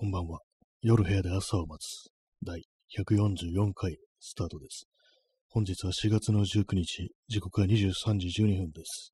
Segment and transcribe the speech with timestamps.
[0.00, 0.38] こんばんは。
[0.80, 2.12] 夜部屋で朝を待つ
[2.46, 2.62] 第
[2.96, 4.86] 144回スタートです。
[5.50, 9.12] 本日は4月の19日、時刻は23時12分です。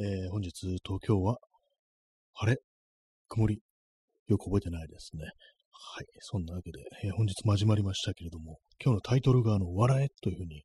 [0.00, 0.50] えー本日
[0.84, 1.38] 東京は
[2.34, 2.58] 晴れ、
[3.28, 3.60] 曇り、
[4.26, 5.22] よく覚えてないですね。
[5.22, 5.28] は
[6.02, 6.06] い。
[6.18, 10.64] そんなわけで、えー本日も始まりましたけれども、今日のタイトルがあの、笑えというふうに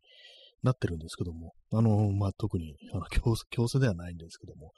[0.63, 4.71] なってるんですけども、あの、まあ、特にあの 強制強制ではないんですけども、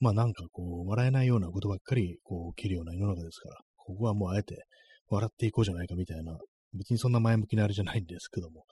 [0.00, 4.64] まあなんかこう、笑えないようなことばっかりこう、起きるような世の中ですから、ここはもうあえて
[5.08, 6.36] 笑っていこうじゃないかみたいな、
[6.74, 8.64] 別にそんな前向きなあれじゃないんですけども、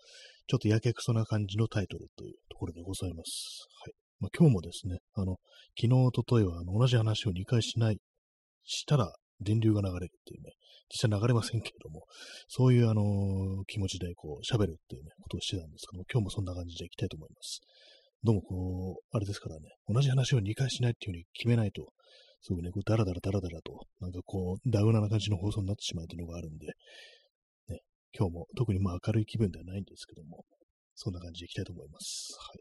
[0.46, 3.66] ちょっとやけくそな感じのタイトルというところでございます。
[3.82, 3.94] はい。
[4.20, 5.36] まあ今日もですね、あの、
[5.80, 7.98] 昨日、おとといはあの同じ話を2回しない、
[8.64, 10.52] したら電流が流れるっていうね、
[10.88, 12.04] 実際流れませんけれども、
[12.48, 17.60] そういうあの気持ちでこう喋るっていうね、ことをしてたんですけども、今日もそんな感じでいきたいと思います。
[18.22, 21.88] どうもこう、あれですからね、同じ話を2回しないっていうふうに決めないと、
[22.42, 26.66] すごいね、こうダラダラダラダラと、なんかこう、ダウナな感じの放送になってしまうというのがあるんで、
[27.68, 27.80] ね、
[28.16, 30.44] 今日も特にまあ明るい気分ではないんですけども、
[30.94, 32.36] そんな感じでいきたいと思います。
[32.38, 32.60] はい。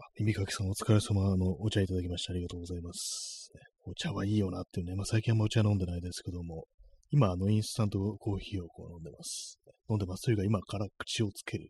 [0.00, 3.50] あ、耳かきさんお疲れ様、あの、お茶いただきましてありがとうございます。
[3.84, 6.64] お茶はいいよなっていうね、まあ最近はもうお茶飲んでないですけども、
[7.10, 9.58] 今、あの、インスタントコーヒーをこう飲んでます。
[9.90, 11.68] 飲んでますというか、今から口をつける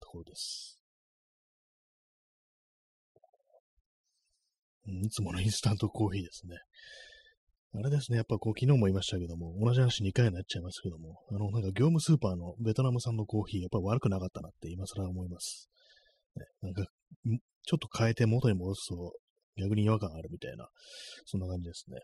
[0.00, 0.80] ところです。
[4.79, 6.56] うんいつものインスタントコーヒーですね。
[7.72, 15.70] あれですね、やっぱこう、昨日も言いましたけども、同じ話2回になっちゃいますけども、あの、なんか業務スーパーのベトナム産のコーヒー、やっぱ悪くなかったなって今更思います。
[16.34, 16.84] ね、なんか、
[17.64, 19.12] ちょっと変えて元に戻すと、
[19.56, 20.66] 逆に違和感あるみたいな、
[21.26, 21.98] そんな感じですね。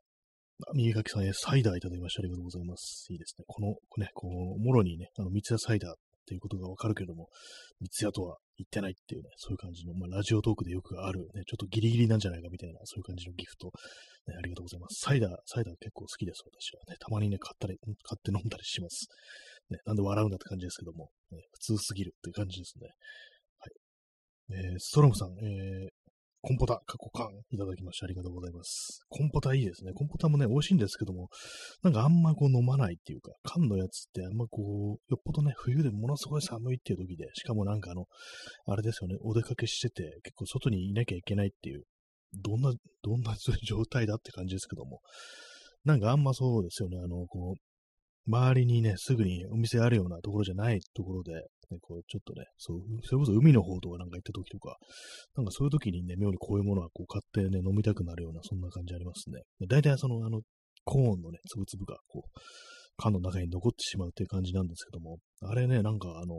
[0.69, 3.07] あ右書きさんへサイダーいただきましてありがとうございます。
[3.11, 3.45] いいですね。
[3.47, 5.95] この、ね、こう、もろにね、あの、三ツ矢サイダーっ
[6.27, 7.28] ていうことがわかるけども、
[7.80, 13.68] 三ツ矢とは言ってないっていうね、そういう感じの、まあ、ラジオトークでよくある、ね、ちょっとギリギリなんじゃないかみたいな、そういう感じのギフト、
[14.27, 15.00] ね、ありがとうございます。
[15.00, 16.96] サイダー、サイダー結構好きです、私はね。
[16.98, 19.08] たまにね、買ったり、買って飲んだりします。
[19.70, 22.88] ね、なんで笑うんだって感じですけども、ね、普通すぎるっていう感じですね。
[23.58, 24.70] はい。
[24.72, 26.05] えー、ストロムさん、えー、
[26.46, 29.01] コンポタ、過去缶いただきましてありがとうございます。
[29.08, 29.90] コンポタいいですね。
[29.92, 31.29] コンポタもね、美味しいんですけども、
[31.83, 34.64] なんかあんまこう飲まないっていうか、缶のやつってあんまこう、
[35.11, 38.05] よっぽどね、冬でものすごい寒いっていう時で、しかもなんかあの、
[38.68, 41.83] あれですよね、お出かけしてて、結構外にいなきゃいけないっていう、
[42.33, 43.34] どんな、どんな
[43.64, 45.01] 状態だって感じですけども、
[45.84, 51.33] なんかあんまそうですよね、あの、こう、周りにね、すぐにお店あるようなところじゃないところで、
[51.70, 54.77] ね、こう、ちょっとね、そう、それこそ海の方とかなんか行った時とか、
[55.36, 59.42] なんかそういう時にね、妙にこういうものはこう買ってね、飲みたくなるような、そんな感じありますね。
[59.68, 60.40] 大体その、あの、
[60.84, 62.40] コーンのね、つぶつぶが、こう、
[62.96, 66.36] 缶の中に残ってしまうっていう感じなんですけども、あれね、なんかあのー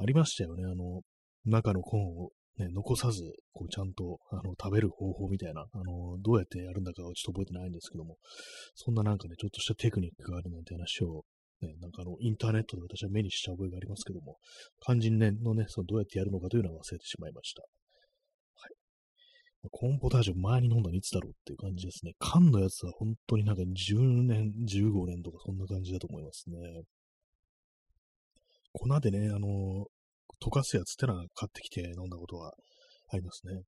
[0.00, 1.02] ありましたよね、あの、
[1.44, 3.22] 中のコーンをね、残さず、
[3.52, 8.16] こう、ちゃんと、あの、食べる方法みたいな、あのどうやってやるんだかはちょっと覚えてないんですけども、
[8.74, 11.24] そんななんかね、ちょっとしたテクニックがあるなんて話を、
[11.60, 14.36] ね、なんかあの、インターネットで私は目にした覚えがありますけども、
[14.80, 17.62] 肝心ねのね、そのどうやってやるのかというのは忘れてしまいました。
[17.62, 17.66] は
[18.68, 18.74] い。
[19.70, 22.12] コーンポタージュ前に飲んだのいつだろうっていう感じですね。
[22.18, 26.56] 缶のやつは本当になんか10年、15年とかそんな感じだと思いますね。
[28.72, 29.86] 粉でね、あの、
[30.40, 32.52] 溶かすやつってのは買ってきて飲んだことは
[33.10, 33.54] ありますね。
[33.54, 33.62] はい。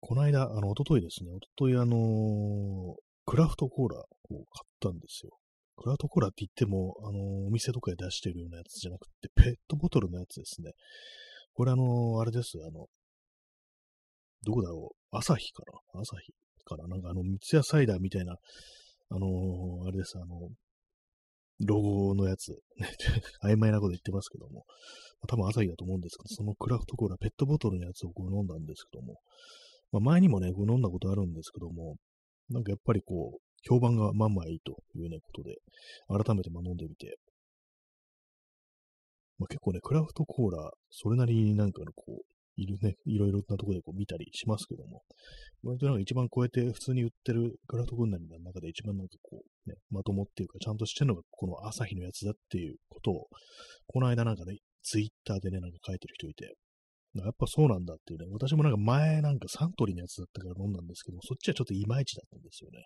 [0.00, 2.96] この間、あの、おとといですね、おとといあの
[3.28, 5.32] クラフトコーラを買ったんですよ。
[5.76, 10.72] クラフトコーラって言っても、あのお店とかで出してるようなやつじゃなくて、ペットボトルのやつですね。
[11.52, 12.86] これあのあれです、あの、
[14.46, 15.62] どこだろう、朝日か
[15.94, 16.00] な。
[16.00, 16.32] 朝日
[16.64, 16.88] かな。
[16.88, 18.32] なんかあの、三ツ矢サイダーみたいな、
[19.10, 19.26] あの
[19.86, 20.48] あれです、あの、
[21.66, 22.56] ロゴのやつ、
[23.44, 24.64] 曖昧なこと言ってますけども、
[25.28, 29.20] 多分朝日だと思うんですけど、そのクラフトコーラ、ペットボトルのやつをこう飲んだんですけども、
[29.92, 31.96] まあ、前にもね、こう飲んだことあるんですけども、
[32.50, 35.56] なんかやっぱりこう、評判がまあまあいいというね、ことで、
[36.08, 37.18] 改めてま飲んでみて、
[39.38, 42.22] まあ、結構ね、クラフトコーラ、それなりになんかのこう、
[42.56, 45.02] いるね、いろいろなところでこう見たりしますけども、
[45.62, 53.26] 割となんか一番こうやって普通に売ってるクラフトコーラの中で一番なんかこう、ね、まともっていうか、ちゃんとしてるのがこの朝日のやつだっていうことを、
[53.86, 56.54] この間なんかね、ツイッターでね、なんか書いてる人いて、
[57.24, 62.84] やっぱそうなんだっていうね、私もなんか前なんかサントリーのやつだったから飲んだんですけど、そっちはちょっといまいちだったんですよね。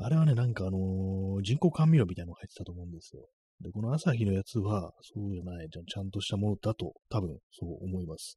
[0.00, 3.26] あれはね、なんかあのー人工甘味料みたいなのが入ってたと思うんですよ。
[3.60, 8.36] で、この朝日のやつは、そうじゃない、ちゃんとしたものだと、多分、そう思います。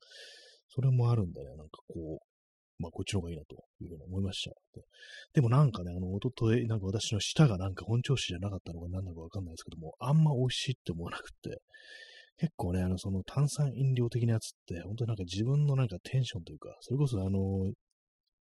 [0.73, 4.51] それもあるんでね、なんかこう、まあ、こっちの方がいいなというふうに思いました。
[4.73, 4.81] で
[5.35, 11.61] でもなんかね、あの、おととい、なんか私の舌がなんか本調子じゃなかったのか何なのかわかんないですけども、あんま美味しいって思わなくて、
[12.41, 17.71] 結構ね、あの、その炭酸飲料的なやつって、本当になんか自分のなんかテンションというか、それこそあの、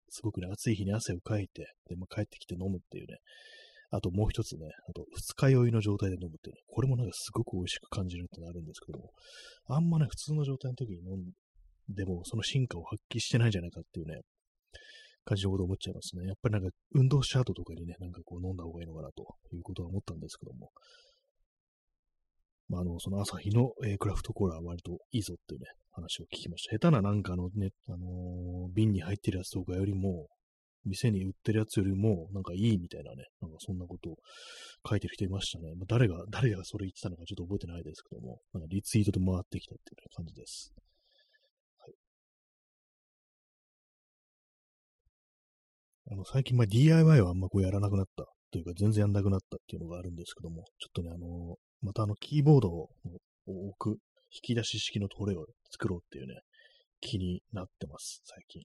[0.08, 3.18] すごくね、暑い日に汗をかいて、で、まあ、帰ってきて飲むっていうね、
[3.90, 9.10] あともう一つね、あと二日酔いの状態で飲むっていうね、これもなんかすごく美味しく感じるってなるんですけども、
[9.68, 14.22] あんまね、普通の状態の時に飲んでも、その進化を発揮してないんじゃないかっていうね、
[15.26, 16.24] 感じのこと思っちゃいますね。
[16.26, 20.70] やっぱりなんか運動した後とかにね、なんかこう飲んだ方がいいのかなということは思ったんですけども、
[22.70, 26.76] まあ、あの、その朝日の、えー、クラフトコーラは割といいぞっていうね、話を聞きました。
[26.76, 30.28] 下手ななんかあのね、あのー、瓶に入ってるやつとかよりも、
[30.86, 34.16] 店に売ってるやつよりも、なんかいいみたいなね、なんかそんなことを
[34.88, 35.74] 書いてる人いましたね。
[35.74, 40.72] まあ、誰が、誰がそれ言ってたのかちょっと覚えてないですけども、なんかリツイートで回ってきたっていう感じです。
[41.78, 41.94] はい。
[46.12, 52.90] あの、最近、ま、DIY はあんまこうやらなくなったというか、全然やんなくなったっていうのがあるんですけども、ちょっとね、あのまたあの、キーボードを
[53.46, 53.98] 置く、
[54.32, 56.40] 引き出し式のトレイを作ろうっていうね、
[57.00, 58.62] 気になってます、最近。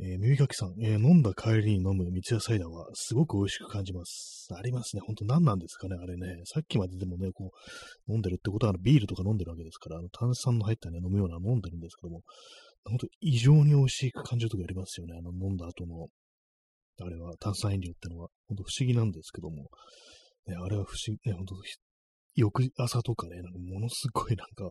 [0.00, 4.48] えー、耳かきさん、えー、飲んだ帰りに飲む三ツ矢サイダーはすごく美味しく感じます。
[4.52, 5.02] ありますね。
[5.06, 6.42] ほんと何なんですかね、あれね。
[6.46, 7.52] さっきまででもね、こ
[8.08, 12.22] う、飲んでるってことはあのビールとか飲んでるわけですから、あの炭酸の入ったね、飲むような飲んでるんですけども、
[12.84, 15.14] ほんと異常に美味しく感じるときありますよね。
[15.16, 16.08] あの飲んだ後の、
[17.00, 19.68] あれは炭酸飲料ってのは、ほんと不思議なんですけども、
[20.46, 21.54] ね、あれは不思議、ね、ほんと、
[22.36, 24.70] 翌朝とかね、なんかものすごいなんか、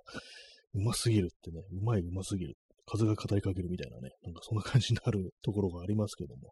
[0.73, 2.55] うますぎるってね、うまいうますぎる。
[2.85, 6.51] 風が語りかけるみたいなね、なんかそんな感じになるところがありますけども、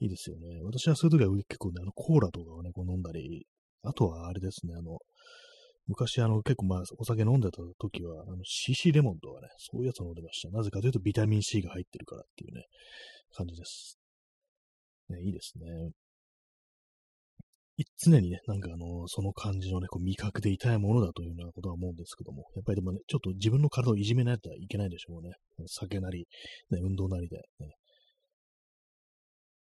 [0.00, 0.60] いいですよね。
[0.64, 3.46] 私はそういう時は結構ね、あのコーラとかをね、こう飲んだり、
[3.82, 4.98] あとはあれですね、あの、
[5.86, 10.50] 昔あの結構まあお酒飲んでた時は、あの CC レモンとかね、そういうやつ飲んでました。
[10.50, 12.64] なぜかというとビタミン C が入ってるからっていうね、
[13.32, 13.98] 感じです。
[15.08, 15.90] ね、いいですね。
[17.98, 25.32] 常にね、なんかあの、その感じのね、こう味覚で痛いものだというようなことは思うんですけども、やっぱりでもね、ちょっと自分の体をいじめないといけないでしょうね。
[25.66, 26.26] 酒なり、
[26.70, 27.42] ね、運動なりで、ね。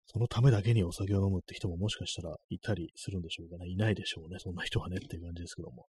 [0.06, 3.70] そのためだけにお酒を飲むって人ももしかしたらいたりするんでしょうかね。
[3.70, 4.38] いないでしょうね。
[4.38, 5.86] そんな人はねっていう感じですけども。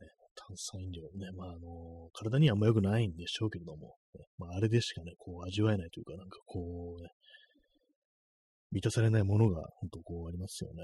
[0.00, 7.08] ね、炭酸飲料ね、まああの、体にはあんま良くないんでしょうけれども、ね、まああれでしかね、こう味わえないというか、なんかこうね、
[8.72, 10.82] 満たされないものが本当こうありますよね。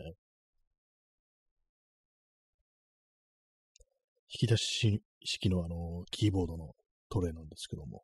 [4.32, 6.72] 引き出し式のあの、キーボードの
[7.10, 8.02] トレイなんですけども、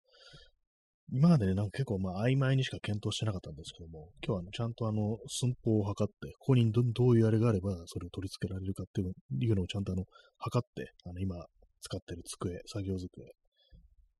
[1.10, 9.04] 今までね、なんか結構まあ曖昧にしか検討してなかったんですけども、今日は、ちゃんとあの、寸法を測って、ここにどどういうあれがあればそれを取り付けられるかってい
[9.50, 10.04] うのをちゃんとあの、
[10.36, 11.36] 測って、あの、今
[11.80, 13.08] 使ってる机、作業机、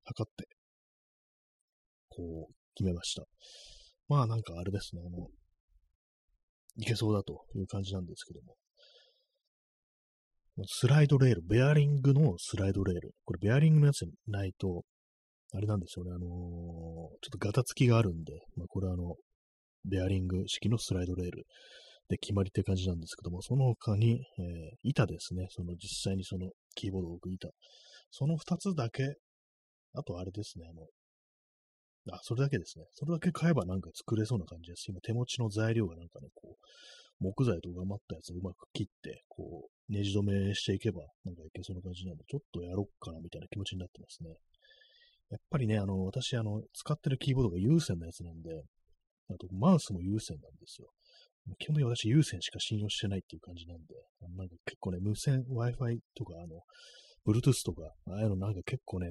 [0.03, 0.47] 測って、
[2.09, 3.23] こう、決めました。
[4.07, 5.27] まあなんかあれですね、あの、
[6.77, 8.55] いけそうだという感じなんですけども、
[10.67, 13.11] スライドレール、ベアリングのスライドレール。
[13.25, 14.83] これ、ベアリングのやつないと、
[15.53, 19.15] あれなんですよね、あのー、ちょっとガタつきがあるんで、まあ、これあの、
[19.85, 21.45] ベアリング式のスライドレール
[22.09, 27.49] で決まりって感じなんですけども、その他に、えー、板ですね、その実際にそのキーボードを置く板。
[28.11, 29.03] その二つだけ、
[29.93, 30.85] あとあれですね、あの、
[32.15, 32.85] あ、それだけですね。
[32.93, 34.85] それだけ買えばなんか作れそうな感じです。
[34.89, 36.65] 今手持ちの材料がなんかね、こう、
[37.19, 44.29] 木材とか余ったやつをうまく切って、こう、ネジ止めしていけば、なんかいけそうな感じなんで、ちょっとやろっかなみたいな気持ちになってますね。
[45.29, 48.63] やっぱりね、あの、私、あの、使ってるキーボードが有線のやつなんで、
[49.29, 50.89] あと、マウスも有線なんですよ。
[51.57, 53.95] 基本的に私、有線しか信用してないっていう感じなんで、
[54.37, 56.61] なんか結構ね、無線 Wi-Fi とか、あの、
[57.25, 59.07] Bluetooth とか、ああいうのなんか結構ね、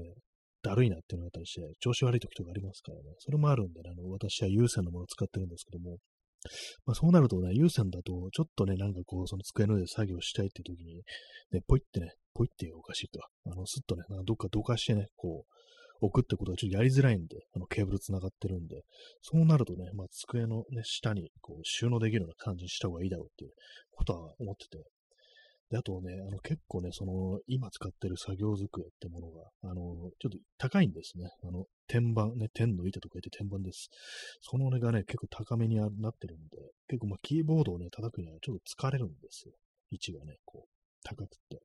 [0.62, 3.14] だるいなっていうのがあったりして、調子悪い時とかありますからね。
[3.18, 5.98] それもあるんでね、あの、私は有線のものを使ってるんですけども、
[6.86, 11.02] まあ、そうなるとね、有線だと、ちょっとね、なんかこう、その机の上で作業したいって時に、
[11.52, 13.20] ね、ポイってね、ポイっておかしいと。
[13.46, 15.58] あの、すっとね、どっかどかしてね、こう、
[16.00, 18.82] 置くってことはちょっとやりづらいんで、あの、ケーブル繋がってるんで、
[19.20, 23.50] そうなるとね、まあ、机のね、下に、こう、収納できるような感じにした方がいいだろうっていう
[23.90, 24.84] ことは思ってて、
[25.70, 29.74] で、あとね、あの結構ね、その、今使ってる作業机ってものが、あの、
[30.18, 31.28] ちょっと高いんですね。
[31.42, 33.88] あの、天板、ね、天の板とか言って天板です。
[34.42, 39.54] その値がね、結構高めになってるんで、結構まあ、キーボードをね、叩くにはちょっと疲れるんですよ。
[39.90, 40.68] 位置がね、こう、
[41.02, 41.60] 高くて。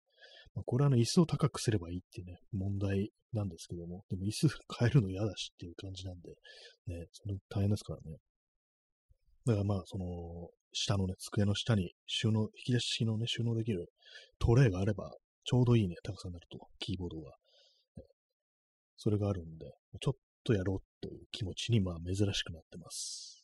[0.56, 4.48] まあ、これはね、椅子を高くすればいいっていうね、問題なんですけども、でも椅子
[4.80, 6.30] 変えるの嫌だしっていう感じなんで、
[6.88, 8.18] ね、それ大変ですからね。
[9.46, 10.06] だからまあ、その、
[10.72, 13.88] 下のね、机の下に収納、引き出し式のね、収納できる
[14.40, 15.12] トレイがあれば、
[15.44, 17.34] ちょうどいいね、高さになると、キーボードが。
[18.96, 23.44] それがあるんで、ちょっとやろうという気持ちに、まあ、珍しくなってます。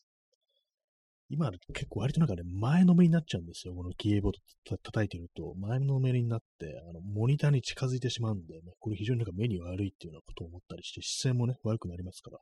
[1.32, 3.76] 今結構割となんかね、前のめりになっちゃうんですよ。
[3.76, 4.34] このキーボー
[4.66, 12.40] ド叩いてると、前のめりになって、あの、モニターに近づいてしまうんで、ね、これ非常になんか目に悪いっていうようなことを思ったりして、視線もね、悪くなりますから、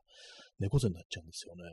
[0.58, 1.64] 猫背になっちゃうんですよね。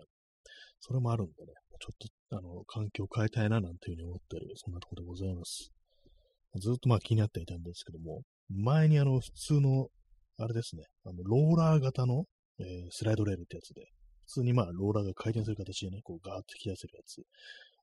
[0.82, 1.98] それもあるんでね、ちょっ
[2.30, 5.72] と、あの、環境を変えたいななんていうふうに思ったり、そんなところでございます。
[6.60, 9.88] ずっとまあ気になっていたんですけども、前にあの、普通の、
[10.38, 12.26] あれですね、あの、ローラー型の、
[12.60, 13.88] えー、スライドレールってやつで、
[14.28, 17.22] 普通にまあ、ローラーが回転する形でね、こう、ガーッと引き出せるやつ。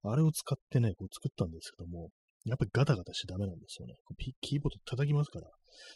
[0.05, 2.11] あれを使ってね、こう作ったんですけども、
[2.45, 3.95] やっぱりガタガタしちゃダメなんですよね。
[4.41, 5.47] キーボード叩きますから、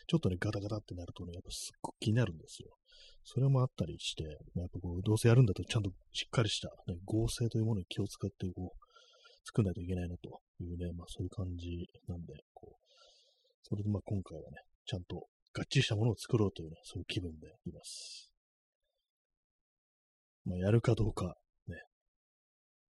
[0.07, 2.71] ちょっとね、ガタガタってなるとね、やっぱすっごく気になるんですよ。
[3.25, 4.23] それもあったりして、
[4.55, 8.87] やっぱこう、どうせやるんだとちゃんとしっかりした、ね、合成というものに気を使って、こう、
[9.45, 12.95] 作んないといけないなというね、まあそういう感じなんで、こう、
[13.63, 18.31] それでまあ今回はね、ちゃんとがっちりしたものを作ろうというね、そういう気分でいます。
[20.45, 21.35] まあやるかどうか、
[21.67, 21.77] ね、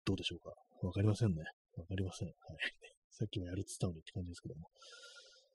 [0.05, 0.53] どうでしょうか。
[0.83, 1.45] わかりませんね。
[1.77, 2.29] わかりません。
[2.29, 2.37] はい。
[3.15, 4.69] さっきもやるって言ったのにって感じですけども。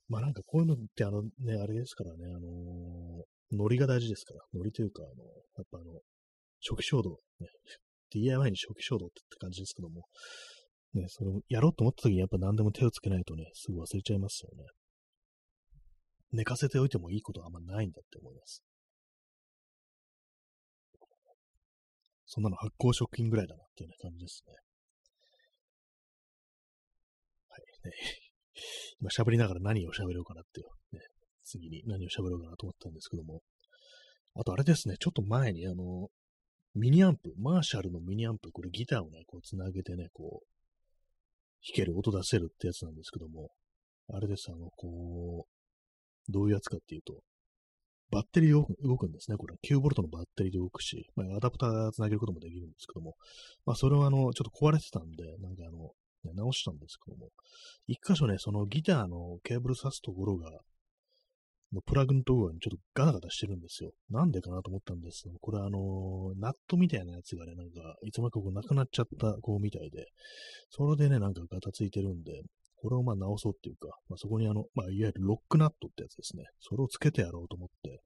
[0.08, 6.00] まあなんかこういうのってあのね、あれですからね、あのー、ノリが大事ですから、ノリというか、あの、やっぱあの、
[6.64, 7.48] 初期衝動、ね、
[8.12, 10.04] DIY に初期衝動って感じですけども、
[10.94, 14.66] ね、それをやろうと思った時にやっぱ何でも手をつけないとね、すぐ忘れちゃいますよね。
[16.32, 18.64] 寝かせておいてもいいことはあんまないんだって思います。
[22.26, 24.54] そんなの発酵食品ぐらいだなっていう、ね、感じですね。
[27.50, 27.92] はいね。
[29.02, 31.02] 今喋りながら何を喋ろうかなっていう、ね、
[31.44, 33.42] 次に何を喋ろうかなと思ったんですけども。
[34.34, 36.08] あとあれですね、ちょっと前にあの、
[36.74, 40.46] ミニアンプ、マーシャルのミニアンプ、これギターをね、こう繋げてね、こう、
[41.68, 43.52] 弾ける、音出せるってやつなんですけども、
[44.08, 45.51] あれです、あの、こう、
[46.32, 47.22] どういうやつかっていうと、
[48.12, 49.38] バッテリーで動くんですね。
[49.38, 53.16] これ、9V のバッテリーで動くし、まあ、アダプターつなげることもできるんですけども、
[53.66, 55.92] まあ、それはあの、ちょっと壊れてたんで、なんかあの、
[56.26, 57.30] ね、直したんですけども、
[57.88, 60.52] 一箇所ね、そのギターのケーブル挿すところが、
[61.74, 63.92] のプラグのところにちょっとガタガタしてるんですよ。
[64.10, 70.06] なんでかなと思ったんですけど、これあのナットみたいなやつがね、なんか、いつまかこうなくなっちゃったこうみたいで、
[70.70, 72.42] それでね、なんかガタついてるんで、
[72.82, 76.44] これをまあ直そうっていうか、まあ、そこにあの、まあ、いわゆるロックナットってやつですね。
[76.60, 78.02] それをつけてやろうと思って。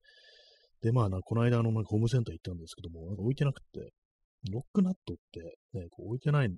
[0.81, 3.93] で、まあな、この間あの、ホームセンター行ったんですけども、なんか置いてなくて、
[4.51, 5.39] ロックナットって
[5.73, 6.49] ね、こう置いてない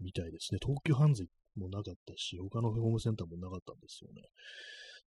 [0.00, 0.58] みたいですね。
[0.60, 1.24] 東急ハンズ
[1.56, 4.22] もなかったし、他のホームセンターもなかったんですよね。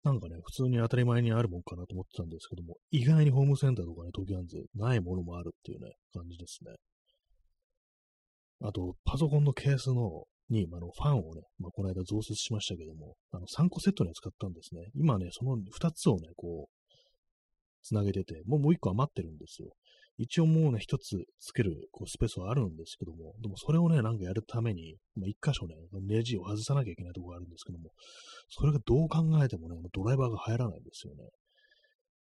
[0.04, 6.76] なんかね、普通に当たり前にあるもんかなと思ってたんですけども、意外にホームセンターとかね、東急ハンズないものもあるっていうね、感じですね。
[8.62, 14.92] あと、パソコンのケースのに、あの、ファンをね、まあ、この間増設しましたけども、あの、3個セットに使ったんですね。
[14.96, 19.70] 今ね、その2つをね、こう、つなげてて、もうもう1個余ってるんですよ。
[20.18, 25.76] 一応もうね、1つつけるこうスペースはあるんですけども、でもそれをね、なんかやるために、まあ、1箇所ね、
[26.08, 27.92] ネジを外さなきゃいけないところがあるんですけども、
[28.50, 31.24] それがどう考えてもね、ドライバーが入らないんですよね。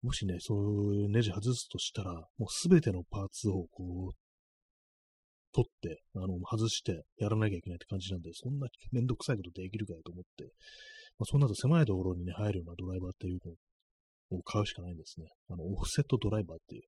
[0.03, 4.24] もしね、そういうネジ外すとしたら、もうすべてのパーツをこう、
[5.55, 10.45] 取って、あの、外してやらなきゃいけないって感じなんで、そんなめんどくさいことできるかよと思って、
[11.19, 13.39] まあ、そんなと狭いところにね、入るようなドライバーっていう
[14.31, 15.27] のを買うしかないんですね。
[15.49, 16.83] あの、オフセットドライバーっていう、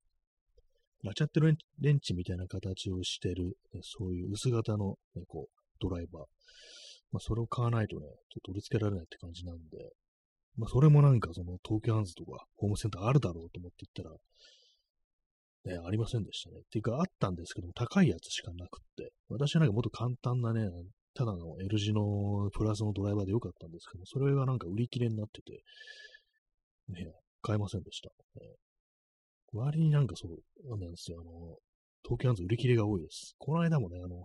[1.03, 6.23] ラチャットレンチみたいな形をしてる、ね、そういう薄型の、ね、こう、ドライバー。
[7.11, 9.77] まあ、それを買わないとね、ちょっと取り付けられないって感じなんで、
[10.57, 14.15] まあ、それもなんかその東京ハンズとかホームセンターあるだろうと思って行ったら、
[15.67, 16.59] ね、ありませんでしたね。
[16.59, 20.69] っていうか、あったんですけども、高いやつしかなくって、私はなんかもっと簡単なね、
[21.13, 25.63] ただの L 字のプラスのドライバーでよかったんですけども、それがなんか売り切れになってて、
[26.89, 28.09] ね、買えませんでした。
[28.39, 28.55] ね、
[29.53, 31.57] 割になんかそう、なんですよ、あの、
[32.03, 33.35] 東京ハンズ売り切れが多いです。
[33.37, 34.23] この間もね、あの、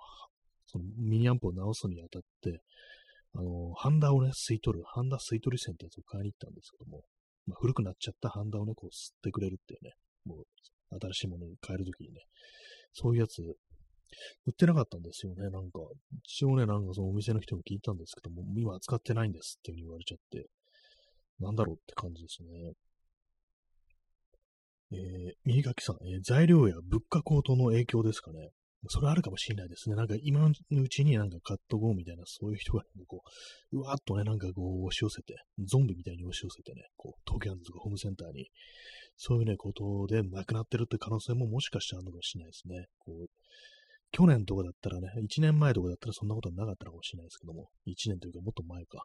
[0.66, 2.60] そのミニアンプを直すにあたって、
[3.34, 7.02] あの、ハンダをね、吸い取る、ハンダ吸い取り線ってやつを買いに行ったんですけども、
[7.46, 9.92] まあ、古くなっちゃったハンダをね、こう吸ってくれるっていうね、
[10.24, 10.44] もう
[11.00, 12.20] 新しいものに変えるときにね、
[12.92, 13.42] そういうやつ、
[14.46, 15.80] 売ってなかったんですよね、なんか。
[16.24, 20.46] 一応ね、なんかそのお店の人に聞いたんですけども、今使ってないんですっていう風に言われちゃって、
[21.40, 22.72] なんだろうって感じですね。
[24.94, 28.50] えー、右書きさん、えー、材料や物価高騰の影響ですかね。
[28.88, 29.94] それあるかもしれないですね。
[29.94, 33.22] なんか今のうちになんか買っとこうみたいな、そういう人が、ね、こ
[33.72, 38.48] う、うわーっとね、なんかこう押し寄せて、ゾンビみたいに押し寄せてね、こう、東京ハンズとかホームセンターに、
[39.16, 42.86] そういうね、ことで亡くなってるって可能性ももしかしたらあるのかもしれないですね。
[42.98, 43.26] こう、
[44.12, 49.04] 去年とかだったらね、1年前とかだったらそんなことはなかったのかもしれないですけども、1年というかもっと前か、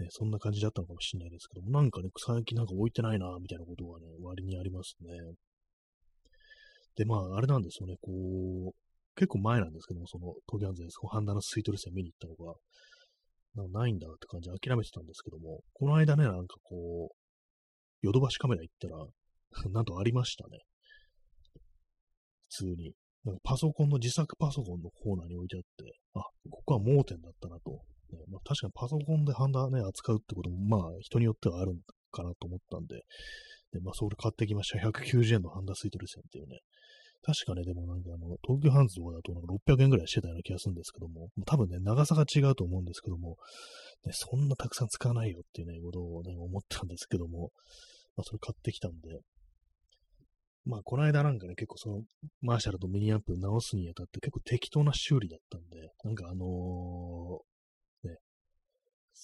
[0.00, 5.10] ね、そんな感じだったのかもしれないですけども、なんかね、最近なんか置いてないな、みたいなことがね、割にありますね。
[6.96, 8.10] で、まあ、あれなんですよね、こ
[8.74, 8.74] う、
[9.14, 12.54] 結構前なんですけども、その東京ハンズでそのハンダのスイートレス見に行ったのが、
[13.54, 17.16] なんかないんだって感じで諦めてたんですけども、この間ね、なんかこう、
[18.02, 18.96] ヨドバシカメラ行ったら、
[19.72, 20.58] なんとありましたね。
[22.48, 22.94] 普通に。
[23.24, 27.84] なんかパソコンの自作パソコンのコーナーに置いてあって、あ、ここは盲点だったなと。
[28.10, 31.78] ねまあ、確かにパソコンでハンダね、扱うってことも、まあ人によってはある
[32.10, 32.96] かなと思ったんで、
[33.72, 34.78] でまあそれ買ってきました。
[34.78, 36.60] 190円のハンダスイートル線っていうね。
[37.24, 43.36] 確かね、でもなんかあの、東急ハンズとかだとなんか600円ぐらいしてたような気がするんですけども、多分ね、長さが違うと思うんですけども、
[44.04, 47.52] ね、そんなたくさん使わないよっていうね、ことをね、思ったんですけども、
[48.16, 49.20] まあそれ買ってきたんで、
[50.64, 52.02] まあこの間なんかね、結構その、
[52.40, 58.16] マーシャルとミニアンプ直すにあたって結構適当な修理だったんで、なんかあのー、ね、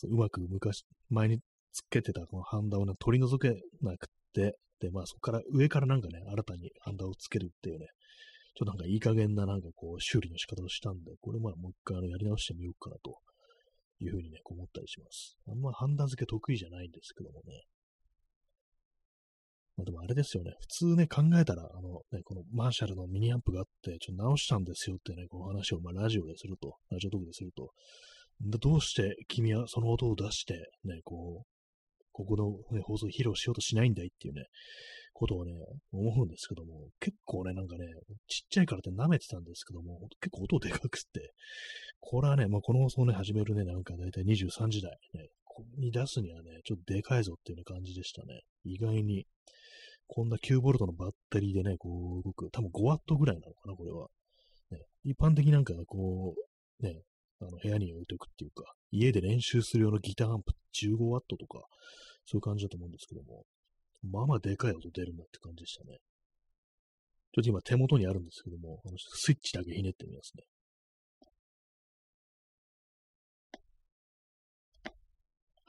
[0.04, 1.38] うまく昔、前に
[1.72, 7.86] つけてたこのハンダを、ね、取り除けなくて、で、まあそこから上からなんかね、新たにハンダをつけるっていうね、
[8.54, 13.18] ちょっとなんかいい加減ななんかこう修理の仕方をしたんで、これまあもう一回あのやり直してみようかなと
[14.00, 15.36] いうふうにね、思ったりします。
[15.48, 17.62] あんまハンダ付け得意じゃないんですけどもね。
[19.78, 20.54] まあでもあれですよね。
[20.60, 27.70] 普通ね、考えたら、あのね、このマーシャルのミニアンプがあって、ちょっと直したんですよってね、この話をまあラジオですると、ラジオトークですると、
[28.40, 30.54] どうして君はその音を出して、
[30.84, 31.46] ね、こう、
[32.12, 34.46] ここの、ね、放送を披露しようとしないんだいっていうね、
[35.12, 35.52] ことをね、
[35.92, 37.86] 思うんですけども、結構ね、なんかね、
[38.26, 41.32] ちっちゃいからって舐めてたんですけども、結構音でかくって、
[42.00, 48.40] これはね、まあ、この放送ね、始めるね、なんかだいたい23時台、ね、ここに出すにはね、ちょっとでかいぞっていう、感じでしたね。
[48.64, 49.26] 意外に、
[50.08, 54.08] こんな 9V のバッテリーでね、こう動く、多分 5W ぐらいなのかな、これは。
[54.70, 56.34] ね、一般的になんかこ
[56.80, 57.02] う、ね、
[57.40, 61.60] あの部屋に置いておくっていうか、家で練習する用のギターアンプ 15W とか、
[62.26, 63.44] そういう感じだと思うんですけども、
[64.02, 65.98] まあまあでかい音出るなって感じでしたね。
[67.34, 70.44] ちょっと今手元にあるんですけども、あのスイッチだけひねってみますね。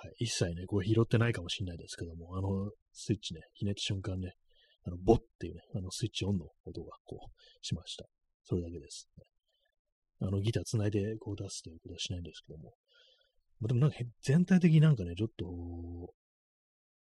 [0.09, 0.25] い。
[0.25, 4.33] 一切ね、こう拾ってないかもしれないですけども、あの、スイッチね、ひねった瞬間ね、
[4.85, 8.05] あの、ボッっていうね、あの、スイッチオンの音がこう、しました。
[8.43, 9.25] それだけです、ね。
[10.21, 12.73] あの、ギター繋いでこう出すということはしないんですけども。
[13.59, 16.13] まあ、でもなんか全体的になんかね、ちょっと、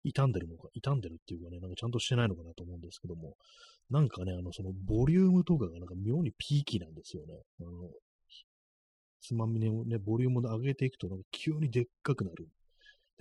[0.03, 3.37] 傷んでるのか、傷んでるっていうかね、なんかちゃんとしてないのかなと思うんですけども、
[3.91, 7.35] なんかね、あの、そのボリュームとかがなんか妙にピーキーなんですよね。
[7.61, 7.71] あの、
[9.21, 12.49] つまみね、ボリュームを上げていくと、なんか急にでっかくなる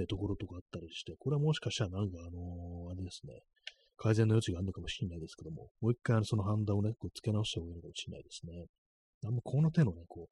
[0.04, 3.34] ってところとかあったりして、これはもしかしたらなんかあのー、あれですね、
[3.98, 8.66] 改善の余地があるのかもしれないですけども、もう一回そのハンダをね、こう付け直した方がいいのかもしれないですね。
[9.26, 10.30] あんまこの手のね、こ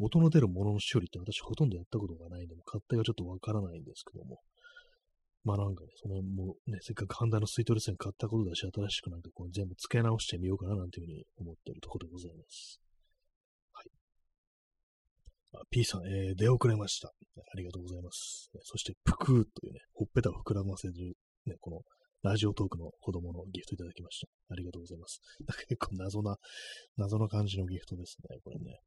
[0.00, 4.40] う、音の出るものの処理って私ほとんどやったことがないんで、勝手がちょっとわからないんですけども、
[5.44, 12.81] まあなんかね、その辺もね、せっかくハンダのスイートレスに買ったことだし、新しくなんかこう全部付け直してみようかななんていうふうに思ってるところでございます。
[15.70, 17.08] P さん、えー、出遅れました。
[17.08, 18.50] ありがとうございます。
[18.62, 20.94] そして、ぷくーというね、ほっぺたを膨らませる、
[21.46, 21.80] ね、この
[22.22, 24.28] ラジオトークの子供のギフトいただきました。
[24.50, 25.20] ありがとうございます。
[25.68, 26.36] 結構謎な、
[26.96, 28.78] 謎な感じのギフトですね、これね。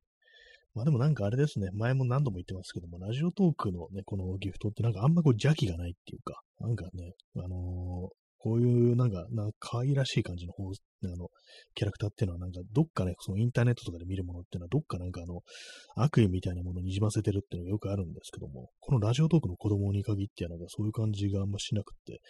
[0.73, 11.29] まあでもなんかあれですね、前も何度も言ってますけども、ラジオトークのね、このギフトってなんかあんまこう邪気がないっていうか、なんかね、あのー、こういうなんか、なんか可愛らしい感じの方、あの、
[11.73, 15.41] キャラクターっていうのはなんかどっかね、そのインターネットとかで見るものっていうのはどっかなんかあの、
[15.95, 22.21] 悪意みたいなものをにじませてるっていうのがよくあるんですけども、このラジオトークの子供に限ってはなんかそういう感じがあんましなくって、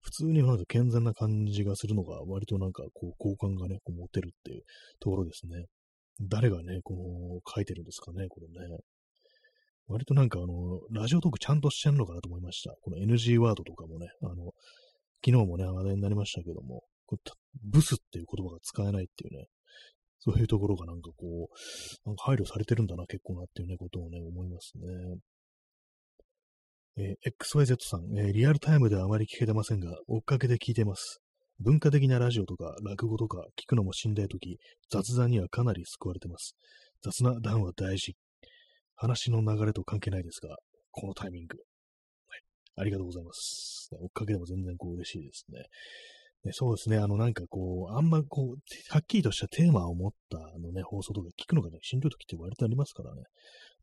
[0.00, 4.62] 普通になんか健全な感じがするのが割となんかこう好感がね、こう持てるっていう
[5.00, 5.66] ところですね。
[6.18, 8.78] 誰がね、この、書いてるんですかね、これね。
[9.86, 12.74] 割となんかあの、ラジオトークちゃんとしてんのかなと思いました。
[12.82, 14.52] この NG ワードとかもね、あの、
[15.24, 16.84] 昨日もね、話題になりましたけども、
[17.64, 19.46] ブスっていう言葉が使えないっていうね、
[20.20, 25.18] そういうところがなんかこう、なんか配慮されてるんだな、結構なっていうね、ことをね、思いますね。
[27.00, 31.20] えー、XYZ さん、えー、リアルタイムではあまり聞けてませんが、追っかけで聞いてます。
[31.60, 34.58] 文化的なラジオとか落語とか聞くのもしんどいとき、
[34.90, 36.54] 雑談にはかなり救われてます。
[37.02, 38.16] 雑な談は大事。
[38.94, 40.56] 話の流れと関係ないですが、
[40.90, 41.58] このタイミング。
[42.78, 43.90] ありがとうございます。
[43.92, 45.64] 追っかけでも全然こう嬉しいですね。
[46.44, 46.98] ね、そうですね。
[46.98, 53.22] あの、なんかこう、あんまこう、はっきりとしたテーマを持ったあのね、放送とか聞くのがね、しんどい時って割とありますからね。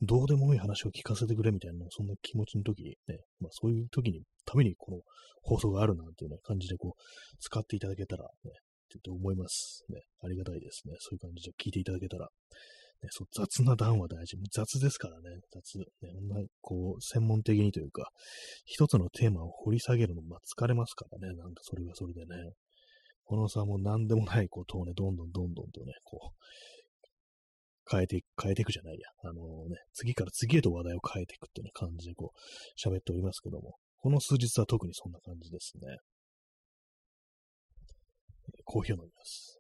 [0.02, 5.02] どうでもいい話を聞かせてくれみたいな、そんな気持ちの時にね、まあそういう時に、ためにこの
[5.42, 7.02] 放送があるなんていうね、感じでこう、
[7.40, 8.52] 使っていただけたらね、
[8.98, 9.84] って思います。
[9.90, 10.96] ね、ありがたいですね。
[11.00, 12.30] そういう感じで聞いていただけたら。
[13.06, 14.38] ね、そう雑な談は大事。
[14.52, 15.78] 雑ですからね、雑。
[15.78, 15.84] ね、
[16.28, 18.10] なこう、専門的にというか、
[18.66, 22.54] 一つのテーマを掘り下げるの、まあ、疲れますからね、なんかそれはそれでね。
[23.24, 26.36] このさ、も何でもないことをね、どんどんどんどんとね、こう、
[27.90, 29.08] 変えていく、変えていくじゃないや。
[29.24, 35.98] あのね、次から次へと話題を変えていくっていうような感じでこう、喋っておりますけども、この数日は特にそんな感じですね。
[38.64, 39.60] コーヒーを飲みます。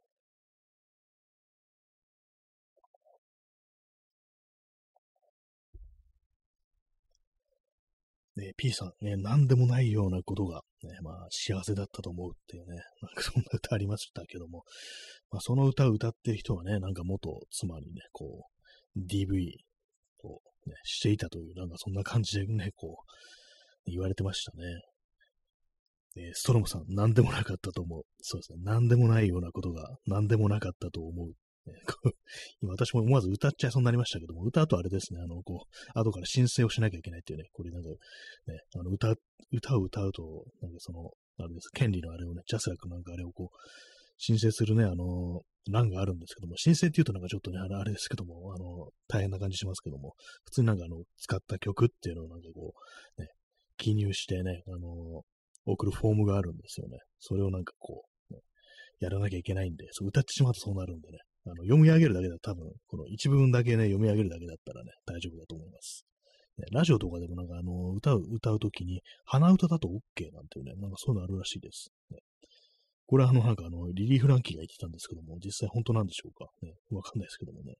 [8.35, 14.63] ね、P さん、ね、何でもないようなことが、ね、まあ、幸せだったと思うっていうね、 なんかそんな歌ありましたけども、
[15.31, 18.47] まあ、その歌を歌ってる人はね、なんか元妻にね、こ
[18.95, 19.51] う、DV
[20.23, 22.97] を、ね、していたという、なんかそんな感じでね、こ
[23.87, 24.63] う、言われてましたね。
[26.17, 28.03] え、ストロムさん、何でもなかったと思う。
[28.21, 28.59] そうですね。
[28.63, 31.33] 何でもないようなことが何でもなかったと思う
[32.61, 37.95] 今私も思わず歌っちゃいそうになりましたけども、歌うとあれですね、あの、こう、後から申請をしなきゃいけないっていうね、これなんか、ね、
[38.75, 39.15] あの、歌、
[39.51, 43.57] 歌を歌うと、なんかその、あれです、権利のあれをね、ジャスラックなんかあれをこう、
[44.17, 50.13] 申請するね、あの、欄があるんですけども、申請って言うとなんかちょっとね、あれですけども、あの、大変な感じしますけども、
[50.45, 52.73] 普通になんかあの、使った曲っていうのをなんかこ
[53.17, 53.27] う、ね、
[53.77, 55.23] 記入してね、あの、
[55.65, 56.99] 送るフォームがあるんですよね。
[57.19, 58.39] それをなんかこう、ね、
[58.99, 66.05] やらなきゃいけないんで、そう歌ってしまうとそうなるんでね、あの読み上げるだけだ多分、この一文だけね、読み上げるだけだったらね、大丈夫だと思います。
[66.57, 71.91] ね、ラジオとかでもなんかあの、歌う、歌うときに、鼻歌だと OK なんていうね、なんかそういうのあるらしいです。
[72.09, 72.19] ね、
[73.07, 77.75] これはあの、なんかあの、リリー・フランキーが言ってたんですけども、実際本当なんでしょうかね、わかんないですけどもね。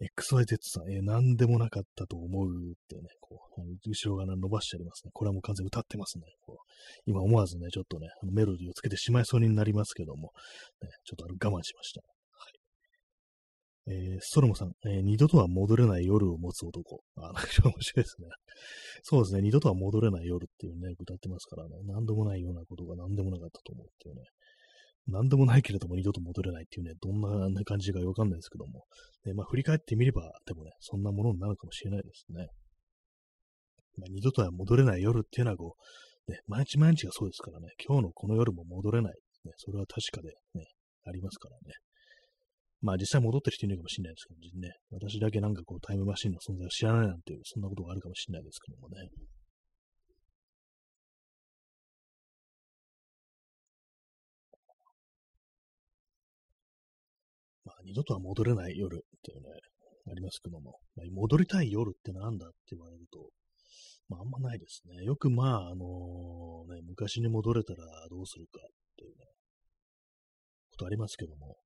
[0.00, 5.10] XYZ さん、えー、何でもなかったと思うってね、こう、後ろ側伸ばしてありますね。
[5.12, 6.24] これはもう完全に歌ってますね。
[6.46, 6.72] こう
[7.06, 10.30] 今思わずね、ちょっとね、あのメロディーをつけてしまいそうになりますけども、
[10.82, 12.00] ね、ちょっとあの我慢しました。
[12.00, 12.06] は
[13.90, 14.12] い。
[14.12, 17.00] えー、ストロムさん、えー、二度とは戻れない夜を持つ男。
[17.16, 18.28] あ、面白いですね。
[19.02, 24.22] そうですね、二度とは戻れない夜っていうね、歌ってますからね、何でもないようなことが何でもなかったと思うっていうね。
[25.08, 27.20] 何でもないけれども二度と戻れないっていうね、どん
[27.54, 28.84] な感じかわかんないですけども、
[29.24, 32.48] ね、まあ振り返ってみれば、でもね、そんなものになるかもしれないですね。
[33.96, 35.74] まあ、二度とは戻れない夜っていうのはこ
[36.28, 39.14] う、ね、毎日毎日がそうですからね、今日のこの夜も戻れない。
[39.44, 40.66] ね、それは確かでね、
[41.04, 41.74] ありますからね。
[42.80, 49.08] まあ実際戻ってる人いるかもしれないですけどね、私だけなんかこうタイムマシンの存在を知らないなんていう、そんなことがあるかもしれないですけどもね。
[57.98, 59.48] 度とは戻れない夜っていうね、
[60.10, 63.28] ありますけども、まあ、戻りたい夜ってなんだって言われると、
[64.08, 65.04] まあ、あんまないですね。
[65.04, 69.24] よくまあ、あのね、昔に戻れたらどうするかっていうね、
[70.70, 71.56] ことありますけども、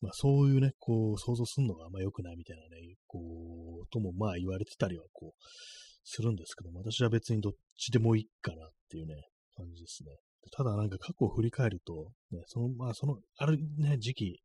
[0.00, 3.20] まあそういうね、こう、想像するのがあんま良くないみたいなね、こ
[3.84, 5.42] う、ともまあ言われてたりはこう、
[6.04, 9.14] するんですけども、私は別にどっちでもいいかなっていうね、
[9.56, 10.10] 感じですね。
[10.52, 14.40] ただなんか過去を振り返ると、ね、その、まあその、あるね、時期、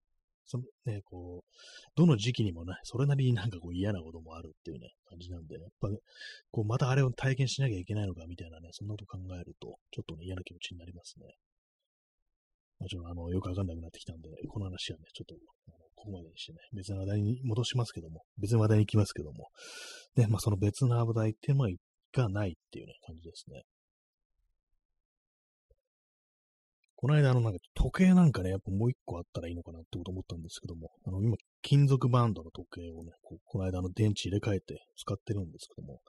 [0.50, 1.56] そのね、こう、
[1.96, 5.90] どの時期にもね、それなりになんかこう嫌なこともあるっていうね、感じなんで、やっぱ、
[6.50, 11.28] こう、またあれを体験しなきゃいけないのかみたいなね、そんなこと考えると、ちょっとね、嫌な気持ちになりますね。
[12.80, 15.36] もちろん、あの、よくわかんなくなってきたんで、この話はね、ちょっと、
[15.96, 19.50] ここまでにしてね、別の話題に戻しますけども、別の話題に行きますけども、
[20.16, 21.70] ね、まあその別の話題っていうの
[22.14, 23.64] がないっていうね、感じですね。
[27.02, 36.02] この間、あの、なんか、時計なんかね、やっぱもう一個あったらいいのかなってこと思ったんですけども、あの、今、金属バンドの時計をね、ここの間、あの、電池入れ替えて使ってるんですけども、やっ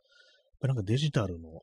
[0.63, 1.63] ぱなんかデジタルの、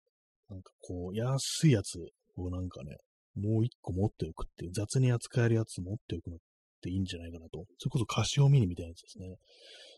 [0.49, 1.99] なんかこう、安いやつ
[2.37, 2.95] をなんかね、
[3.35, 6.39] もう一個持っておくっていう、雑に扱えるやつ持っておくのっ
[6.81, 7.65] ていいんじゃないかなと。
[7.79, 9.35] それこそカシオミニみたいなやつですね。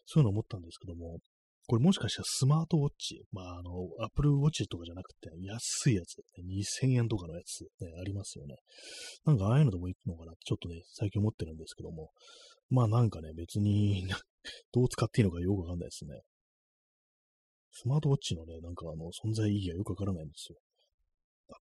[0.08, 1.20] そういうの思ったんですけども、
[1.70, 8.56] これもしかしたらスマートウォッチ、まあ、あの、アップルウォッチとかじゃなくて、安いやつ、2000円とかのやつ、ね、ありますよね。
[9.24, 12.10] なんかああいうのでもいいのかなってちょっとね、最近思ってるんですけども。
[12.72, 14.08] まあなんかね、別に
[14.74, 16.22] どう使っていいのかよくわかんないですね。
[17.70, 20.58] スマートウォッチのね、なんかあの、存在意義がよくわからないんですよ。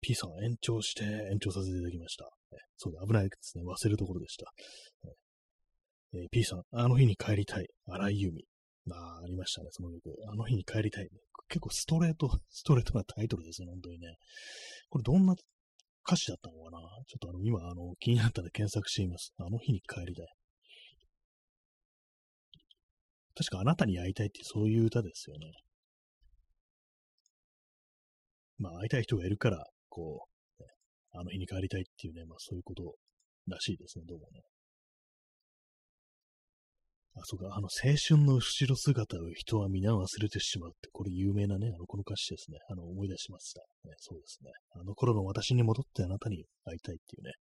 [0.00, 2.26] P さん延長して延長させていただきました。
[2.52, 3.64] ね、そうだ、危ないですね。
[3.64, 4.52] 忘れるところでした。
[6.14, 7.66] えー、P さん、あの日に帰りたい。
[7.88, 8.55] 荒井由実。
[8.92, 10.14] あありましたね、その曲。
[10.30, 11.08] あの日に帰りたい、
[11.48, 14.16] 結構ストレート、 ストレートなタイトルですね、本当にね。
[14.88, 15.34] これどんな
[16.06, 16.78] 歌詞だったのかな？
[17.06, 19.34] ちょっとあの、今、あの、気になったんで検索してみます。
[19.38, 20.26] あの日に帰りたい。
[23.34, 25.52] 確かあなたに会いたいってそういう歌ですよね。
[28.58, 30.26] まあ、会いたい人がいるから、こ
[30.58, 30.68] う、ね、
[31.12, 32.96] あの日に帰りたいっていうね、まあそういうこと
[33.48, 34.40] らしいですね、どうもね。
[37.16, 42.58] あ、そうか、あの、青春の後ろ姿を人は皆忘れてしまうって、これ有名なね、あの、この歌詞ですね。
[42.68, 43.62] あの、思い出しました。
[43.84, 44.52] ね、そうですね。
[44.72, 47.32] あの頃の私に戻ってあなたに会いたいっていうね。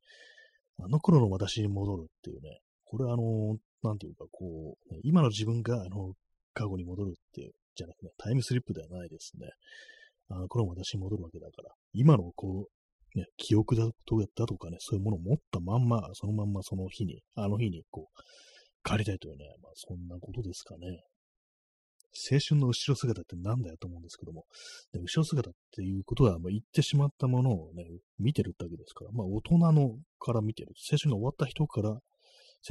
[0.80, 2.60] あの頃の私に戻るっていうね。
[2.86, 6.14] これあの、なんていうか、こう、今の自分が、あの、
[6.54, 9.50] 過去に戻るっていう、じゃなくて、タイムスリップではないですね。
[10.30, 12.68] あの、この私に戻るわけだから、今の、こ
[13.14, 18.22] う、ね、記憶だとだとかね、そういうものを持ったまんま、そのまんまその日に、あの日に、こう、
[18.86, 21.02] 帰りたいというね、まあ、そんなことですかね。
[22.32, 24.46] 青春の後ろ姿ってなんだよと思うんですけども、
[24.94, 27.84] で後ろ姿っていうことは、まあ、言ってしまったものをね、
[28.20, 32.00] 見てるだけですから、まあ、大人のから見てる、青春が終わった人から青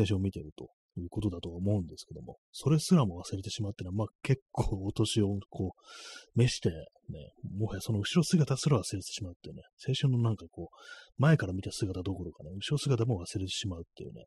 [0.07, 14.25] 春を見てるということだと思うんですけども、それすらも忘れてしまってのは、まあ、結構お年をこう、召して、ね、もはやその後ろ姿すら忘れてしまうっていうね、青春のなんかこう、前から見た姿どころかね、後ろ姿も忘れてしまうっていうね、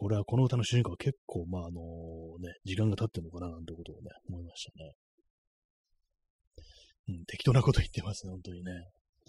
[0.00, 1.78] これはこの歌の主人公は結構、まあ、あの
[2.38, 4.94] ね、時間が経ってるのかななんてことをね、思いましたね。
[7.10, 8.72] うん、適当なこと言ってますね、本当にね。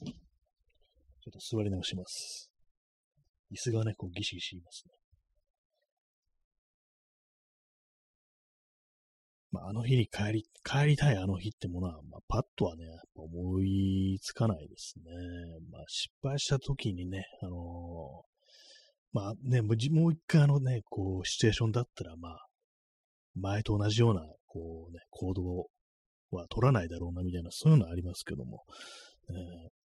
[0.06, 2.50] ちょっと座り直します。
[3.52, 4.94] 椅子がね、こうギシギシいますね。
[9.52, 15.04] まあ、あの日に帰り、帰りたいあの日ってものは、まあ、パッとはね、やっぱ思いつかないですね。
[15.70, 18.31] まあ、失敗した時にね、あのー、
[19.13, 22.47] まあね、もう一回あのね、こう、シチュエーションだったら、まあ、
[23.36, 25.67] 前と同じような、こうね、行動
[26.32, 28.63] は取らないだろうな、みたいな、そういうのありますけども、
[29.30, 29.82] えー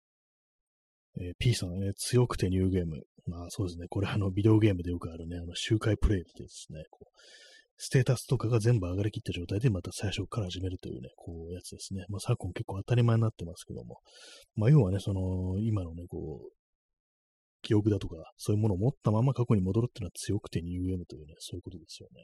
[1.18, 3.04] えー、P さん、えー、強くてニューゲーム。
[3.28, 7.20] まあそうですね、これあの、ビデオゲームでよくあるね、あの、周回プレイですね、こう、
[7.78, 12.06] ステータスとかが全部上がりきった状態でまた最初から始めるというね、こうやつですね。
[12.10, 14.00] まあ昨今結構当たり前になってますけども。
[14.56, 16.50] まあ要はね、その、今のね、こう、
[17.66, 22.22] 記憶だとか、そういうものを持ったまま過去に戻るっていうのは強くて 2UM というね、そういうことですよね。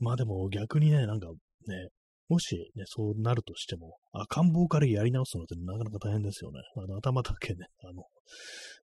[0.00, 1.88] まあでも逆にね、なんかね、
[2.28, 6.60] もしね、そうなるとしても、赤ん坊からやり直すのってなかなか大変ですよね。
[6.76, 8.04] あの頭だけね、あの、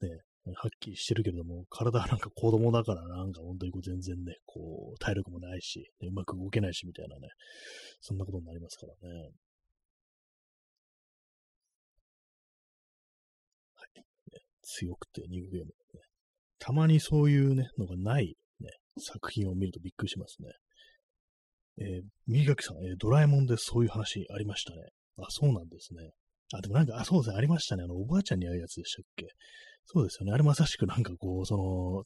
[0.02, 0.18] ね、
[0.56, 7.28] はっきりしてるけれども、体はなんか子供だからなんか本当にこう全然ね、こう、体力もないし、ね、うまく動けないしみたいなね、
[8.00, 9.30] そんなことになりますからね。
[14.78, 15.72] 強くてニューゲーム、ね。
[16.58, 20.48] たまにそういうね、のがないね、作品を見るとびっくりしますね。
[21.78, 24.82] えー、右垣さん、えー、ドラえもんでそういう話ありましたね。
[25.18, 26.10] あ、そうなんですね。
[26.52, 27.84] あ、でもなんか、あ、そうですね、ありましたね。
[27.84, 29.26] あの、おばあちゃんに会うやつでしたっけ？
[29.86, 30.32] そうですよね。
[30.32, 32.04] あれまさしくなんかこう、その、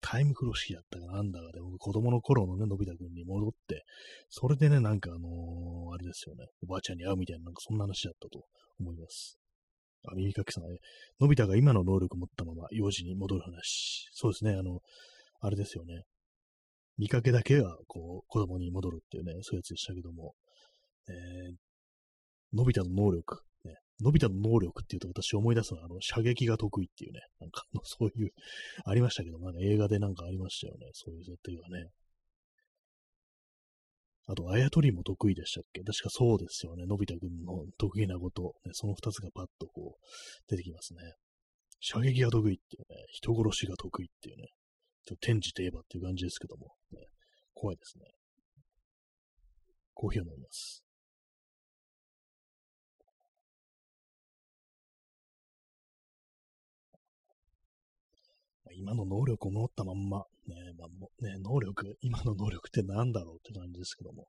[0.00, 3.84] タイム風呂敷だったかなんだかで、僕子供の頃のね、のび太くんに戻って、
[4.28, 8.44] それでね、なんかあのー、あれですよね、おばあちゃんに会うみたいな、なんかそんな話だったと
[8.78, 9.38] 思います。
[10.10, 10.78] あ、耳かきさん、ね
[11.20, 14.08] のび太が今の能力を持ったまま幼児に戻る話。
[14.12, 14.80] そうですね、あの、
[15.40, 16.02] あれですよね。
[16.96, 20.34] 見かけだけが、こう、子供に戻るっていうね、そういうやつでしたけども、
[21.08, 28.30] えー、のび太の能力、ね、のび太の能力っていうと私思い出すのは、あの、射撃が得意っていうね、なんか、そういう、
[28.84, 31.90] ありましたけども、映画でなんかありましたよね、そういう設定がね。
[34.26, 35.82] あと、あやとりも得意でしたっけ？
[35.82, 36.86] 確かそうですよね。
[36.86, 41.00] のび太くんの得意なこと、ね、その二つがパッとこう、出てきますね。
[41.80, 44.48] 射撃が得意っていうね、人殺しが得意っていうね、
[45.04, 47.00] ちょっと天智といえばっていう感じですけども、ね、
[47.52, 48.04] 怖いですね。
[49.92, 50.83] コーヒーを飲みます。
[58.76, 64.26] 今の能力を持ったまんま、ね、まあ、ね、能力、今の能力って何だろうって感じですけども、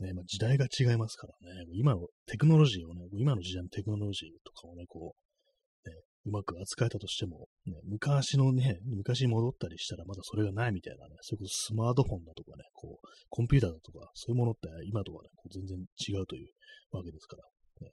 [0.00, 16.48] ね、まあ、時代が違いますからね、今のテクノロジーをね、今の時代のテクノロジーとかをね、こう、ね、うまく扱えたとしても、ね、昔のね、昔に戻ったりしたらまだそれがないみたいなね、それこそスマートフォンだとかね、こう、コンピューターだとか、そういうものって今とはね、こう全然違うという
[16.92, 17.44] わけですから、
[17.86, 17.92] ね、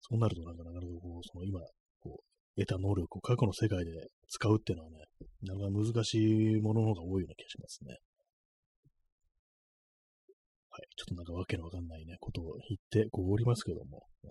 [0.00, 1.60] そうなるとなんかなかなかこう、その今、
[1.98, 4.98] こう、得た能力を過去の世界で使うっていうのはね、
[5.42, 6.18] なかなか難し
[6.58, 7.96] いものの方が多いような気がしますね。
[10.70, 10.88] はい。
[10.96, 14.30] ちょっとなんかわけのわかんないね、ことを言って、こうおりますけども、ね。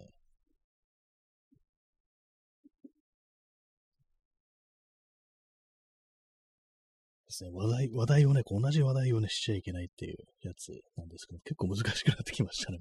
[7.28, 12.80] ですね、話題、話題をね、同じ話題をね、しちゃいけないっていうやつなんですけど、結構難しくなってきましたね。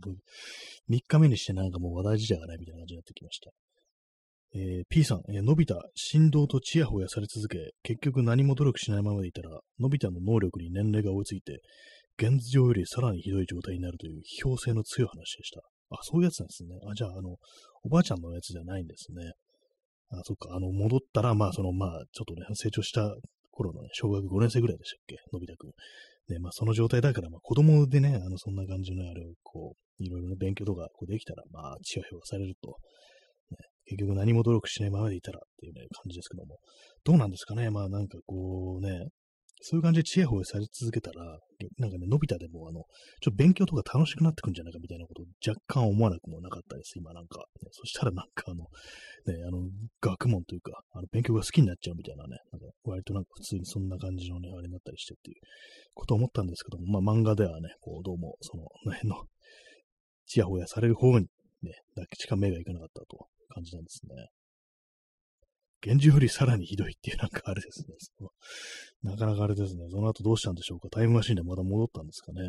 [0.88, 3.50] 3日目にしてなんかもう話題自体がないみたいな感じになってきました。
[4.54, 11.60] えー、P さん、えー、のび太、振動とチヤホヤされ続け、結局何も努力しないままでいたら、のび太の能力に年齢が追いついて、
[12.18, 15.60] 現状よりさらにひどい状態になるという批評性の強い話でした。
[15.90, 16.78] あ、そういうやつなんですね。
[16.90, 17.36] あ、じゃあ、あの、
[17.84, 19.32] おばあちゃんのやつじゃないんですね。
[20.10, 23.14] あ、そっか、あの、戻ったら、まあ、その、まあ、ちょっとね、成長した
[23.50, 25.70] 頃のね、小学5年生ぐらいでしたっけ、のび太くん。
[26.32, 32.76] ね、まあ、その状態だから、まあ、子供でね、あの、そんな感じのあれを、こう、いろいろね、勉強とか、こうできたら、まあ、チヤホヤされると、
[33.88, 36.58] 結局何も努力しないままでいたらっていうね、感じですけども。
[37.04, 37.70] どうなんですかね。
[37.70, 39.08] まあなんかこうね、
[39.60, 41.24] そういう感じでチヤホヤされ続けたら、
[41.78, 42.84] なんかね、のび太でも、あの、
[43.20, 47.40] ちょっと勉強とか楽しくなってくんじゃないかみたいなことを若干思わなくもなかったです、今なんか。
[47.62, 48.66] ね、そしたらなんかあの、
[49.26, 49.66] ね、あの、
[50.00, 55.36] 学問というか、あの、勉強が好きになっちゃうみたいなね、なんか割となんか普通にそんな感じのね、あれになったりしてっていう
[55.94, 59.24] ことを思ったんですけども、まあ漫画ではね、こう、どうも、その、辺の、
[60.26, 61.26] ちやほやされる方に
[61.62, 63.26] ね、だけしか目がいかなかったと。
[63.48, 64.28] 感じなんですね。
[65.80, 67.94] 現状よりさらにひどいっていうなんかあれですね。
[69.02, 69.84] なかなかあれですね。
[69.90, 70.88] その後どうしたんでしょうか。
[70.90, 72.40] タイムマシンでまた戻ったんですかね。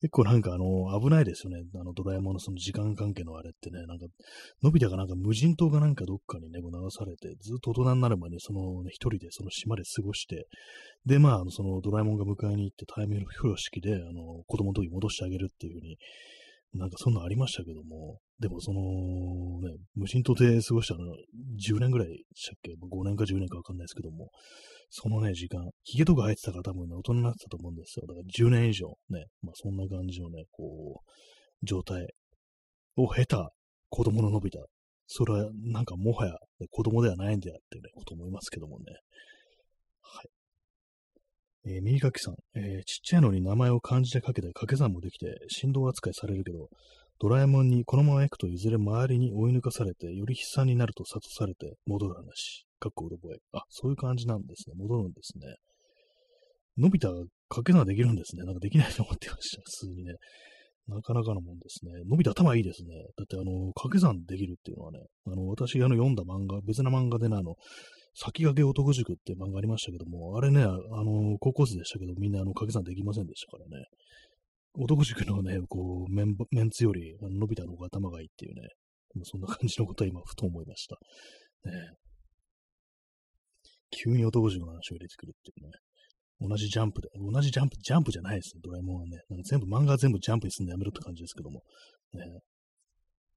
[0.00, 1.62] 結構なんかあの、危ないですよね。
[1.76, 4.04] あの、ドラえもんのその時間関係のあれってね、なんか、
[4.62, 10.46] のび太がなんか無人島がなんかどっかにね、こう流されて、ずっと大人になる前にその、ね、一人でその島で過ごして、
[11.06, 15.96] で、まあ、そのドラえもんが迎えに行ってタイム風呂式で、あの、子供の時戻してあげるっていう風に
[16.74, 21.14] なんかそんなありましたけども、でもその、ね、無人島で過ごしたの
[21.64, 24.30] 10年ぐらいでしたっけ ?5 年か10年かわかんないですけども、
[24.90, 28.06] そのね、時間、髭とか生えてたから多分ね、大人になってたと思うんですよ。
[28.08, 32.06] だから10年以上ね、まあそんな感じのね、こう、状態
[32.96, 33.50] を経た
[33.88, 34.58] 子供の伸びた。
[35.06, 38.84] それはなんかもはや、ね、子供ではないんだよってね、こと思いますけどもね。
[40.00, 40.28] はい。
[41.66, 46.68] えー、右書きさん、えー、ちっちゃいのに名前を漢字で書けて掛け算もできて振動扱いされるけど、
[47.20, 52.66] ドラえもんにこのまま行くといずれ周りに追い抜かされて、より悲惨になると諭されて戻る話。
[52.80, 53.38] かっこうろ覚え。
[53.52, 54.74] あ、そういう感じなんですね。
[54.76, 55.54] 戻るんですね。
[56.76, 58.44] のび太が掛け算できるんですね。
[58.44, 59.62] なんかできないと思ってました。
[59.62, 60.14] 普通にね。
[60.86, 61.92] なかなかのもんですね。
[62.10, 62.90] のび太頭いいですね。
[63.16, 67.54] だってあの、掛け算できるっていうのはね、あの、私があの読んだ漫画、別な漫画でね、あの、
[68.14, 73.86] 先駆け男塾って漫画ありましたけども、あれね、あの、高校生でしたけど、みんなあの、掛け算できませんでしたからね。
[74.76, 78.68] 男塾のね、こう、メンメンツより、あののび太の方が頭がいいっていうね、
[79.22, 80.96] そんな感じのことは今、ふと思いました。
[81.70, 81.90] ね、
[83.90, 85.72] 急に男塾の話を入れてくるっていうね。
[86.40, 89.18] 同じジャンプで、同じジャンプ、ジャンプじゃないですね、ドラえもんはね。
[89.28, 91.62] なんか全部、漫画全部ジャンプにするのやめろって感じですけども。
[92.12, 92.24] ね、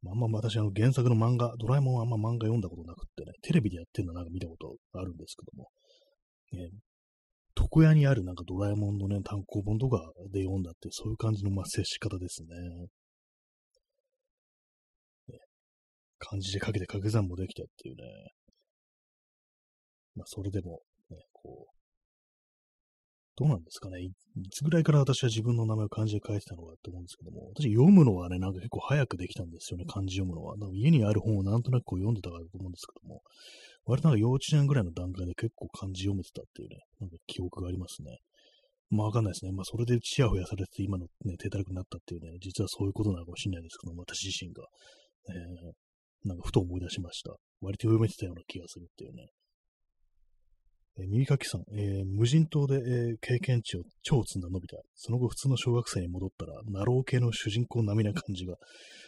[0.05, 5.69] あんま私、あの、原作の漫画、ドラえもんはあんま漫画読んだことなくってね、テレビでやってるのなんか見たことあるんですけども、
[6.51, 6.69] ね、
[7.57, 9.99] 床屋にあるなんかドラえもんのね、単行本とか
[10.31, 12.47] で読んだって、そういう感じの、まあ、接し方ですね。
[15.27, 15.39] ね
[16.19, 18.03] 漢字で書けて掛け算もできてっていうね。
[20.15, 21.76] まあ、それでも、ね、こう、
[23.37, 24.01] どうなんですかね？
[24.01, 24.11] い
[24.51, 30.55] つぐらいから私は自分の名前を漢字で書いてたのかって思うんですけども、私読むのはね、なんか結構早くできたんですよね、漢字読むのは。
[30.73, 33.21] 家にある本をなんとなくこう読んでたからと思うんですけども、
[33.85, 38.17] 割となんか幼稚園ぐらいの段階で結構漢字読めてたっていうね、なんか記憶がありますね。
[38.89, 39.51] まあわかんないですね。
[39.51, 44.63] まあそれでチヤホヤされて今のね、手たらくなったっていうね、実はそういうことなのかもしれないんですけども、私自身が。
[45.29, 47.35] えー、なんかふと思い出しました。
[47.59, 49.27] 割と読めてたような気がするっていうね。
[50.99, 54.81] え、耳かきさん、えー、無人島で、えー、経験値を超積んだのび太。
[54.95, 58.55] その後普通の小学生に戻ったら、ナロー系の主人公並みな感じが。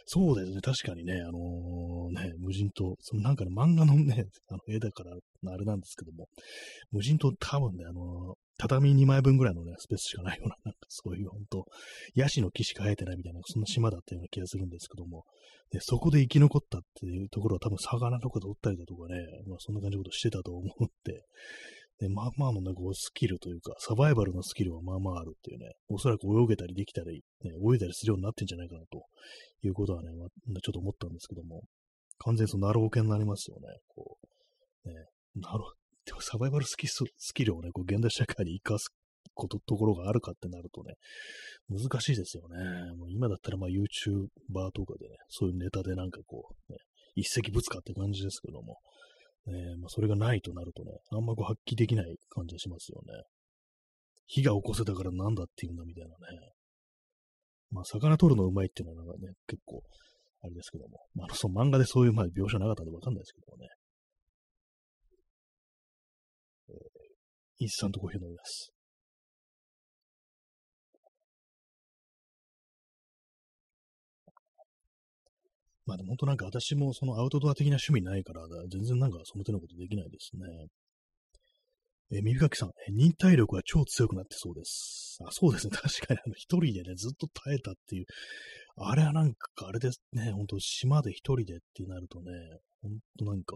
[0.05, 5.11] そうですね、確かにね、あのね、無人島、そのなんかね、漫画のね、あの絵だから、
[5.51, 6.27] あれなんですけども、
[6.91, 11.65] 無人島多分ね、あの畳2枚分ぐらいのね、スペースしかないような、なんかそういう本当
[12.13, 15.23] ヤシの木しか生えてないみたいな、そんな島だったような気がするんですけども、
[15.71, 21.25] でそこで生き残ったっていうところは多分魚とか取ったりだとかね、まあそんな感じのことしてたと思って、
[21.99, 29.03] でまあまあのね、こう、スキルというか、サバイバルのスキルはまあまああるっていうね、おそらく泳げたりできたり、ね、泳いだりするようになってんじゃないかなと
[29.63, 30.27] いうことはね、まあ、
[30.61, 31.63] ちょっと思ったんですけども、
[32.19, 33.67] 完全にそのナロー系になりますよね。
[33.89, 34.17] こ
[34.85, 34.95] う、ね、
[35.35, 35.63] なる
[36.05, 38.95] でもサバイバルスキススキルをね、こう、現代社会に活かす
[39.33, 40.95] こと、ところがあるかってなるとね、
[41.69, 42.95] 難しいですよね。
[42.95, 46.79] もう今だったらまあ YouTuber とかでね、そういうネタでなんかこう、ね、
[47.15, 48.77] 一石ぶつかって感じですけども、
[49.47, 53.23] ね、まあ、それがないとなるとね、あんまこう発揮できない感じがしますよね。
[54.27, 56.15] 火が起こせたからなんだっていうんだみたいなね。
[57.71, 59.81] まあ、魚取るのうまいっていうのはなんかね、結構、
[60.41, 60.99] あれですけども。
[61.15, 63.67] まあの、その漫画でそういうまあ描写なかったんでわかんないですけどもね。
[66.69, 66.75] えー、
[67.59, 68.71] インスタントコーヒー飲みます。
[75.89, 80.67] まあでも本当なんか私もそのアウトドア的な趣味ないから、全然なんかその手のことできないですね。
[82.11, 85.17] えー、耳かきさん、忍耐力は超強くなってそうです。
[85.25, 85.71] あ、そうですね。
[85.81, 88.05] 確かに、あの、一人でね、ずっと耐えたっていう。
[88.77, 90.31] あれはなんか、あれですね。
[90.31, 92.31] ほんと、島で一人でってなるとね、
[92.81, 93.55] ほんとなんか、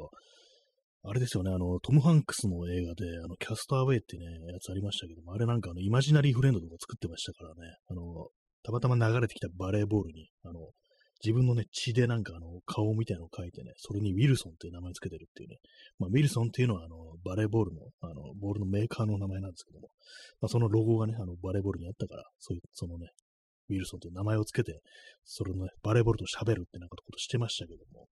[1.03, 1.51] あれですよね。
[1.51, 7.75] あの、トム・ハンクスの映画で、あの、キャスターウェイってね、やつありましたけども、あれなんかあの、イマジナリーフレンドとか作ってましたからね。
[7.87, 8.29] あの、
[8.63, 10.69] たまたま流れてきたバレーボールに、あの、
[11.23, 15.57] 自分のね、血でなんかあの、顔みたいなのを書いてね、それにウィルソンっていう名前つけてるっていうね。
[15.97, 19.87] まあ、ウィルソンっていうのはあの、バレーボールの、あの、ボールのメーカーの名前なんですけども、
[20.41, 23.07] まあ、そのロゴがね、あの、バレーボールにあったから、そういう、そのね、
[23.69, 24.81] ウィルソンという名前をつけて、
[25.23, 28.07] それのね、バレーボールと喋るってなんかことしてましたけども、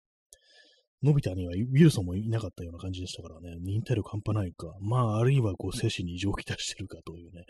[1.02, 7.44] のび太にはウィルソンもいなかったような感じでしたからね、忍耐力半端ないか、まあ、あるいはこう、精神に異常をきたしてるかというね、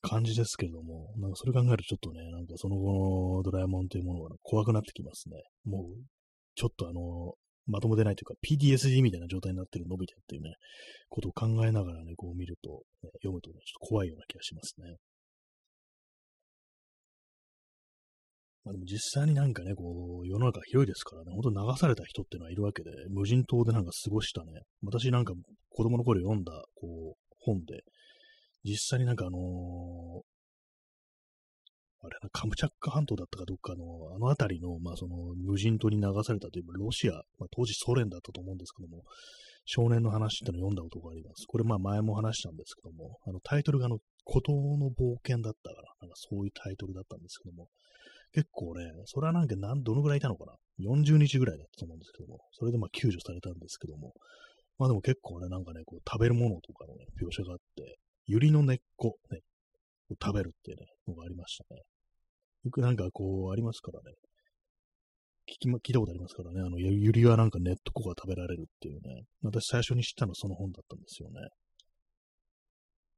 [0.00, 5.36] 感じですけれども、なんかそれ考えるとちょっとね、なんかその後のドラえもんというものが怖くなってきますね。
[5.64, 6.02] もう、
[6.54, 7.34] ちょっとあの、
[7.66, 10.54] まともでないというか、PTSD みたいな状態になってるのび太っていうね、
[11.08, 14.96] ことを考えながらね、こう見ると、ね、読むとね、ちょっと怖いような気がしますね。
[18.66, 25.34] まあでも実際になんかね、こう、世の中広いですからね、ほんと流された人っていうのはいるわけで、無人島でなんか過ごしたね、私なんか
[25.70, 27.84] 子供の頃読んだ、こう、本で、
[28.64, 29.40] 実際になんかあのー、
[32.02, 33.84] あれな、カムチャッカ半島だったかどっかの、
[34.16, 39.04] あの辺りの、まあその、無人島に流されたという、ロシア、まあ当時ソ連だったと思うんですけども、
[39.64, 41.46] 少年の話っての読んだことがあります。
[41.46, 47.68] これまあ前も話したんですけども、あのタイトルがあの、孤島の冒険だったから、なんかそういうタイトルだったんですけども、
[48.36, 54.12] 結構ね、それはなんか何、どのぐらいいたのかな ?40 日ぐらいだったと思うんですけども、それでまあ救助されたんですけども、
[54.76, 59.40] まあでも結構ね、なんかね、こう食べるものとかのね、描写があって、ユリの根っこ、ね、
[60.10, 61.80] を食べるっていうね、のがありましたね。
[62.64, 64.12] よくなんかこう、ありますからね。
[65.48, 66.60] 聞き、ま、聞いたことありますからね。
[66.60, 69.24] あの、ユリはなんか根っこが食べられるっていうね。
[69.42, 71.40] 私最初に知ったのはその本だったんですよね。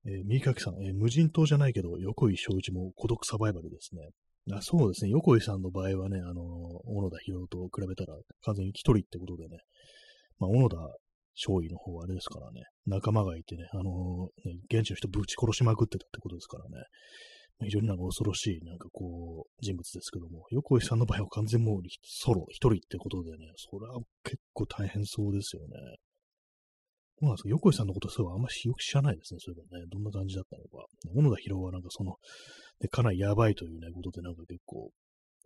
[0.07, 4.03] えー、右かきさん、えー、無人島じゃないけど、横井正一も孤独サバイバルですね。
[4.57, 5.11] あそうですね。
[5.11, 9.59] 横井さんの場合はね、あの、小野田博夫と比べたら完全に一人ってことでね、
[10.39, 10.77] まあ、小野田
[11.35, 16.85] 少尉の方はあれですからね、仲間がいてね、あのね、現地の人ぶち殺しまくってたってことですからね、
[17.65, 25.69] 非常になんか恐ろしい、なんかこう、人物ですけども、横井さんの場合は完全もうソロ、一人ってことでね、それは結構大変そうですよね。
[27.21, 29.85] そうなんですか横井さんのことそうあんまりよく知らないですね、そういえばね。
[29.91, 30.87] どんな感じだったのか。
[31.13, 32.15] 小野田博はなんかその、
[32.79, 34.91] で、かなりやばいというね、ことでなんか結構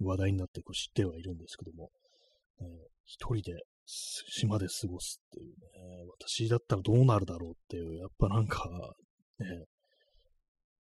[0.01, 1.91] 話題になってこう知ってはいるんですけども、
[2.61, 2.67] えー、
[3.07, 8.69] 一人で島で過ごすっていうね、私だったらどうなるだろうっていう、やっぱなんか、
[9.39, 9.65] ね、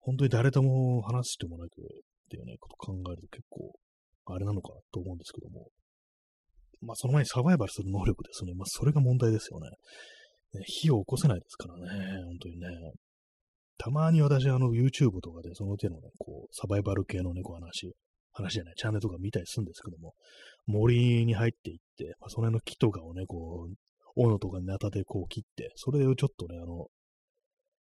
[0.00, 1.84] 本当に誰とも話してもなくっ
[2.30, 3.72] ていうね、こと考えると結構、
[4.26, 5.68] あれなのかなと思うんですけども、
[6.80, 8.54] まあその前にサバイバルする能力ですね。
[8.54, 9.68] まあそれが問題ですよね。
[10.54, 12.66] ね火を起こせないですからね、本当にね。
[13.78, 17.94] たまに私、あの、YouTube とかでその手のね、こう、サバイバル系の猫、話、
[18.32, 20.12] 話じゃない、チャンネルとか見たりするんですけども、
[20.66, 23.74] 森に入っていって、まあ、その辺の木とかをね、こう、
[24.16, 26.88] 斧とかにナタでこう切って、それをちょっとね、あの、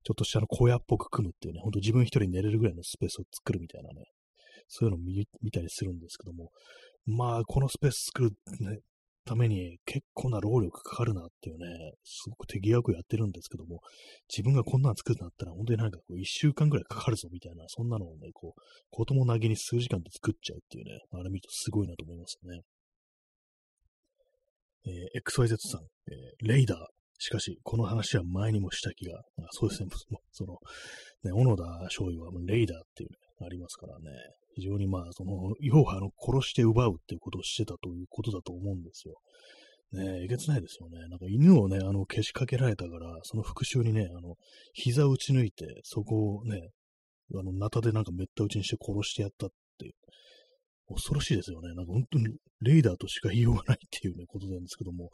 [0.04, 4.06] ちょっとしたの小屋っぽく組むっていうね、ほんと自分一人寝れるぐらいのスペースを作るみたいなね、
[4.68, 6.52] そういうのを見見たりするんですけども、
[7.06, 8.80] まあ、このスペース作る、ね、
[9.30, 13.82] ために結構な労力かかるなっていうね、すごく手際よくやってるんですけども、
[14.28, 22.62] 自分がこんなの作るんだったら、本当になんかこう一週間ぐらいかかるぞみたいな、そんなのをね、こう、子供投げに数時間で作っちゃうっていうね、あれ見るとすごいなと思いますね。
[24.88, 26.78] えー、XYZ さん、えー、レイダー。
[27.22, 29.90] しかし、この話は前にもした気が、あそうですね、
[30.32, 30.54] その、
[31.24, 34.10] ね、小野田醤油はレイダーっていうね、ありますからね。
[34.60, 39.16] 非常にまあ、その、要はあの、殺して奪うっていうことをしてたということだと思うんですよ。
[39.92, 41.00] ねえ、えげつないですよね。
[41.08, 44.36] なんか犬をね、あの、けしかけられたから、その復讐にね、あの、
[44.74, 46.70] 膝を打ち抜いて、そこをね、
[47.34, 49.50] あの、ナタでなんかめった打ちにして殺してやったっ
[49.80, 49.94] ていう。
[50.94, 51.70] 恐ろしいですよね。
[51.76, 55.12] なんか本当にレーダーとしか言いようがないっていうね、ことなんですけども。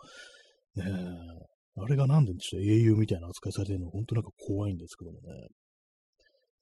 [0.76, 5.48] ねえ、あれがなんでちょっと英雄みたいな扱いされてるの本当なんか怖いんですけどもね。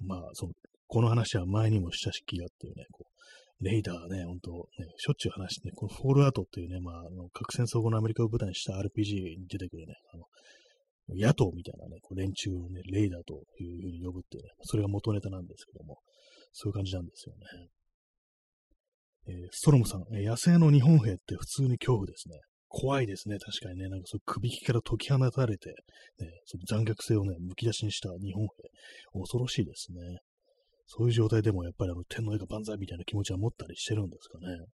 [0.05, 0.53] まあ、その、
[0.93, 10.25] この話は前にもしたし気がっていうね、こう、レイダーね、ほんと、ね、しょっちゅう話してね、このフォールアウトっていうね、まあ、あの核戦争後のアメリカを舞台にした RPG に出てくるね、あの、
[11.17, 15.97] 野党みたいなね、こう連中をね、レイダーというふうに呼ぶっていうね、それが元ネタなんですけども、
[16.51, 17.67] そういう感じなんですよね。
[19.25, 22.37] えー、ストロムさん、え、野生の日本兵って普通に恐怖ですね。
[22.67, 23.89] 怖いですね、確かにね。
[23.89, 25.69] なんかそう首引きから解き放たれて、
[26.19, 29.19] ね、その残虐性をね、むき出しにした日本兵。
[29.19, 30.19] 恐ろしいですね。
[30.86, 34.65] そういう状態でもやっぱりあの天皇陛下万歳みたいな気持ちは持ったりしてるんですかね。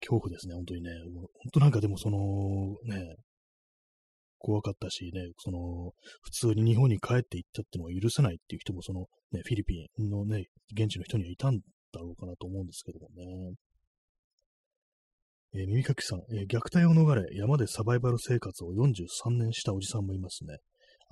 [0.00, 0.90] 恐怖ですね、本当にね。
[1.12, 2.18] 本当なんかでもその、
[2.84, 3.16] ね、
[4.38, 5.92] 怖かったしね、その、
[6.22, 11.58] 普通に日本に帰っていったってのは許せないっていう人もその、ね、フィリピンのね、現地の人にはいたん
[11.92, 13.54] だろうかなと思うんですけどもね。
[15.52, 20.56] えー、耳かきさん、えー、虐待を逃れ、山でサバイバル生活を43年したおじさんもいますね。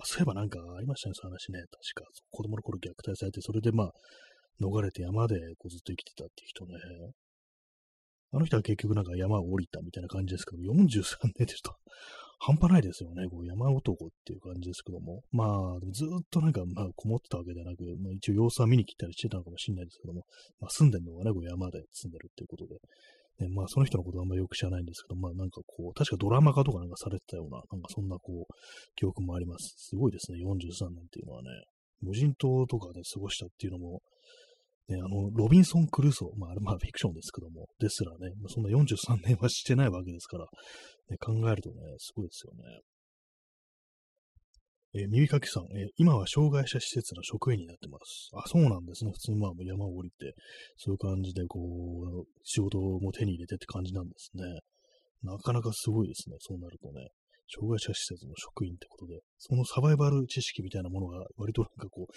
[0.05, 1.61] そういえばなんかありましたね、そういう話ね。
[1.95, 3.93] 確か、子供の頃虐待されて、それでまあ、
[4.61, 6.75] 逃れて山でこうずっと生きてたっていう人ね。
[8.31, 11.77] あの人は結局なんか山を降りたみたいな感じですけど、43年ってちょっと
[12.41, 13.27] 半端ないですよね。
[13.31, 15.23] こう山男っていう感じですけども。
[15.33, 15.49] まあ、
[15.93, 20.25] ずっとなんか、まあ、こもってたわけじゃなく、まあ、一応様子は見に来たりしてたのかもしれないですけども、
[20.61, 22.77] まあ、住んでるのがね、こう山で住んでるっていうことで。
[23.41, 28.55] ね、まあ、その人のことはあんまりよく知らないんですけど、まあ、なんかこう、確かドラマ化とかなんかされてたような、なんかそんなこう、
[28.97, 29.75] 記憶もあります。
[29.77, 31.49] すごいですね、43年っていうのはね。
[32.01, 34.03] 無人島とかで過ごしたっていうのも、
[34.89, 40.47] ね、あの、ロビンソン・クルーソー、まあ、あれまあフィクションですけども、ですらね、そんな43年はしてないわけですから、
[41.11, 42.81] ね、考えるとね、すごいですよね。
[44.99, 48.31] えー、耳かきさん、えー、今は障害者施設の職員になってます。
[48.35, 49.13] あ、そうなんですね。
[49.13, 50.35] 普通にまあ山を降りて、
[50.77, 54.43] そういう感じでこう、仕事も手に入れてって感じなんですね。
[55.23, 56.37] なかなかすごいですね。
[56.41, 57.09] そうなるとね。
[57.51, 62.13] 障害者施設の職員ってことで、そのサバイバル知識みたいなものが割となんかこう、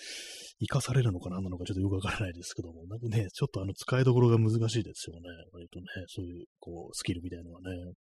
[0.59, 5.21] 活かされるのか何なのかちょっとよくわからないですけども、なんかね、ちょっとあの使いどころが難しいですよね。
[5.53, 7.93] 割とね、そういうこう、スキルみたいなのはね。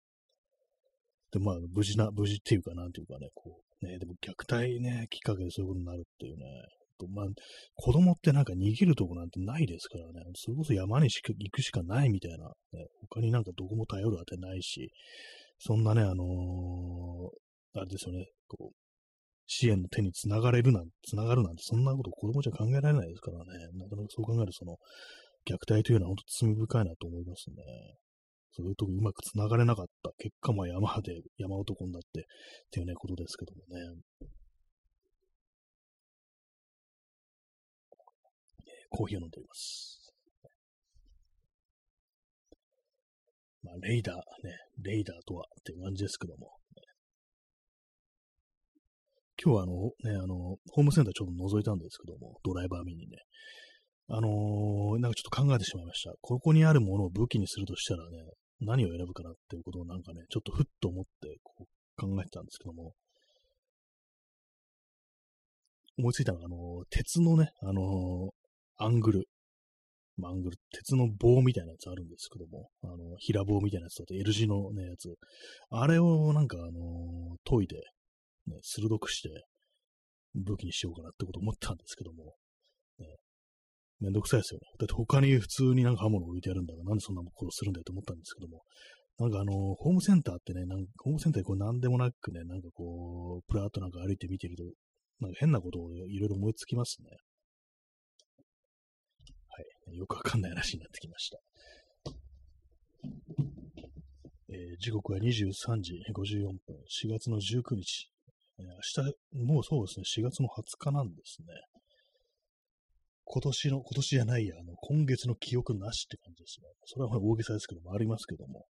[1.31, 6.45] で、まあ、無事な、無事っていうか、なんていうかね、こう、ね、でも虐待ね、きっかけでそういうことになるっていうね、
[7.07, 7.25] まあ、
[7.75, 14.91] 子供ってなんか逃げるとこなんてないですからね、それこそ山にしか行くしかないみたいな、ね、他になんかどこも頼るあてないし、
[15.59, 18.75] そんなね、あのー、あれですよね、こう、
[19.47, 23.45] 支援の手につながれるなんて、つながるなんて、そんなこと子供じゃ考えられないですからね。
[23.73, 24.77] なかなかそう考えるその、
[25.45, 27.55] 虐待というのは本当罪深いなと思いますね。
[28.51, 32.23] そういうとこうまくつながれなかった結果、まあ山で、山男になって、っ
[32.71, 34.01] ていうね、ことですけどもね。
[38.89, 40.13] コーヒーを飲んでおります。
[43.61, 44.21] まあ、レイダーね、
[44.81, 46.59] レイダーとはっていう感じですけども、
[49.41, 49.73] 今日はあの、
[50.03, 53.17] ね、あの、ホームセンターちょっと覗いたんですけども、ドライバー見にね、
[54.11, 56.13] あのー、なんかちょっと考えてしまいました。
[56.21, 58.17] ここにあるものを武器にするとしたらね、
[58.59, 61.65] 何を選ぶかなっていうことをなんかね、ちょっとふっと思ってこう
[62.01, 62.93] 考えてたんですけども、
[65.99, 69.25] 思いついたのが、あのー、鉄のね、あのー、アングル。
[70.17, 75.15] ま、アングル、鉄の棒みたいなやつあるんですけども、あの、平棒みたいなやつだと L 字のね、やつ。
[75.69, 77.77] あれをなんか、あの研いで、
[78.47, 79.29] ね、鋭くして、
[80.35, 82.35] 武器にしようかなってこと思ったんですけども、
[82.99, 83.07] ね、
[83.99, 84.67] めんどくさいですよね。
[84.79, 88.63] だって他に普通になんか刃物置いてあるんだから、なんでそんなことするんだよと思ったんですけども、
[89.19, 94.63] なんかあの、ホームセンターってね、なんかホームセンターでこう何でもなくね、なんかこう、プラーっとなんか歩いて見てると、
[95.19, 97.09] なんか変なことをいろいろ思いつきますね。
[99.49, 99.97] はい。
[99.97, 101.39] よくわかんない話になってきました。
[104.51, 106.57] えー、時刻は23時54分、
[107.03, 108.09] 4月の19日。
[108.59, 111.47] え、明日、もうそうですね、4月の20日なんですね。
[113.31, 116.67] 今年の、今年じゃないや、あの、今月の記憶なしって感じですね。
[116.85, 118.65] それは大げさですけども、ありますけども。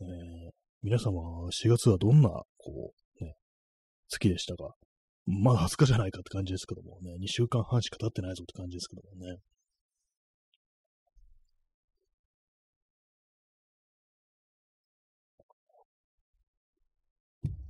[0.00, 3.34] えー、皆様、4月はどんな、こう、ね、
[4.08, 4.74] 月でしたか？
[5.26, 9.36] まだ20日じゃないかって感じですけどもね、2週間半しか経ってないぞって感じですけどもね。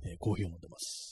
[0.03, 1.10] えー、コーヒーを飲んでます。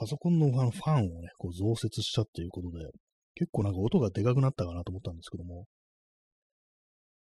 [0.00, 2.86] パソコンのファンファンをね、こう増設したっていうことで、
[3.34, 5.66] 結構なんか音がでかくなったかなと思ったんですけども、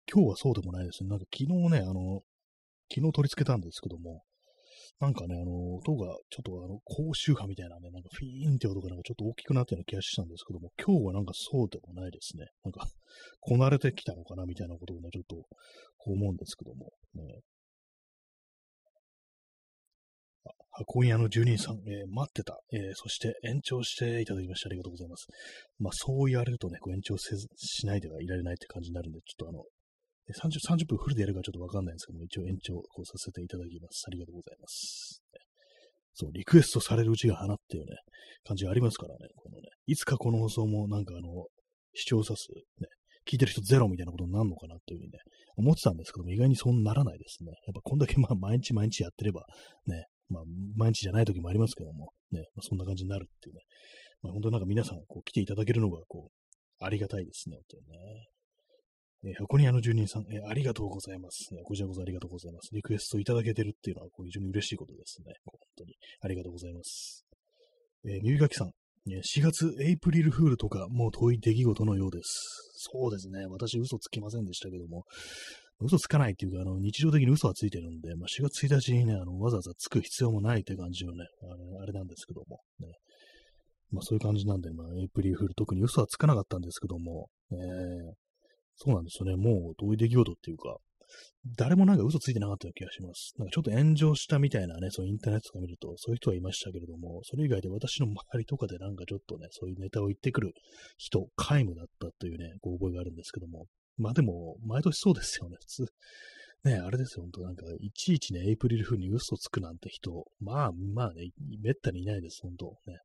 [0.05, 1.09] 今日はそうでもないですね。
[1.09, 2.21] なんか昨日ね、あの、
[2.93, 4.21] 昨日取り付けたんですけども、
[4.99, 12.45] なんかね、あの、音がちょっとあの、高周波みたいなね、なんかフィーンって音がなんかちょっと大きくなったような気がしたんですけども、今日はなんかそうでもないですね。
[12.63, 12.85] なんか、
[13.39, 15.37] こなれてきたのかなみたいなことをね、ちょっと、
[15.97, 17.41] こう思うんですけども、ね。
[20.85, 25.27] 今夜の住人さん、えー、待ってた、えー、そして延長していただきましてありがとうございます。
[25.79, 29.63] まあそう言われるとね、こう延長せずしないではいられないって感じになるんで、ちょっとあの、
[30.29, 34.05] 30, 30分フルでやるかちょっとわかんないんですけども、一応延長こうさせていただきます。
[34.07, 35.21] ありがとうございます。
[36.13, 37.95] そう、リクエストされるうちが花っていうね、
[38.43, 41.47] 感じがありますからね、このね、いつかこの放送もなんかあの、
[41.93, 42.87] 視聴者数、ね、
[43.27, 45.19] 聞いてる人ゼロみたいなことになるのかなっていうふうにね、
[45.57, 47.51] 思ってたんですけども、意外にそうならないですね。
[47.65, 49.45] やっぱこんだけまあ毎日毎日やってれば、
[49.87, 50.43] ね、まあ
[50.75, 53.61] 毎日じゃない時もありますけども、ね、まあ、そんな感じになるっていうね。
[54.21, 58.27] まあ本当になんか皆さんこう来ていただけるのがこう、ありがたいですね、本当にね。
[59.21, 61.61] えー、箱庭の住人さん、えー、ありがとうございます、ね。
[61.63, 62.69] こちらこそありがとうございます。
[62.73, 65.33] リクエストいただけてるっていうのは、こう非常に嬉しいことですね。
[65.45, 65.95] 本当に。
[66.21, 67.25] ありがとうございます。
[68.05, 68.71] えー、耳かきさん、
[69.07, 72.29] 4月エイプリルフールとか、もう遠い出来事のようです。
[72.75, 73.45] そうですね。
[73.47, 75.03] 私、嘘つきませんでしたけども、
[75.81, 82.87] 嘘つかないっていうか、あの、日常的に嘘はついてるんで、まあ、4月1日にね、あの、わざわざつく必要もないって感じのね、あれあれなんですけども、ね。
[83.91, 88.13] まあ、そういう感じなんで、まあ、エイプリルフール、特に嘘はつかなかったんですけども、えー
[88.81, 89.35] そうなんですよね。
[89.35, 90.77] もう、どういう出来事っていうか、
[91.57, 93.33] 誰もなんか嘘ついてなかったような気がします。
[93.37, 100.53] なんかちょっと炎上したみたいなね、そうインターネットとか見ると、そういう人はいましたけれども、それ以外で私の周りとかでなんかちょっとね、そういうネタを言ってくる
[100.97, 103.65] 人、皆無だったというね、ご覚えがあるんですけども、
[103.99, 105.85] まあでも、毎年そうですよね、普通。
[106.63, 111.29] ね、あれですよ、本当なんか、いちいちね、エイプリル風に嘘つくなんて人、まあ、まあね、
[111.61, 112.97] めったにいないです、本当ね。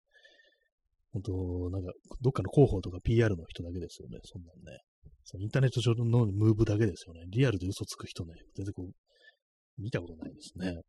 [1.13, 4.81] 本当なんか、どっかの広報とか PR の人だけですよね、そんなんね。
[5.25, 7.23] そのインターネット上のムーブだけですよね。
[7.29, 10.81] リアルで嘘つく人ね、全然こう、見たことないですね。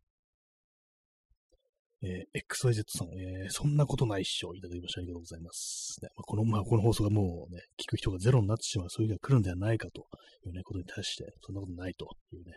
[2.05, 5.97] えー、XYZ さん、えー、そんなことないっしょ、いただきましてありがとうございます。
[6.03, 10.07] ねまあ、この、 まあ、この放送がもうね、聞く人がゼロになってしまう、そういう日が来るんではないかと
[10.45, 12.53] いうね、ことに対して、そんなことないというね、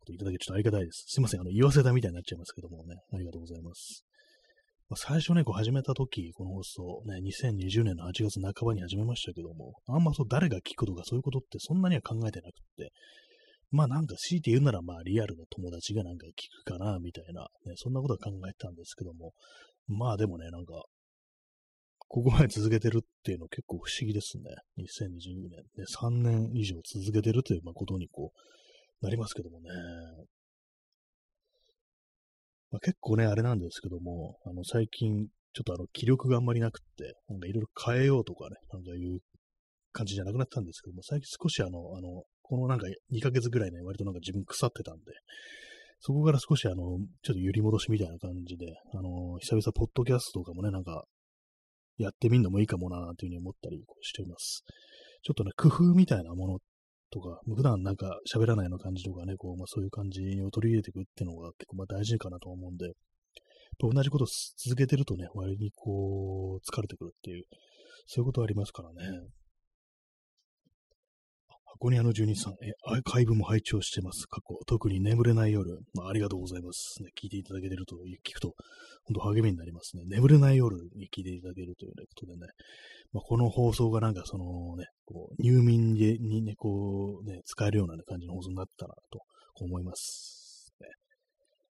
[0.00, 1.04] こといただけちょっとありがたいです。
[1.06, 4.04] すいません、あの、言わせたみたいになっちゃいますけどもね、ありがとうございます。
[4.90, 12.92] まあ、最初ね、こう始めた時、この放送、ね、2020年の8月半ばに始めましたけども、あんまそう誰が聞くとかそういうことってそんなには考えてなくって、
[13.70, 16.32] まあなんか強いて言うならまあリアルな友達がなんか聞
[16.64, 19.32] くかな、みたいな、ね、そんなことは考えてたんですけども、
[19.88, 20.84] まあでもね、なんか、
[22.08, 24.44] ここまで続けてるっていうの結構不思議ですね。
[24.78, 29.68] 2020年、ね、3年以上続けてるということにこう、なりますけどもね。
[32.70, 39.20] まあ、結構ね、あれなんですけども、あの、最近、ちょっとあの、気力があんまりなくって、なんかいろいろ変えようとかね、なんかいう
[39.92, 45.02] 感じじゃなくなったんですけども、最近少しあの、あの、このなんか2ヶ月ぐらいね、割となんか自分腐ってたんで、
[46.00, 46.76] そこから少しあの、
[47.22, 51.04] ちょっと揺り戻しみたいな感じで、あの、久々ポッドキャストとかもね、なんか、
[51.96, 54.64] やってみるのもいいかもな、というふうに思ったりしています。
[55.22, 56.58] ちょっとね、工夫みたいなもの
[57.10, 62.92] とか、普段なんか喋らないような感じとかね、こう、まあそういう感じを取り入れていくっていうのが結構まあ大事かなと思うんで、
[63.78, 64.26] 同じことを
[64.58, 67.44] 続けてるとね、割にこう、疲れてくるっていう、
[68.06, 69.20] そういうことありますからね。
[71.74, 74.26] 箱庭の住人さん、え、アーカイブも拝聴してます。
[74.28, 77.02] 過去、特に眠れない夜、まあ、ありがとうございます。
[77.02, 78.54] ね、聞いていただけてると、聞くと、
[79.04, 80.04] 本当励みになりますね。
[80.06, 82.46] 眠れない夜に聞いていただけるということでね、
[83.12, 89.20] まあ、この放送がなんかそのね、こう入眠にね、こうね、使えるような、感じの放送になったなと
[89.56, 90.72] 思います。
[90.80, 90.86] ね、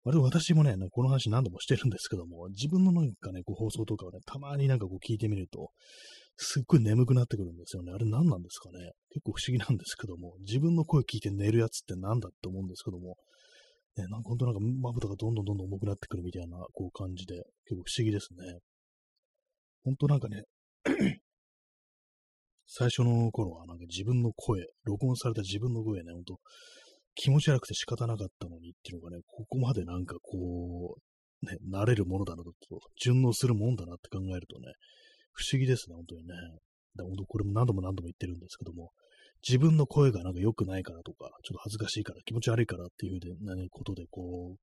[0.05, 5.71] 割と私もね、この話何度もしてるんですけども、自分のなんかね、こう放送とかをね、たまになんかこう聞いてみると、
[6.43, 7.93] すっごい眠くなってくるんですよね。
[7.93, 8.93] あれ何なんですかね。
[9.11, 13.17] 結構不思議なんですけども、自分の声聞いて寝るやつって何だって思うんですけども、
[13.99, 17.35] ね、なんか本当なんかまぶたがどんどんどんどん重くなってくるみたいな、こう感じで、
[17.69, 18.59] 結構不思議ですね。
[19.85, 20.45] 本当なんかね
[22.67, 26.39] 最初の頃はなんか自分の声、録音された自分の声ね、ほんと
[27.17, 32.53] 気持ち悪くて仕方なかったのにっていうのがね、ここまでなんかこう、ね、慣れるものだなと、
[32.97, 34.73] 順応するもんだなって考えるとね、
[35.33, 36.35] 不思議ですね、本当にね。
[36.97, 38.91] だ本当これも何度も何度も言ってるんですけども、
[39.47, 44.59] 自分の声がなんか良くないからとか、ちょっと恥ずかしいから、気持ち悪いからっていうな、ね、ことで、こう、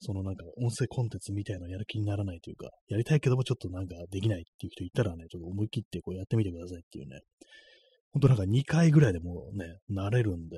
[0.00, 7.20] そのなんか音声コンテンツみたいなのやる気にならないというか、やりたいけどもちょっとなんかできないっていう人いたらね、ちょっと思い切ってこうやってみてくださいっていうね。
[8.12, 10.56] ほんとなんか2回ぐらいでもね、慣れるんで、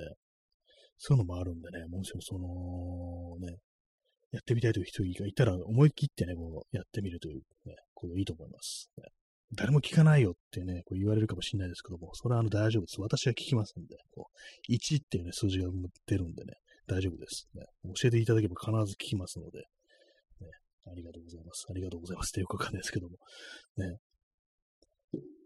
[0.98, 3.58] そういうのもあるんでね、もしもそのね、
[4.32, 8.90] やってみたいという人がいたら思い切ってね、こうやってみるというね、こといいと思います。
[8.98, 9.04] ね、
[9.52, 13.00] 誰も聞かないよってね、こう言われるかもしれないですけども、それはあの大丈夫です。
[13.00, 15.68] 私は聞きますんで、こう1っていうね、数字が
[16.06, 16.54] 出るんでね、
[16.86, 17.64] 大丈夫です、ね。
[17.94, 19.66] 教えていただければ必ず聞きますので、ね、
[20.86, 21.66] ありがとうございます。
[21.70, 23.16] ありがとうございますってよくわかんないですけども。
[23.76, 23.98] ね。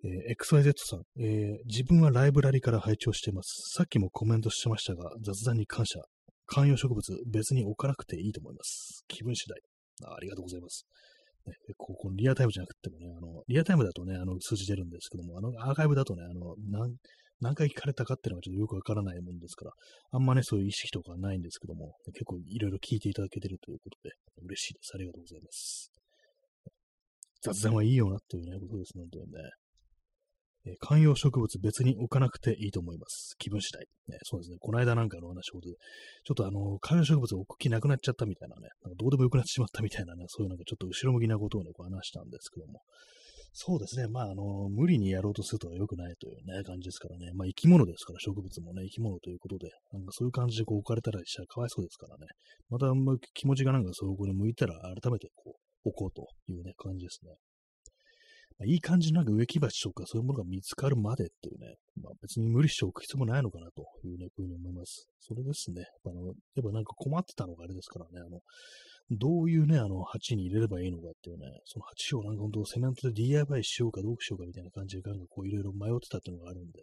[0.05, 3.74] えー、XYZ さん、えー、自分はライブラリから拝聴しています。
[3.74, 6.01] さっきもコメントしてましたが、雑談に感謝。
[6.46, 9.05] 観葉植物、別に置かなくていいと思います。
[9.07, 9.61] 気分次第。
[10.09, 10.86] あありがとうございます。
[11.49, 16.55] ね、ここリアタイムじゃなくてもね、あの、リアタイムだとね、あの、数字出るんですけども、あの、アーカイブだとね、あの、
[17.40, 19.72] 何回聞かれたかっていうのがちょっとよくわからないもんですから、
[20.11, 24.11] あんまね、そういう意識とかないんですけども、結構いろいろ聞いていただけてるということで、
[24.44, 24.92] 嬉しいです。
[24.94, 25.92] ありがとうございます。
[27.40, 29.38] 雑談はいいよなっていうね、ことです本当にね。
[30.69, 33.35] え観葉植物別に置かなくていいと思います。
[33.39, 33.87] 気分次第。
[34.09, 34.57] ね、そうですね。
[34.61, 42.83] この間なんかの話ほど、ちょっとあの、観葉植物置く気なくなっちゃったみたいなね、なんかどうでもよくなってしまったみたいなね、そういうなんかちょっと後ろ向きなことをね、こう話したんですけども、
[43.53, 44.07] そうですね。
[44.07, 47.33] まあ、あの、無理にやろうとすると良くないというね、感じですからね。
[47.35, 52.27] まあ、生き物ですから、植物もね、生き物ということで、なんかそういう感じでこう置かれたらしたらかわいそうですからね。
[52.69, 57.35] また、ま、気持ちがなんかそこに向いたら、改めてこう、置こうというね、感じですね。
[58.66, 65.09] いい感じのなんか植木鉢とかそういうものが見つかるまでっていうね、まあ、別に無理しておく必要もないのかなというね、ふうに思います。
[65.20, 65.84] それですね。
[66.04, 68.40] あの、やっぱなんか困ってたのがあれですからね、あの、
[69.11, 76.82] どういうね、あの、鉢に入れればいいのかっていうね、その鉢をなんか本当セメントで DIY しようかどうしようかみたいな感じで、なんかこういろいろ迷ってたっていうのがあるんで、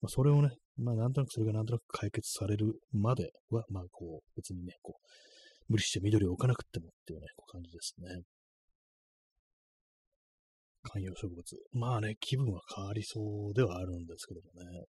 [0.00, 8.22] まあ、それをね、まあ、なんとなくそれがなんとなく解決されるまでは、まあ、こう、別にね、こう、無理して緑を置かなくてもっていうね、こう感じですね。
[10.88, 11.42] 観葉植物。
[11.72, 14.84] まあね、気分は変わりそうではあるんですけどもね。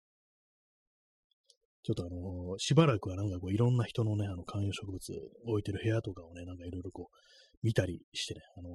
[1.83, 4.99] ちょっとあの、しばらくはなんかこういろんな人のね、あの観葉植物
[5.47, 7.17] 置いてる部屋とかをね、なんかいろいろこう
[7.63, 8.73] 見たりしてね、あのー、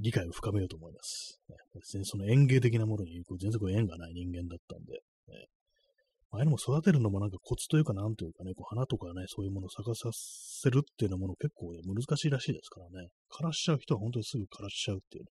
[0.00, 1.40] 理解を深めようと思います。
[1.48, 4.92] ね、別にその園芸的なものにこう全然こう縁がない人間だったんで、
[5.28, 5.46] ね、
[6.32, 13.08] ああいうのも育てるのもなんかコツというかなんというかね、こう花とかね、そういうものを咲かさせるっていうようなもの結構、ね、難しいらしいですからね。
[13.30, 15.28] 枯らしちゃう人は本当にすぐ枯らしちゃうっていうね、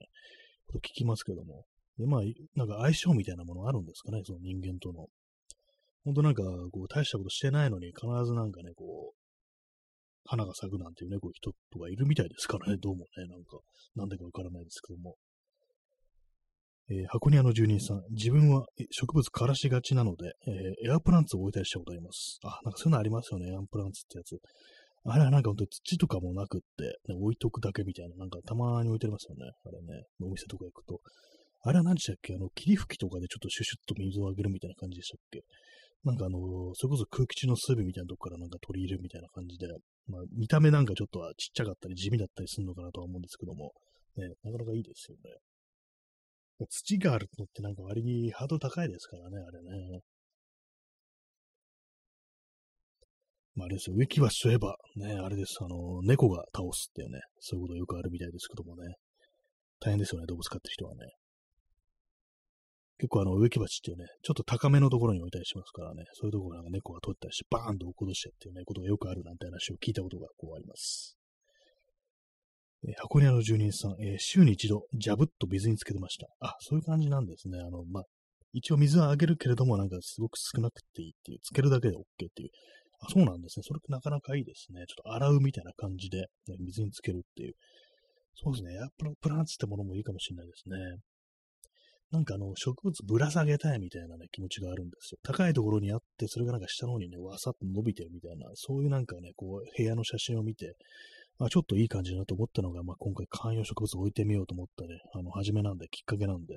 [0.67, 1.65] こと聞きますけども。
[1.97, 2.21] で、まあ、
[2.55, 5.07] なんか相性みたいなものあるんですかね、その人間との。
[6.05, 9.21] 本当なんか、こう、大したことしてないのに、必ずなんかね、こう、
[10.25, 13.59] 花が咲くなんていうね、こう人とかいるみたいですからね、どうもね、なんか、
[13.95, 15.15] なんでかわからないですけども。
[16.91, 22.37] えー、箱庭の住人さん、自分は植物枯らしがちなので、えー、エアプランツを置いたりしたことあります。
[22.43, 24.37] あ、なんかそういうのありますよね、エアプランツってやつ。
[25.05, 29.49] あれはなんか本当に土とかもなくって、ね、置いとくだけみたいな、なんかたまに置いてありますよね。
[29.63, 30.99] あれね、お店とか行くと。
[31.63, 32.35] あれは何でしたっけ？
[32.35, 35.41] あの、霧吹きとかでちょっとシュシュッと水をあげるみたいな感じでしたっけ？
[36.03, 39.69] なんかあのー、それこそ空気中の水分みたいなとこからなんか取り入れるみたいな感じで、
[40.09, 43.71] まあ、見た目なんかちょっとはちっちゃかったり地味だったりするのかなとは思うんですけども、
[44.17, 45.29] ね、なかなかいいですよね。
[46.67, 50.01] 土があるのってなんか割にハード高いですからね、あれね。
[53.55, 58.95] まあ、あれですよ、植木鉢といえば、ね、あれです、あの、猫が倒すっていうね、そういうことよくあるみたいですけどもね。
[59.79, 61.11] 大変ですよね、動物飼ってる人はね。
[62.99, 71.17] 結構あの植木鉢っていうね、ちょっと高めのところに置いたりしますからね、そういうところなんか猫が取ったりして、バーンと落っことしてっていうね、ことがよくあるなんて話を聞いたことがこうあります。
[72.83, 76.27] えー、箱庭の住人さん、えー、週に一度、ジャブッと水につけてました。
[76.39, 77.59] あ、そういう感じなんですね。
[77.59, 78.03] あの、まあ、
[78.53, 82.03] 一応水はあげるけれども、なんかすごく少なくていいっていう、つけるだけで OK っ
[82.33, 82.49] ていう。
[82.99, 83.63] あ、そうなんですね。
[83.63, 84.85] それってなかなかいいですね。
[84.87, 87.53] ちょっと洗うみたいな感じで、ね、水につけるっていう。
[88.35, 88.75] そうですね。
[88.75, 90.75] エアプランツってものもいいかもしれないですね。
[92.11, 95.19] なんかあの、植物ぶら下げたいみたいなね、気持ちがあるんですよ。
[95.23, 100.75] 高いところにあって、それがなんか下の方にね、わさっと伸びてるみたいな、そういうなんかね、こう、部屋の写真を見て、
[101.41, 106.53] まあ、ちょっといい感じだなと思ったのが、まあ、今回観葉植物置いてみようと思ったね、あの、初めなんで、きっかけなんで、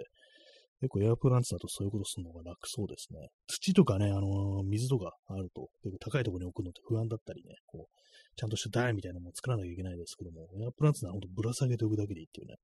[0.82, 3.30] 結構エアプランツだとそういうことするのが楽そうですね。
[3.47, 8.01] 土とかね、あのー、水とかあると、結構高いところに置くのって不安だったりね、こう、
[8.37, 12.57] ちゃんとした台みたいなのも作らなきゃいけないですけども、エアプランツならほんとぶら下げておくだけでいいっていうね、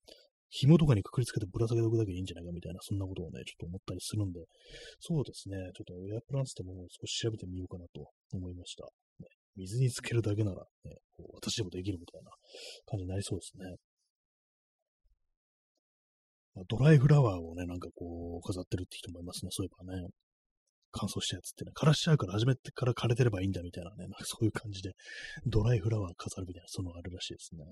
[0.51, 4.45] 紐とかにくくりつけてぶら下げておくだけでいいんじゃないかみたいな、そんなことをね、ちょっと思ったりするんで、
[5.01, 8.05] そうですね、ちょっとエアプランツってものを少し調べてみようかなと
[8.37, 8.85] 思いました。
[9.61, 12.31] 水につけるだけなら、ね、こう私でもできるみたいな
[12.87, 13.77] 感じになりそうですね。
[16.55, 19.51] まあ、ドライフラワーをね、なんかこう、飾ってるって人もいますね。
[19.53, 20.09] そういえばね。
[20.93, 24.95] 乾燥したやつってね、枯らしちゃうから始めてから枯れてればいいんだみたいなね、なんかそういう感じで、
[25.47, 27.65] ドライフラワー飾るみたいな、そのあるらしいですね。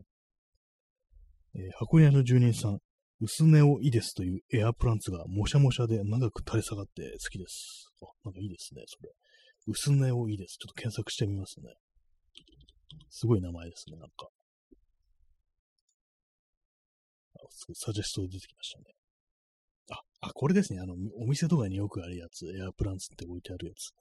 [1.57, 2.79] えー、箱屋の住人さん、
[3.21, 7.91] 薄ネオイデスというエアプランツがもしゃもしゃで長く垂れ下がって好きです。
[8.01, 9.11] あ、なんかいいですね、それ。
[9.69, 10.57] 薄ネオイデス。
[10.57, 11.75] ちょっと検索してみますね。
[13.11, 14.29] すごい名前ですね、なんか。
[17.75, 18.85] サジェストで出てきましたね。
[19.91, 20.81] あ、あ、これですね。
[20.81, 22.47] あの、お店とかによくあるやつ。
[22.47, 23.93] エアプランツって置いてあるやつ。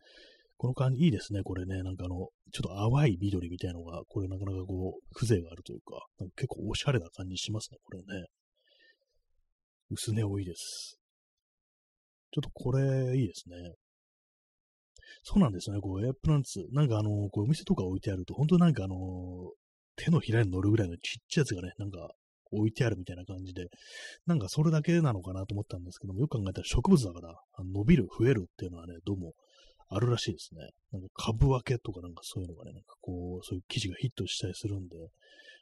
[0.57, 1.43] この感じ、いいですね。
[1.43, 1.83] これね。
[1.83, 2.29] なんかあの、ちょっ
[2.63, 7.77] と淡い緑みたいのが、これなかなかこう、風情があるというか、なんか結構おしゃれな感じしますね。
[7.83, 8.27] これね。
[9.89, 10.97] 薄根多いです。
[12.31, 13.55] ちょっとこれ、いいですね。
[15.29, 15.81] そうなんですよね。
[15.81, 16.65] こう、エアプランツ。
[16.71, 18.95] なんかあの、こう、お店とか置いてあると、本当なんかあの、
[19.97, 22.11] 手のひらに乗るぐらいのちっちゃいやつがね、なんか
[22.49, 23.67] 置いてあるみたいな感じで、
[24.25, 29.33] なんかそれだけなのかなと思ったんですけども、よく考えたら植物だから、伸びる、増えるっていうのはね、どうも
[29.89, 30.69] あるらしいですね。
[30.93, 34.95] なんか株分けとかなんかそういうのがね、なんかこう、そういう記事がヒットしたりするんで、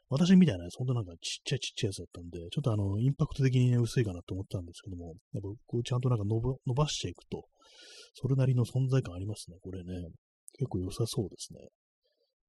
[0.09, 7.45] 私みたいな、本当なんかちっちゃいちっちゃいやつだったんで、ちょっとあの、インパクト的にね、薄いかなと思ったんですけども、やっぱこうちゃんとなんか伸ばしていくと、
[8.13, 10.09] それなりの存在感ありますね、これね。
[10.57, 11.59] 結構良さそうですね。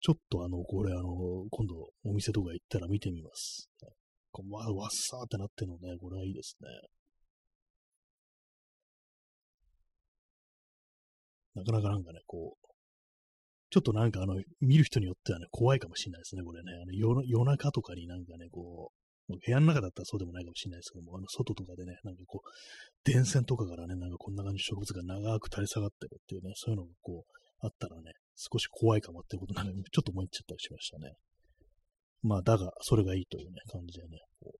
[0.01, 1.03] ちょっとあの、これあの、
[1.51, 3.69] 今度お店とか行ったら見てみます。
[4.31, 6.69] こうわ、わっさーってなってるのね、これはいいですね。
[11.55, 12.67] なかなかなんかね、こう、
[13.71, 16.73] ちょっとなんかあの、見る人によってはね、怖いかもしれないですね、これね。
[16.83, 22.49] あの夜夜中とかになんかね、こう、部屋の中だったらそうでもないかもしれないですけども、あの、外とかでね、なんかこう、
[23.05, 31.15] 電線とかからね、なんかこんな感じの植物が長く垂れ下がってるっていうね、そういうのがこう、あったらね、少し怖いかもっていうことなんか、ちょっと思いっちゃったりしましたね。
[32.23, 34.53] まあ、だが、それがいいというね、感じでね、こ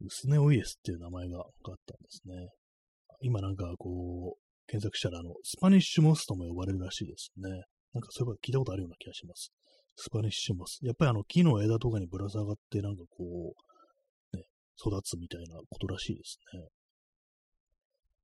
[0.00, 2.50] う、ウスネオイデスっていう名前があったんですね。
[3.20, 7.50] 今なんかこう、検索したら、あの、スパニッシュモスとも呼ばれるらしいですね。
[7.92, 9.50] なんかそういえば聞いたことあるような気がします。
[10.00, 10.78] スパニッシュモス。
[10.82, 13.52] やっぱりあの、木の枝とかにぶら下がって、なんかこ
[14.32, 14.44] う、ね、
[14.78, 16.68] 育つみたいなことらしいですね。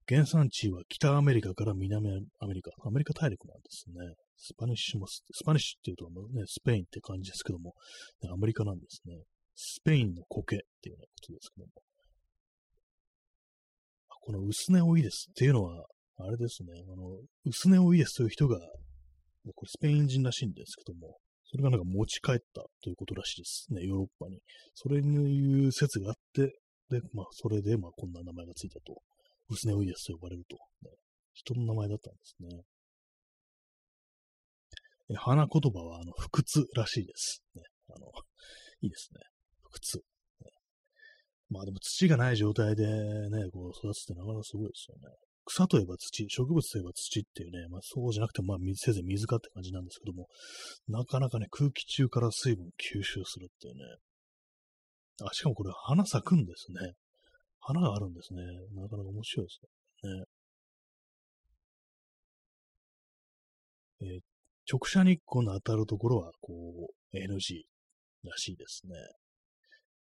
[0.06, 2.08] 原産地は北アメリカから南
[2.38, 3.94] アメリカ、アメリカ大陸なんですね。
[4.36, 6.08] スパニッシュモス、スパニッシュっていうと
[6.38, 7.74] ね、スペインって感じですけども、
[8.22, 9.16] ね、アメリカなんですね。
[9.56, 11.72] スペインの苔っていうようなことですけども。
[14.20, 15.86] このウスネオイデスっていうのは、
[16.18, 18.58] あれですね、あの、ウスネオイデスという人が、
[19.54, 21.18] これスペイン人らしいんですけども、
[21.54, 24.40] それがなんか持ち帰ったということらしいですね、ヨーロッパに。
[24.74, 26.58] それにいう説があって、
[26.90, 29.00] で、まあ、それで、まあ、こんな名前がついたと。
[29.48, 30.90] 薄根ウイルスと呼ばれると、ね。
[31.32, 32.62] 人の名前だったんですね。
[35.12, 37.44] え花言葉は、あの、不屈らしいです。
[37.54, 37.62] ね。
[37.94, 38.06] あの、
[38.80, 39.20] いいですね。
[39.62, 39.98] 不屈。
[39.98, 40.50] ね、
[41.50, 45.14] まあでも土がない状態でね、こう育つってなかなかすごいですよね。
[45.44, 50.28] 草といえば土、植物といえば土っていうね、まあそうじゃなくても、まあせいぜい水かって感じなんですけども、
[50.88, 53.80] なかなかね、空気中から水分吸収するっていうね。
[55.22, 56.92] あ、しかもこれ花咲くんですね。
[57.60, 58.42] 花があるんですね。
[58.74, 59.60] なかなか面白いです
[60.06, 60.24] ね。
[64.02, 64.20] えー、
[64.70, 66.52] 直射日光の当たるところは、こ
[67.12, 67.62] う、NG
[68.24, 68.94] らしいですね。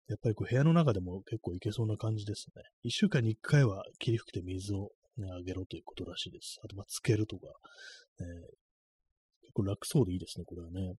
[0.08, 2.62] やっぱりこう部屋の中でも結構いけそうな感じですね。
[2.82, 6.58] 一週間に一回は霧吹きで水を、ね、あげろということらしいです。
[6.64, 7.46] あと、まあ、つけるとか、
[8.20, 8.26] えー、
[9.42, 10.94] 結構楽そうでいいですね、これはね。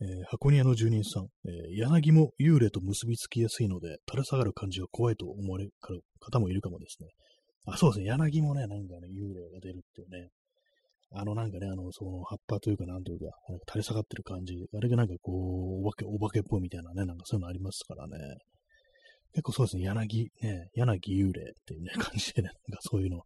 [0.00, 5.72] えー、箱庭の住人さん、えー、柳も幽霊と結びつきやすいので、垂れ下がる感じが怖いと思われる
[6.18, 7.08] 方もいるかもですね。
[7.66, 8.06] あ、そうですね。
[8.06, 10.30] 柳もね、なんかね、幽霊が出るっていうね。
[11.14, 13.26] あのなんかね、あの、その葉っぱというか、なんというか、
[13.68, 14.54] 垂れ下がってる感じ。
[14.74, 18.16] あれがなんかこう、お化け、お化けっぽいみたいなね、なんかそういうのありますからね。
[19.34, 23.22] 結構そうですね、柳、ね、柳幽霊っていうね、感じでね、なんかそういうの、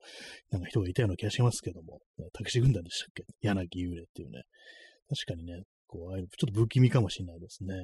[0.50, 3.24] なんか人がいたような気がしますけども、ね、タクシー軍団でしたっけ？
[3.42, 4.42] 柳幽霊っていうね。
[5.08, 7.74] 確かにね、こう、ああいうちょっと不気味かもしれないですね。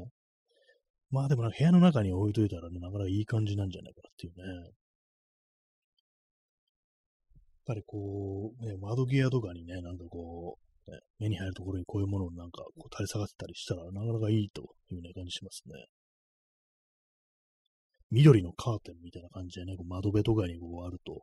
[1.10, 4.42] まあでもな部屋の中に置いといたらね、なかなかいい感じなんじゃないかなっていうね。
[4.44, 4.72] やっ
[7.66, 15.74] ぱりこう、ね、窓際とかにね、なんかこう、ね、目に入るところにこういうものをなんかこう垂れ下がってたりしたら、なかなかいいというね、感じしますね。
[18.12, 21.22] 緑のカーテンみたいな感じでね、こう窓辺とかにこうあると。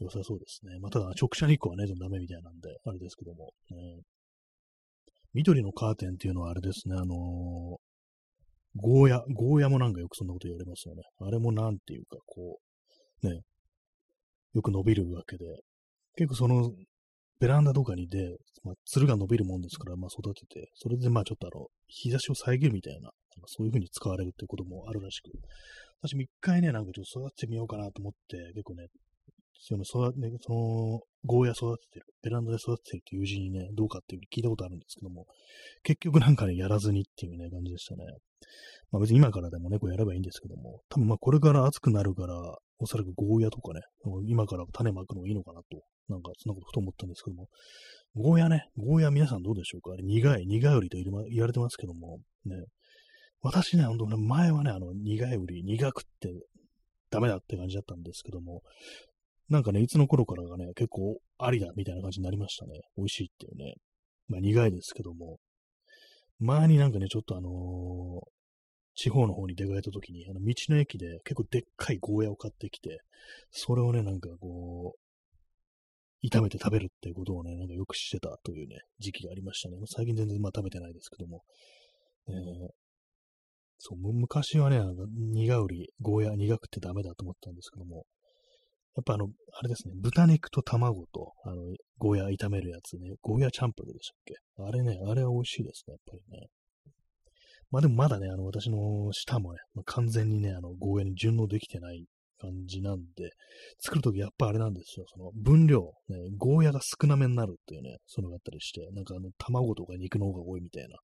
[0.00, 0.78] 良さそうですね。
[0.80, 4.02] まあ、ただ直射日光はね、ダメみたいなんで、あれですけども、ね、
[5.34, 7.78] 緑のカーテンっていうのはあれですね、あのー、
[8.76, 11.02] ゴーヤ、ゴーヤもなんかよくそんなこと言われますよね。
[11.20, 12.58] あれもなんていうか、こ
[13.22, 13.42] う、ね、
[14.54, 15.44] よく伸びるわけで、
[16.16, 16.72] 結構その、
[17.40, 23.10] ベランダとかにで、まあ、つるが伸びるもんですから、まあ、育てて、それでまあちょっとあの、日差しを遮るみたいな、
[23.46, 25.30] そういう風に使われるってこともあるらしく、
[26.06, 28.88] 私も一回ね、なんかちょっと育ててみようかなと思って、結構ね、
[29.58, 35.24] その育ね、その、ゴーヤ育ててる、ベランダで育ててるって友人にね、どうかっていう聞いたことあるんですけども、
[35.82, 38.04] 結局なんかね、やらずにっていうね、感じでしたね。
[38.90, 42.36] まあ別に今からでもね、こうやればいいんですけども、多分まあこれから暑くなるから、
[42.78, 43.80] おそらくゴーヤとかね、
[44.26, 47.48] 今から種まくのがいいのかなと、なんかそんなことふと思ったんですけども、
[48.14, 49.92] ゴーヤね、ゴーヤ皆さんどうでしょうか？
[49.92, 52.56] あれ苦い、苦い売りと言われてますけども、ね、
[53.44, 56.32] 私ね、ほんとね、前はね、あの、苦い売り、苦くって
[57.10, 58.62] ダメだって感じだったんですけども、
[59.50, 62.80] なんかね、いつの頃からがね、結構ありだみたいな感じになりましたね。
[62.96, 63.74] 美味しいっていうね。
[64.28, 65.38] まあ苦いですけども。
[66.38, 68.20] 前になんかね、ちょっとあのー、
[68.94, 73.00] 地方の方に出かけた時に、あの道の駅で結構でっかいゴーヤを買ってきて、
[73.50, 79.76] それをね、なんかこう、炒めて食べるっていうことをね、なんかよくしてたというね、時期がありましたね。
[79.84, 81.42] 最近全然まあ食べてないですけども。
[82.26, 82.83] えー、
[83.86, 84.80] そう、昔はね、
[85.34, 88.06] 苦売り、ゴーヤ苦くてダメだと思ったんですけども、
[88.96, 91.56] やっぱあの、あれですね、豚肉と卵と、あの、
[91.98, 94.36] ゴーヤ炒めるやつね、ゴーヤチャンプルでしたっけ？
[94.56, 96.46] あれね、あれは美味しいですね、やっぱりね。
[97.70, 102.06] まあでもまだね、あの、私の舌もね、まあ、完全にね、あの、ゴーヤに順応できてない
[102.38, 103.30] 感じなんで、
[103.80, 105.06] 作るときやっぱあれなんですよ。
[105.08, 110.96] その分量、ね、ゴーヤが少なめになるっていうね、そのがあったりして、なんかあの、卵とか肉の方が多いみたいな、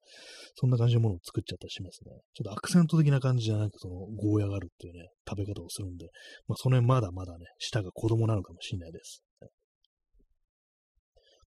[0.55, 2.13] そんな感じのものを作っちゃったりしますね。
[2.35, 6.07] ちょっとアクセント的な感じじゃなく、その、ゴーヤがあるっていうね、食べ方をするんで、
[6.47, 9.23] まあ、その辺まだまだね、舌が子供なのかもしれないです。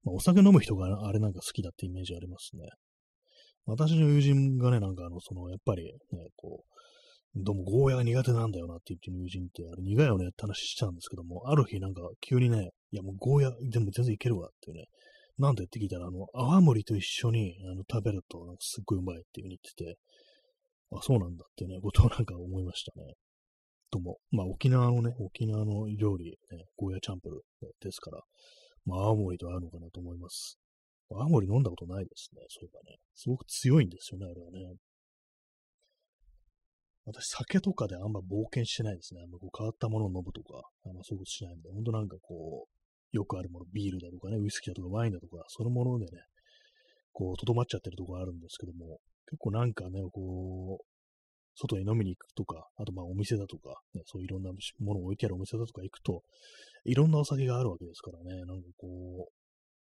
[0.04, 2.68] まあ、お酒飲む人があれなんか好きだってイメージありますね。
[3.66, 6.73] 私の友人がね、なんかあの、その、やっぱりね、こう、
[7.36, 14.86] どうもゴーヤが苦手なんだよなって言ってる友人って、あれ苦いよねって話したんですけども、ある日なんか急にね、いやもうゴーヤでも全然いけるわっていうね、
[15.40, 19.98] なんでって聞いたら、あの、泡盛と一緒にあの食べるとなんかすっごいうまいっていう風に言ってて、
[20.94, 23.16] あ、そうなんだってね、ことをなんか思いましたね。
[23.90, 27.42] とも、まあ沖縄のね、沖縄の料理、ね、ゴーヤチャンプル
[27.82, 28.22] ですから、
[28.86, 30.60] まあ青森と合うのかなと思います。
[31.10, 32.98] 青森飲んだことないですね、そういえばね。
[33.16, 34.78] すごく強いんですよね、あれはね。
[37.06, 39.22] 私、酒とかであんま冒険してないですね。
[39.22, 46.12] あんまこう変わったものを飲むとか、あんまそういうことしないんで、ほんとなんかこう、よくあるもの、ビールだとかね、ウイスキーだとかワインだとか、そのものでね、
[47.12, 50.86] こう、とどまっちゃってるところあるんですけども、結構なんかね、こう、
[51.56, 56.24] 外に飲みに行くとか、あとまあお店だとか、ね、そういろんなものを置いてあるお店だとか行くと、
[56.86, 58.88] いろんなお酒があるわけですからね、なんかこ
[59.30, 59.43] う、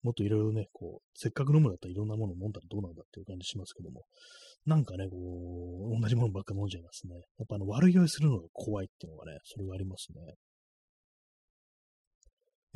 [0.05, 4.05] もっといろいろね、こう、せっかく飲むんだったらいろんなものを飲んだらどうなんだっていう感じしますけども、
[4.67, 5.17] なんかね、こ
[5.97, 7.15] う、同じものばっか飲んじゃいますね。
[7.39, 10.35] やっぱあの、悪酔いするのが怖いっていうのがね、それがありますね。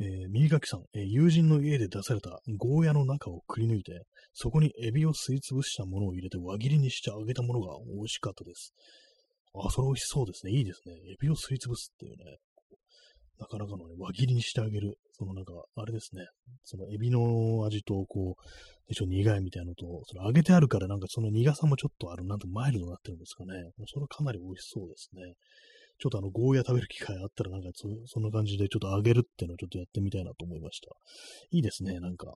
[0.01, 8.73] えー、右垣さん、えー、友人の家で出されたゴーヤの中をくり抜いて、そこにエビを吸い潰したものを入れて輪切りにして揚げたものが美味しかったです。
[9.53, 10.53] あ、それ美味しそうですね。
[10.53, 10.95] いいですね。
[11.11, 12.37] エビを吸い潰すっていうね。
[13.39, 14.97] なかなかのね、輪切りにしてあげる。
[15.13, 16.25] そのなんか、あれですね。
[16.63, 18.43] そのエビの味と、こう、
[18.89, 23.53] 一応苦いみたいなのと、それ揚げてあるからなんかその苦さもちょっとある、なんとマイルドになってるんですかね。
[23.87, 25.33] それかなり美味しそうですね。
[25.99, 30.87] ちょっとあの、ゴーヤ食べる機会あったらなんかそ、そんな感じでちょっと揚げるっていうのをちょっとやってみたいなと思いました。
[31.51, 32.33] いいですね、なんか。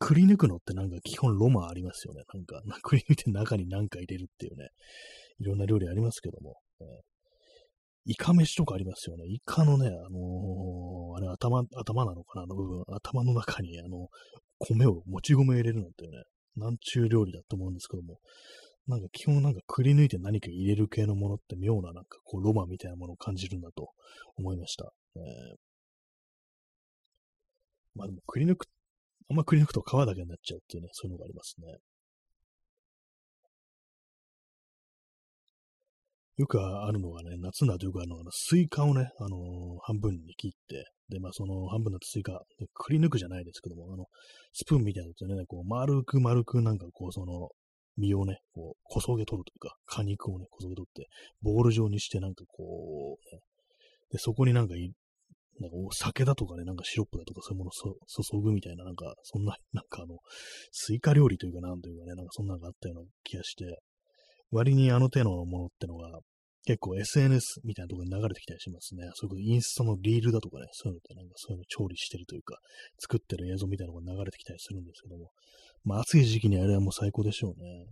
[0.00, 2.24] くり抜くのってなんか基本ロマンありますよね。
[2.32, 4.68] なんか、 くり抜いて中に何か入れるっていうね。
[5.38, 6.56] いろんな料理ありますけども。
[6.80, 6.84] え
[8.04, 9.24] イカ飯とかありますよね。
[9.26, 14.08] イカのね、あのー、あれ頭、頭なのかなあの部分、頭の中にあの、
[14.58, 16.24] 米を、もち米入れるなんてね、
[16.56, 18.18] なんちゅう料理だと思うんですけども、
[18.88, 23.90] なんか基本なんかくり抜いて何か入れる系のものって妙ななんかこうロマンみたいなものを感じるんだと
[24.36, 24.92] 思いました。
[25.14, 25.22] えー、
[27.94, 28.66] まあでもくり抜く、
[29.30, 31.78] あんまくり抜くと皮だけになっちゃうっていうね、そういうのがありますね。
[36.36, 39.40] よくあるのがね、夏になるとよくあの、スイカをね、あのー、
[39.82, 42.40] 半分に切って、で、まあ、その半分だとスイカ、
[42.72, 44.06] くり抜くじゃないですけども、あの、
[44.52, 47.50] スプーンみたいなやつでね、こう、丸く丸くなんかこう、その、
[47.98, 51.08] 身をね、こう、こそげ取るというか、果肉をね、こそげ取って、
[51.42, 53.40] ボール状にしてなんかこう、ね、
[54.12, 54.92] で、そこになんかい、
[55.60, 60.18] なんかお酒だとかね、なんかシロップだとかそういうものを注ぐみたいな、なんか、そんな、なんかあの、
[60.70, 63.64] スイカ料理というかなんというかね、なんかそんなのがあったような気がして、
[64.52, 66.20] 割にあの手のものってのが、
[66.64, 69.10] 結構 SNS みたいなところに流れてきたりしますね。
[69.14, 72.56] そこ、インスタのリールだとかね、そういうのってなんかそういうの調理してるというか、
[73.00, 75.30] 作ってる映像みたいなのが流れてきたりするんですけども、
[75.84, 77.86] まあ暑い時期にあれはもう最高でしょうね。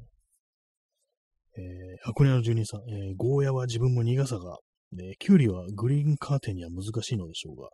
[1.59, 1.63] えー、
[2.03, 4.59] 箱根の住人さん、えー、ゴーヤは自分も苦さが、
[4.93, 7.69] ね、キュウリはグリーンカーテンには難しいのでしょうが、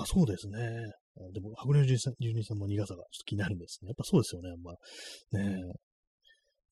[0.00, 0.58] あ、そうですね。
[1.32, 3.88] でも、箱根の住人さんも苦さがちょっと気になるんですね。
[3.88, 4.50] やっぱそうですよね。
[4.62, 5.56] まあ、ね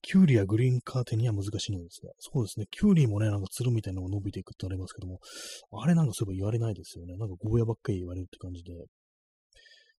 [0.08, 5.18] キュウリやグリーンカーテンには難しいのですが、そうですね、キュウリもね、なんかツルみたいなのが伸びていくってありますけども、
[5.82, 7.16] あれなんかそういえば言われないですよね。
[7.16, 8.72] なんかゴーヤばっかり言われるって感じで。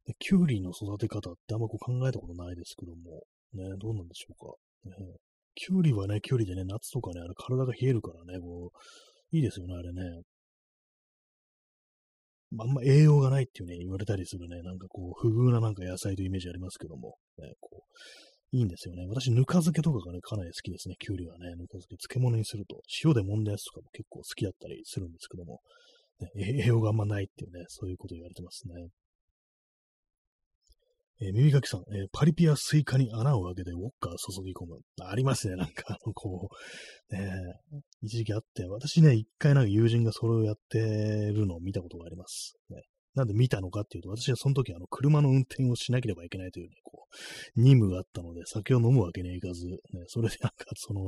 [0.06, 4.96] でキュウリの育て方ってあんまこう考えたことないですけども、ね、どうなんでしょうか。
[4.96, 4.96] ね、
[5.56, 10.22] キュウリはね、キュウリでね、夏とかね、あれ体が冷えるからね、こう、いいですよね、あれね。
[12.60, 19.06] あんま栄養がないっていうね、言われたりするね、なんかこう、不遇ななんか野菜というイメージありますけども、ね、こう、いいんですよね。
[19.08, 20.96] 私、ぬか漬けとかがね、かなり好きですね。
[21.00, 25.62] きゅうりはね、ぬか漬け、漬物にすると、塩で揉んだやつとかも結構好きだったりするんですけども、
[26.20, 28.90] ね、栄養があんまないっていうね、そういうこと言われてますね。
[31.20, 34.80] えー、耳かきさん、えー、パリピアスイカに穴を開けてウォッカー注ぎ込む。
[35.02, 36.50] ありますね、なんか、あの、こ
[37.10, 37.32] う、ね、
[38.04, 42.56] 一時期あって、私ね、一回なんか友人がそれをやってるのを見たことがあります。
[42.70, 42.84] ね、
[43.18, 51.06] なんで見たのかっていうと、私はその時、あの、車の運転をしなければいけないというね、こう、任務があったので、酒を飲むわけにはいかず、ね、それでなんか、その、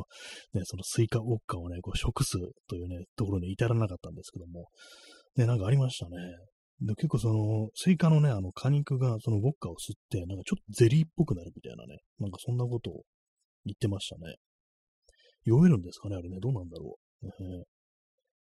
[0.54, 2.32] ね、そのスイカウォッカをね、こう、食す
[2.68, 4.68] というね、ところに至らなかったんですけども、
[5.38, 6.18] ね、なんかありましたね。
[6.82, 13.04] で結構その、スイカのね、あの、果肉がそのウォッカを吸って、なんかちょっとゼリーっぽくなるみたいなね、なんかそんなことを
[13.66, 14.36] 言ってましたね。
[15.44, 17.79] 酔えるんですかね、あれね、どうなんだろう。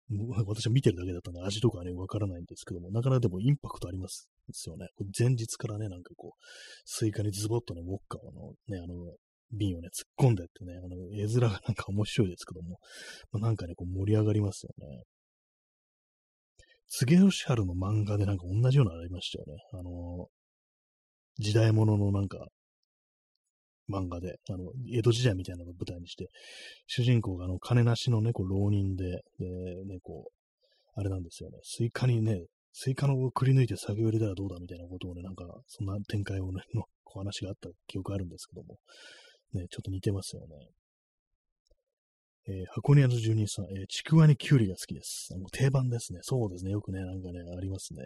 [0.46, 4.88] 私は見てるだけだったんで味とかね、わからないんですけども、なかなかでもインパクトありますですよね。
[5.18, 6.42] 前日からね、なんかこう、
[6.84, 9.16] スイカにズボッとね、ウォッカのね、あの、
[9.52, 12.78] 瓶をね、突っ込んでってね、あの、絵面がなんか面白いですけども、
[13.32, 15.02] まあ、なんかね、こう盛り上がりますよね。
[16.88, 19.54] つげ義春の漫画でなんか同じようなのありましたよね。
[19.72, 20.28] あの、
[21.38, 22.46] 時代物のなんか、
[23.88, 26.28] 漫画で、あの、江戸時代みたいなのを舞台にして、
[26.86, 29.04] 主人公があの、金なしのね、こう、浪人で、
[29.38, 38.78] で、ね、こう、あれなんですよね、スイカにね、スイカのをくり抜いて酒を入れたらどうだみたいなことをね、なんか、そんな展開をね、 のお話があった記憶あるんですけども、
[39.54, 40.56] ね、ちょっと似てますよね。
[42.48, 45.30] えー、箱庭の住人さん、えー、ちくわにきゅうりが好きです。
[45.34, 46.20] あの定番ですね。
[46.22, 46.70] そうですね。
[46.70, 48.02] よくね、なんかね、ありますね。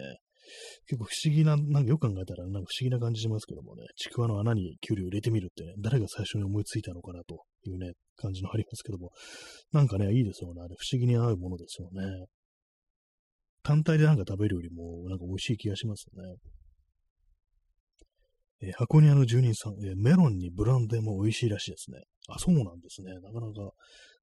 [0.87, 9.11] 結構不思議な、なんかよく考えたら、なんか不思議な感じしますけどもね、ちくわの穴にきゅうりを入れてみるってね、誰が最初に思いついたのかなというね、感じのありますけども、
[9.71, 10.61] なんかね、いいですよね。
[10.61, 12.25] あれ、不思議に合うものですよね。
[13.63, 16.23] 単体でなんか食べるよりも、なんか美味しい気がしますね。
[18.63, 22.01] えー、箱庭の住人さん、えー、メロンにブランデーも美味しいらしいですね。
[22.27, 23.13] あ、そうなんですね。
[23.13, 23.71] なかなか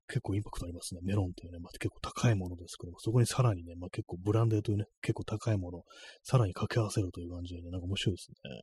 [0.08, 1.00] 結構インパクトありますね。
[1.04, 5.82] メロンっていうね、まあ、結構高いものですけども、そこにさらにね、まあ、結構ブランデーというね、結構高いもの
[6.24, 8.62] さらに掛け合わせるという感じでね、なんか面白いですね。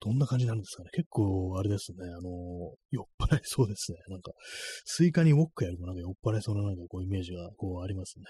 [0.00, 0.90] どんな感じなんですかね。
[0.92, 3.98] 結構、あれですね、あのー、酔っ払いそうですね。
[4.08, 4.32] なんか、
[4.84, 8.24] スイカにウォッカやるとなんか酔っ払いそうななんかこうイメージがこうありますね。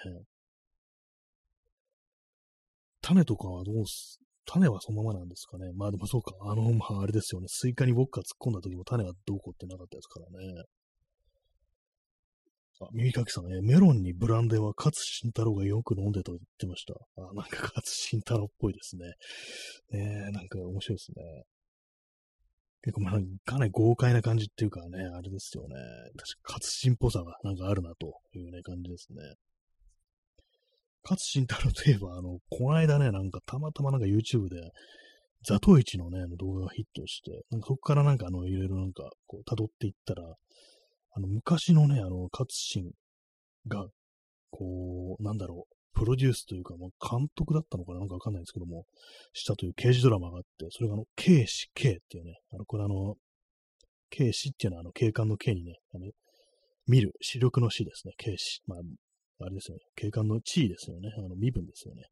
[3.02, 5.72] 種とかはどうす、種はそのままなんですかね。
[5.74, 6.32] まあでもそうか。
[6.42, 7.48] あの、まああれですよね。
[7.48, 10.64] スイカにウォッカ突っ込んだ時も種はどうこうってなかったですからね。
[12.84, 16.94] あ、耳かきさん、えメロンにブランデーは勝新太郎がよく飲んでと言ってました。
[17.16, 19.12] あ、なんか勝新太郎っぽいですね。
[19.92, 21.44] えー、なんか面白いですね。
[22.82, 25.74] 結構まあ、かなり豪快な感じっていうかね、あれですよね。
[26.16, 29.16] 確か勝新っぽさがなんかあるなというね、感じですね。
[31.02, 34.70] 勝慎太郎といえば、あの、この間ね、なんかたまたまなんか YouTube で、
[35.46, 40.22] ザトウイチのね、動画がヒットして、なんかそこからなんかあの、いろいろなんか、こう、辿っていったら、
[41.16, 42.90] あの、昔のね、あの、勝新
[43.68, 43.86] が、
[44.50, 48.84] こう、なんだろう、プロデュースというか、もう監督だったのかななんかわかんないですけども、
[49.32, 53.14] したという刑事ドラマがあって、それがあの、警視 K っていうね、あの、これあの、
[54.10, 56.10] 警視っていうのはあの、警官の K にね、あの、
[56.86, 58.60] 見る、視力の死ですね、警視。
[58.66, 58.78] まあ、
[59.40, 62.02] あれですよね、警官の地位ですよね、あの身分ですよね。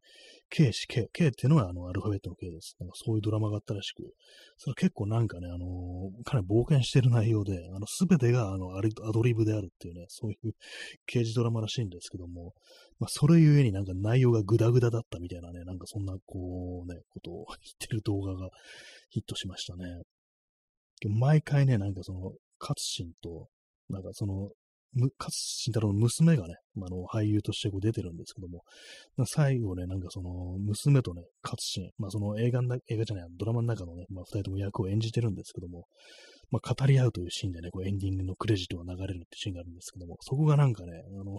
[0.51, 2.77] K 氏、K、K っていうのはあのアルファベットの K です。
[2.81, 4.03] なんかそういうドラマがあったらしく、
[4.59, 10.53] それ結構なんかね、あのー、かなり冒険してる内容で、あの、すべてがあのアドリブであるっていうね、そういう
[11.07, 12.55] 刑事ドラマらしいんですけども、
[12.99, 18.51] まあ、それゆえになんか内容がグダグダだったみたいなね、なんかそんな、こうね、ことを 言ってる動画が
[19.11, 20.03] ヒットしましたね。
[21.09, 23.49] 毎回ね、なんかその、勝新と、
[23.89, 24.51] なんかその、
[24.95, 28.63] 勝慎太郎の娘がね、あの、俳優としてこう出てるんですけども、
[29.27, 35.87] 最後ね、なんかその、娘とね、勝新、まあその映画の、映画じゃない、ドラマの中のね、まあ二人とも役を演じてるんですけども、
[36.51, 41.39] まあ語り合うというシーンでね、こうエンディングのクレジットが流れるってシーンがあるんですけども、そこがなんかね、あの、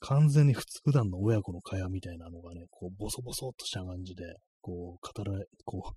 [0.00, 4.24] 完全に普通、普段の親子の会話みたいなのがね、こう、ボソボソっとした感じで、
[4.60, 5.92] こう、語られ、こう、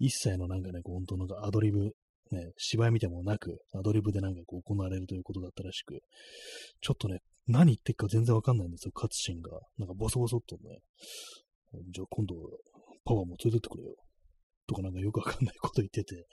[0.00, 1.92] 一切のなんかね、こう、本当のアドリブ
[2.32, 6.00] ね、芝居見てもなく、アドリブでなんかこう行われるということだったらしく、
[6.80, 9.50] ちょっとね、何言ってるか全然わかんないんですよ、勝新が。
[9.78, 10.78] なんかボソボソっとね、
[11.90, 12.34] じゃあ今度、
[13.04, 13.94] パワーも連れてってくれよ。
[14.66, 16.26] とかなんかよくわかんないこと言ってて、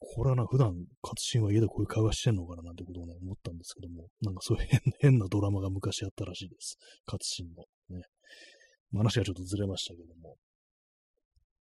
[0.00, 4.68] これはな、普段、勝新は家でこういう会話してんのかななんてことをね、思ったんですけども、なんかそういう
[5.00, 6.78] 変なドラマが昔あったらしいです。
[7.06, 7.64] 勝新の。
[7.90, 8.02] ね。
[8.92, 10.36] 話がちょっとずれましたけども。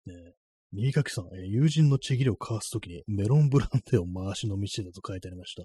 [0.04, 0.34] ね。
[0.76, 5.64] 右書きさん、え友人のちぎりを交わすときにメロンブランデーを回し飲みしてたと書いてありました。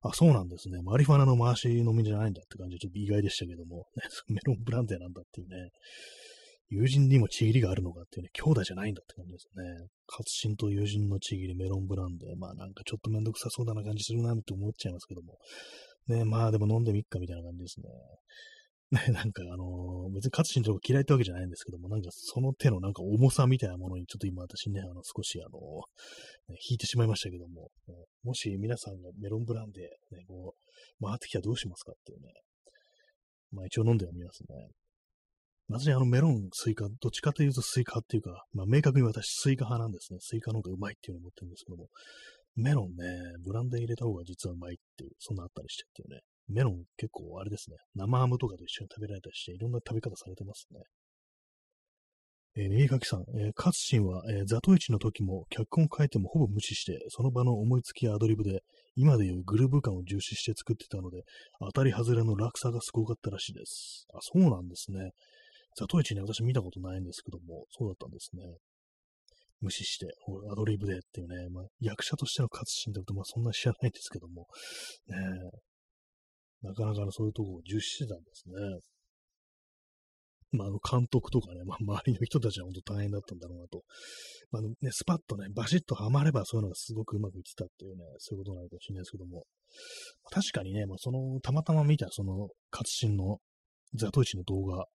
[0.00, 0.80] あ、そうなんですね。
[0.82, 5.70] マリファナの回し飲みじゃないんだって感じでちょっと意外でしたけども、ね、 メロンブランデーなんだっていうね。
[6.68, 9.88] 友人にもちぎりがあるのかっていうね、兄弟じゃないんだって感じですね。
[10.08, 12.36] 活心と友人のちぎり、メロンブランデー。
[12.36, 15.38] まあなんかちょっとめんどくさそうだな感じするなって思っちゃいますけども。
[16.08, 17.88] ね、まあでも飲んでみっかみたいな感じですね。
[18.92, 27.70] ね、なんかあのー、別に勝新とか嫌いってわけじゃないんですけども、なんかその手のなんか重さみたいなものにちょっと今私ね、あの少しあのー、ね、引いてしまいましたけども、
[28.22, 29.82] もし皆さんがメロンブランデー、
[30.12, 32.32] ね、こう、回ってきたらどうしますかっていうね。
[33.52, 34.68] まあ一応飲んではみますね。
[35.68, 40.18] 私、あのメロン、スイカ、どっちかというとスイカっていうか、まあ明確に私スイカ派なんですね。
[40.20, 41.88] スイカの方がうまいっていうのを思ってるんですけども、
[42.54, 46.20] メロンね、ブランデー入れた方が実はうまいっていう、そんなあったりしてっていうね。
[46.48, 50.80] メロン結構あれですね、生ハムとかと一緒に食べられたりして、いろんな食べ方されてますね。
[52.58, 58.62] えー、右書きさん、えー、カツシンは、えー、ザトイチの時も脚本書いてもほぼ無視して、その場の思いつきやアドリブで、
[58.94, 61.22] 今でいうグルーヴ感を重視して作ってたので、
[61.60, 64.06] 当たり外れの落差がすごかったらしいです。
[64.14, 65.10] あ、そうなんですね。
[65.78, 68.42] ザトイチね、私見たことないんですけども、そうだったんですね。
[69.60, 70.06] 無視して、
[70.50, 74.46] アドリブでっていうね、まあ、役者としての勝新だと、まあ、そんな知らないんですけども、
[75.08, 75.16] ね
[76.62, 78.54] なかなかのそういうとこを重視してたんですね。
[80.52, 83.82] まあ、あの監督とかね、まあ、周りの人たちは本当大変だったんだろうなと。
[84.50, 89.44] まあね、スパッとね、バシッとはまればそういうのがすごくうまくいってたっていうね、そういうことなのかもしれないですけども。
[90.30, 93.38] 確かにね、まあ、その、たまたま見たその、活心の
[93.94, 94.86] ザトイチの動画、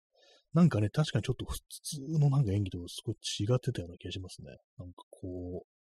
[0.53, 4.49] なんかね、確かにちょっと普通のなんか演技と少し違ってたような気がしますね。
[4.77, 5.80] なんかこう、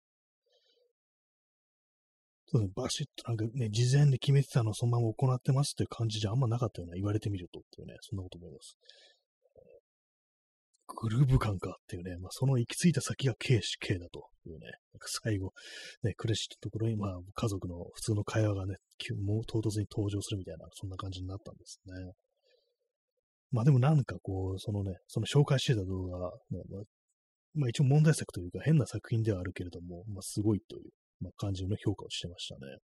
[2.50, 8.78] そうですね、バシッとなんかね、事前に決めてたのをそのまま行ってますっていう感じじゃあんまなかったような、言われてみるとっていうね、そんなこと思います。
[10.96, 15.52] グルーヴ感かっていうね、まあ、その行き着いた先が K し K だというね、なんか最後、
[16.04, 18.76] ね、クレシットところに、まあ、家族の普通の会話がね、
[19.26, 22.14] もう唐突に登場するみたいな、そんな感じになったんですね。
[23.52, 26.82] まあでもなんかこう、そのね、その紹介してた動画、ね、まあ、
[27.54, 30.92] まあ一応問題作というか変な作品ではあるけれども、まあすごいという、
[31.22, 32.78] まあ、感じの評価をしてましたね。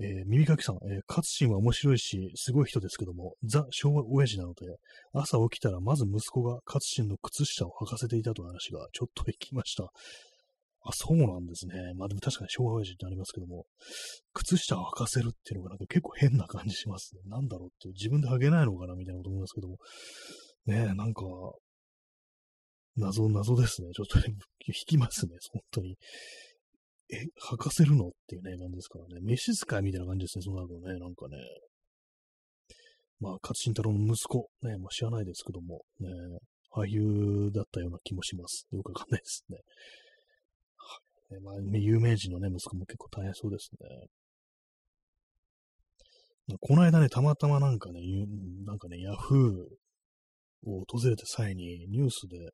[0.00, 4.76] えー、耳かきさん、えー、カツシンは面白いし、すごい人ですけども、ザ・昭和親父なので、
[5.12, 9.88] 朝起きたらまず息子がカツシンの靴下を履かせていたという話がちょっと行きました。
[10.84, 11.74] あ、そうなんですね。
[11.96, 13.66] まあでも確かに昭和親父ってありますけども、
[14.32, 17.22] 靴下を履かせるっていうのがなんか結構変な感じしますね。
[17.26, 19.78] なんだろうって自分で履けないのかなみたいなこと思いますけども、
[20.66, 21.24] ねえ、なんか、
[22.98, 23.88] 謎、謎ですね。
[23.94, 24.34] ちょっと、ね、
[24.66, 25.36] 引きますね。
[25.52, 25.96] 本当に。
[27.10, 29.20] え、履かせるのっていうね、感じですからね。
[29.22, 31.38] 召使いみたいな感じですね、そうなるとね、なんかね。
[33.20, 36.08] まあ、勝慎太郎の息子、ね、まあ、知らないですけども、ね、
[36.70, 38.66] 俳優だったような気もします。
[38.70, 39.58] よくわかんないですね。
[40.76, 44.06] はい、まあ、有名人のね、息子も結構大変そうですね。
[46.60, 48.00] この間ね、たまたまなんかね、
[48.64, 52.52] なんかね、ヤフーを訪れた際にニュースで、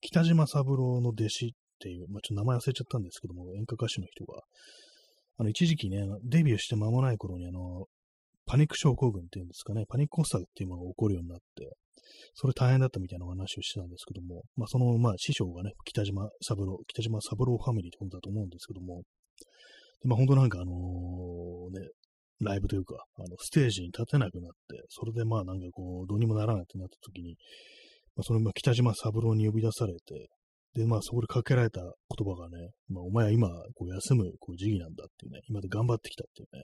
[0.00, 1.50] 北島三郎の弟子っ
[1.80, 4.42] ていう、まあ、ちょっと名前忘れちゃったんですけども、演歌歌手の人が、
[5.38, 7.86] あの、一時期ね、デビューして間もない頃に、あの、
[8.46, 11.76] パニック症候群っていうんですかね、パニック発作っていうものが起こるようになって、
[12.34, 19.02] それ大変だったみたいな話をしてたんですけども、まあ、その、まあ、師匠がね、北島三郎、北島三郎ファミリーってことだと思うんですけども、
[20.04, 20.72] まあ、本当なんかあの、
[21.70, 21.88] ね、
[22.40, 27.36] ライブというか、あの、ステージに立てなくなって、それでまあなんかこう、どうにもならないってなった時に、
[28.16, 30.28] まあ、そのまあ北島三郎に呼び出されて、
[30.74, 31.90] で、まあそこでかけられた言
[32.26, 36.62] 葉がね、まあお前は今、こう休むこう時期なんだっていうね、今で頑張ってきたっていうね。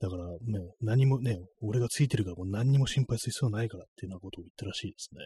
[0.00, 0.36] だからね、
[0.80, 5.20] 何もね、俺がついてるから何にも心配する必要ないからっていうようなことを言ったらしいですね。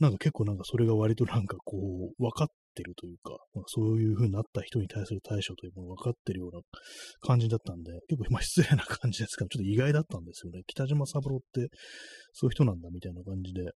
[0.00, 1.76] なんか結構なんかそれが割となんかこ
[2.18, 6.60] う、分かってるというか、まあ、そういう風になった人に対する対処というもの分かってるような
[7.20, 10.62] 感じだったんで、結構今失礼な感じですから、ちょっと意外だったんですよね。
[10.66, 11.68] 北島三郎って
[12.32, 13.70] そういう人なんだみたいな感じで、ね、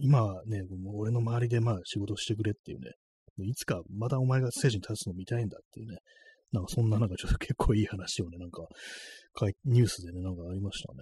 [0.00, 0.62] 今はね、
[0.94, 2.92] 俺の周りでまあ仕事してくれっていうね、
[3.46, 5.98] いつかまだお前がステージに立つのを見たいんだっていうね、
[6.52, 8.62] なんかそんななんかちょっと結構いい話をね、なんか、
[9.64, 10.98] ニュースでね、なんかありましたね。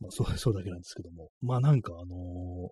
[0.00, 1.30] まあそう、 そうだけなんですけども。
[1.40, 2.70] まあなんかあのー、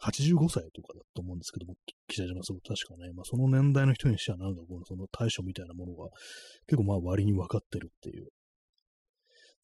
[0.00, 1.74] 85歳とかだと思うんですけども、
[2.08, 6.08] 記者じゃます確かね、まあその年代の人にしてはなんかこのその対処みたいなものが
[6.66, 8.28] 結構まあ割に分かってるっていう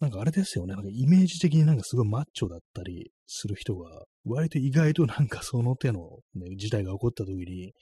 [0.00, 6.00] なんかあれですよね、なんかイメージ的になんかすごいマッチョだったりする人が、割と意外となんかその手の、
[6.34, 7.72] ね、事態が起こった時に、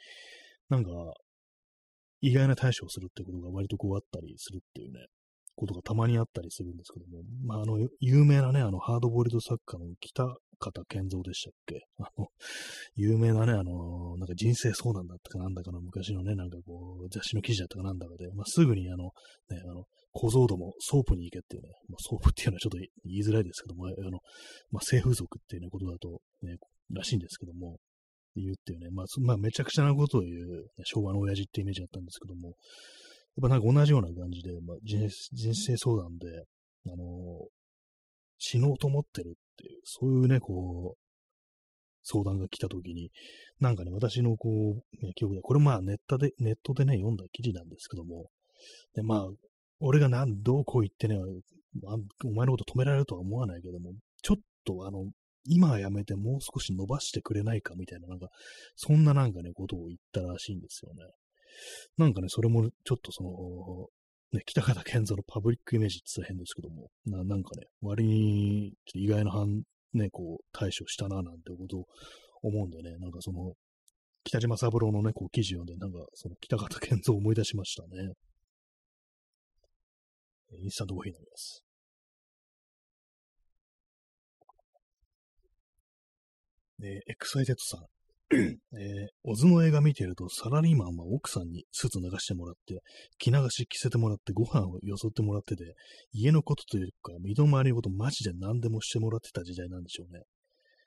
[0.69, 0.91] なんか
[2.21, 5.07] 意外な対処をするってことが割とこうあったりするっていうね、
[5.55, 10.25] ことがたまにあったりするんですけども、まあ、あの、有名なね、あの、ハードボイルド作家の北
[10.59, 11.83] 方謙三でしたっけ？
[11.99, 12.29] あの、
[12.97, 19.05] 有名なね、あの、なんか人生相談だったかなんだかの昔のね、なんかこう、雑誌の記事だったかなんだかで、まあ、すぐにあの、
[19.51, 19.85] ね、あの、
[20.19, 24.19] 小僧どもソープに行けっていうね、まあ、ソープっていうのはちょっと言いづらいですけども、あの、
[24.73, 26.57] まあ、性風俗っていうね、ことだと、ね、
[26.93, 27.77] らしいんですけども、
[28.35, 32.55] 言うっていうね、まあ、まあ、めちゃくちゃなことを言う、ね、昭和の親父ってイメージだったんですけども、やっ
[33.43, 35.09] ぱなんか同じような感じで、まあ、人
[35.55, 36.27] 生相談で、
[36.91, 37.05] あの
[38.39, 40.99] 死のうと思ってるっていう、そういうね、こう、
[42.03, 43.11] 相談が来た時に、
[43.61, 48.31] なんかね、私のこう、ね、記憶で、これまあネットで、ネットでね、読んだ記事なんですけども、
[48.95, 49.27] で、まあ、
[49.81, 51.17] 俺が何、どうこう言ってね、
[52.25, 53.93] お前のこと止められるとは思わないけども、
[54.23, 55.07] ちょっとあの、
[55.45, 58.29] 今はやめてもう少し伸ばしてくれないかみたいな、なんか、
[58.77, 61.05] そんななんかね、ことを言ったらしいんですよね。
[61.97, 69.63] なんかね、それもちょっとその、ね、北方健三のパブリックイメージって言ったら変ですけども、ななんかね、割に意外な反、
[69.95, 71.87] ね、こう、対処したな、なんてことを
[72.43, 73.55] 思うんでね、なんかその、
[74.25, 78.13] 北島三郎のね、こう記事をね、なんかその北方健三を思い出しましたね。
[80.53, 81.65] インスタントコーヒー飲みます。
[86.81, 87.87] えー、エクサイテッドさん。
[88.31, 92.83] えー、小津の映画見てると、サラリーマンは奥さんにスーツ脱がしてもらって、
[93.19, 95.75] 着流し着せてもらって、ご飯をよそってもらってて、
[96.13, 100.23] 家のことというか、身の回りのことマジで何でもしてもらってた時代なんでしょうね。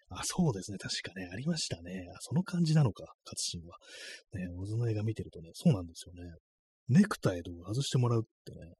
[0.09, 0.77] あ、そうですね。
[0.77, 2.05] 確かね、ありましたね。
[2.15, 3.77] あその感じなのか、勝新は。
[4.33, 6.31] ね、小津の映画見てるとね、そうなんですよね。
[6.89, 8.73] ネクタイとか外してもらうってね、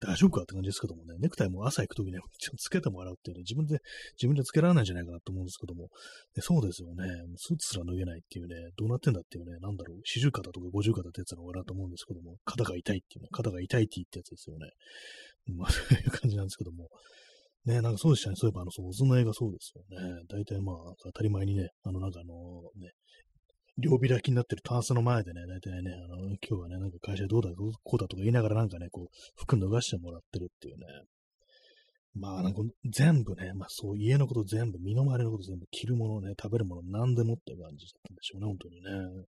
[0.00, 3.80] 大丈夫かって感じですけどもね、ネクタイも朝行くときね、ち つけてもらうっていうね、自分で、
[4.14, 5.88] 自分でつけられないんじゃないかなと思うんですけども、
[6.34, 7.04] でそうですよね、
[7.36, 14.70] スーツすら脱げないっていうね、どうなってんだっていうね、なんだろう、四十肩とか五十肩ってやつなのかなと思うんですけども、肩が痛いっていうね、肩が痛いって言ってやつですよね。
[15.46, 16.88] まあ、 そういう感じなんですけども、
[17.64, 18.36] ね、なんかそうでしたね。
[18.36, 20.22] そういえば、あの、そう、オズの映画そうですよね。
[20.28, 22.92] 大体まあ、当たり前にね、あの、なんかあの、ね、
[23.78, 29.06] 両開きになってるタンスの前でね、大体ね、あの、今日はね、なんか会社でどうだ、こうだとか言いながらなんかね、こう、
[29.36, 30.86] 服脱がしてもらってるっていうね。
[32.14, 32.60] まあ、なんか
[32.90, 39.24] 全部ね、まあそう、家のこと全部、身の回りのこと全部、着るものね、食べるもの、何でもって感じだったんでしょうね、本当にね。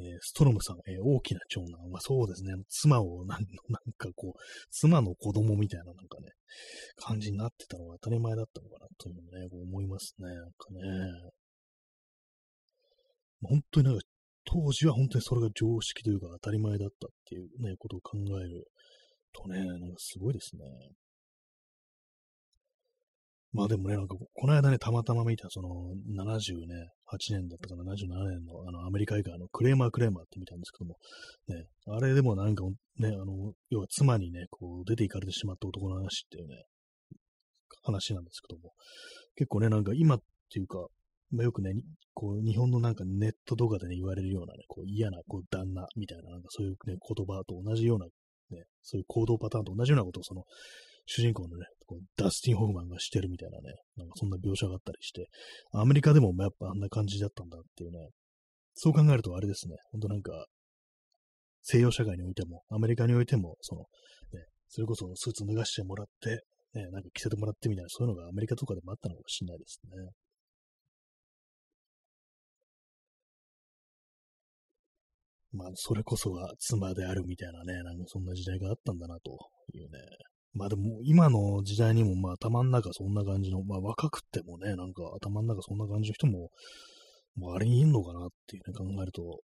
[0.00, 4.40] えー、ストロムさん、えー、大きな長男はそうですね、妻をなん、なんかこう、
[4.70, 6.28] 妻の子供みたいななんかね、
[6.96, 10.28] 感じになってたのが当たり前だったのかなというのね、こう思いますね。
[10.28, 10.80] なんかね。
[13.42, 14.00] 本当になんか、
[14.44, 18.64] 当時は本当にそれが常識というか当たり前だったっていうね、ことを考える
[19.32, 20.62] とね、なんかすごいですね。
[23.52, 25.68] まあでもね、なんか、この間ね、たまたま見た、その、
[26.14, 30.96] 70ね、8年だったかな、77年の、あの、アメリカ映画のクレーマークレーマーって見たんですけども、
[31.48, 32.64] ね、あれでもなんか、
[32.98, 36.62] ね、あの、要は妻にね、こう、出て行かれてしまった男の話っていうね、
[37.82, 38.72] 話なんですけども、
[39.34, 40.18] 結構ね、なんか今っ
[40.50, 40.86] ていうか、
[41.30, 41.72] まあ、よくね、
[42.14, 48.06] こう、日本のなんかネット動画でね、言われるようなね、こう嫌なこう旦那みたいな、なんかそういうね、言葉と同じような、
[48.50, 50.44] ね、そういう行動パターンと同じようなことをその、
[51.06, 55.28] 主人公のね、こうダスティン・ホフマンがしてるみたいなね、なんかそんな描写があったりして、
[55.72, 57.98] アメリカでもやっぱあんな感じだったんだっていうね、
[58.74, 60.46] そう考えるとあれですね、ほんとなんか、
[61.62, 63.82] 西洋社会においても、アメリカにおいても、その、
[64.32, 66.42] ね、それこそスーツ脱がしてもらって、
[66.74, 69.90] ね、なんか着せてもらってみたいな、そういうのがアメリカとかでもあったのかもしれないですね。
[75.52, 79.30] まあ、それこそが妻であるみたいなね、なんかそんな時代があったんだなと
[79.74, 79.98] いうね。
[80.52, 86.50] まあでも、今の時代にも、まあ、頭ん中そんな感じの、まあ、若くてもね、なんか頭ん中そんな感じの人も、
[87.36, 89.40] まあ、あれにいんのかなっていうね、考えると、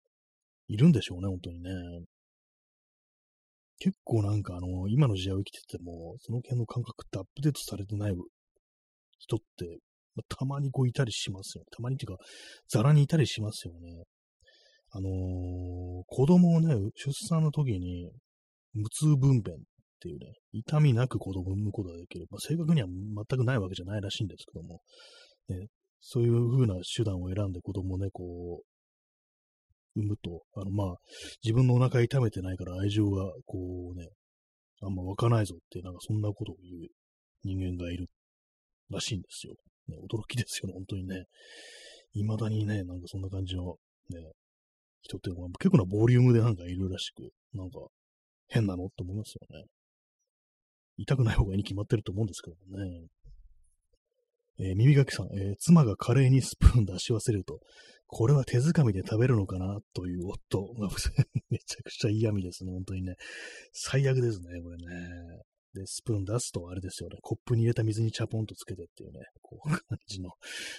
[0.69, 1.71] いるんでしょうね、本当にね。
[3.79, 8.15] 結構なんかあの、今の時代を生きてても、その辺の感覚ってアップデートされてない
[9.19, 9.79] 人って、
[10.15, 11.67] まあ、たまにこういたりしますよね。
[11.75, 12.23] たまにっていうか、
[12.69, 14.05] ザラにいたりしますよね。
[14.93, 18.11] あのー、子供をね、出産の時に、
[18.73, 19.57] 無痛分娩っ
[20.01, 22.27] ていうね、痛みなく子供を産むことができる。
[22.31, 24.81] まあ、正確には全くないわけじゃないらしいんですけども、
[25.49, 25.67] ね、
[26.01, 30.97] そういう風な手段を選んで子供をね、こう、産むと、あの、まあ、
[31.45, 34.09] 自分のお腹痛めてないから愛情が、こうね、
[34.83, 36.89] あんま湧かないぞって、なんかそんなことを言う
[37.45, 38.07] 人間がいる
[38.91, 39.55] らしいんですよ。
[39.89, 41.25] ね、驚きですよね、本当にね。
[42.15, 43.77] 未だにね、なんかそんな感じの、
[44.11, 44.19] ね、
[45.03, 47.79] 人っていうのは結構なボリュームでなんかいるらしく、なんか
[48.49, 49.65] 変なのって思いますよね。
[50.97, 53.07] 痛くない方がいいに決まってると思うんですけどもね。
[54.63, 57.61] えー、耳かきさん、えー、妻がカレーにスプーン出し忘れると、
[58.07, 59.79] これは手づかみで食べるのかな？
[59.95, 60.89] という夫が
[61.49, 63.15] めちゃくちゃ嫌味ですね、本当にね。
[63.73, 65.43] 最悪ですね、これね。
[65.75, 70.31] で、スプーン出すとあれですよね、コップに入れた水にチャポンとつけてっていうね、こう 感じの。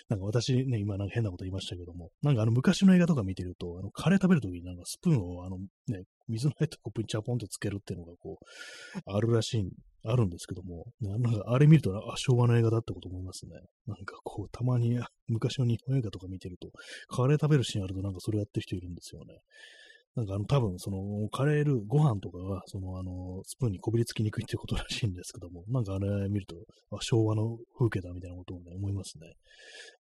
[0.10, 9.70] なんか私ね、今なんか変なこと言いましたけども、なんかあの昔の映画とか見てると、あのカレー食べるときになんかスプーンをあのね、水の入ったコップにチャポンとつけるっていうのがこう、あるらしい、
[10.04, 13.54] あるんですけども、なんかあれ見ると、あ、昭和の映画だったこと思いますね。
[13.86, 16.70] なんかこう、たまに昔の日本映画とか見てると、
[17.08, 19.40] カレー食べるシーンあるとなんかそれやってる人いるんですよね。
[20.16, 26.56] なんかあの、多分、その、カレール、ご飯とかが、その、あの、スプーンにこびりつきにくいってことらしいんですけども、 なんかあれ見ると、
[26.92, 29.34] あ、昭和の風景だみたいなことをね、思いますね。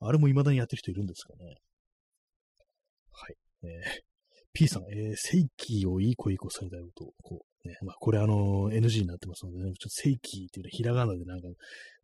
[0.01, 1.55] あれも未だにやってる人いるんですかね？
[3.11, 3.35] はい。
[3.63, 3.71] えー、
[4.51, 11.47] P さん、えー、正規をいい子いい子されたよと、こう、ね、まあ、これあの、NG になってますのでね、ちょっと正規っていうね、ひらがなでなんか、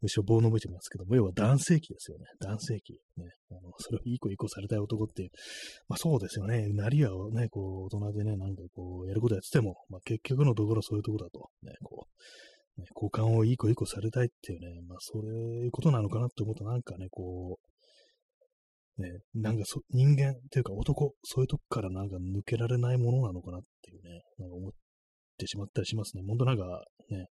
[0.02, 2.26] むしろ棒の向いてますけども、要は男性器ですよね。
[2.40, 3.00] 男性器。
[3.18, 3.26] ね。
[3.52, 5.30] あの、それをいい子いい子されたい男っていう。
[5.88, 6.68] まあそうですよね。
[6.70, 11.50] なりはね、こう、大人でね、なんかこう、やることやってても、まあ結局のところそういうとこだと。
[11.64, 12.06] ね、こ
[12.78, 24.72] う、ね、交換をいい子いい子されたいっていうね、まあそういうことなのかなって思うとなんかね、こう、ね、なんかそ人間っていうか男、そういうとこからなんか抜けられないものなのかなっていうね、なんか思っ
[25.38, 26.24] てしまったりしますね。
[26.28, 26.64] 本当なんか
[27.10, 27.28] ね、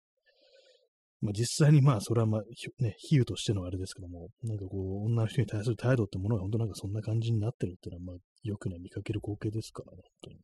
[1.20, 2.42] まあ、実際にまあ、それはまあ、
[2.82, 10.42] ね、比喩としてのあれですけども、なんかこう、女の人に対する態度ってものが本当なんかそんな感じになってるっていうのは、まあ、よくね、見かける光景ですからね、本当にね。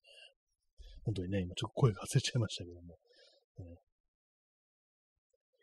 [1.04, 2.96] 本当にね、今ちょっと声が忘れちゃいましたけども。
[3.58, 3.76] ね、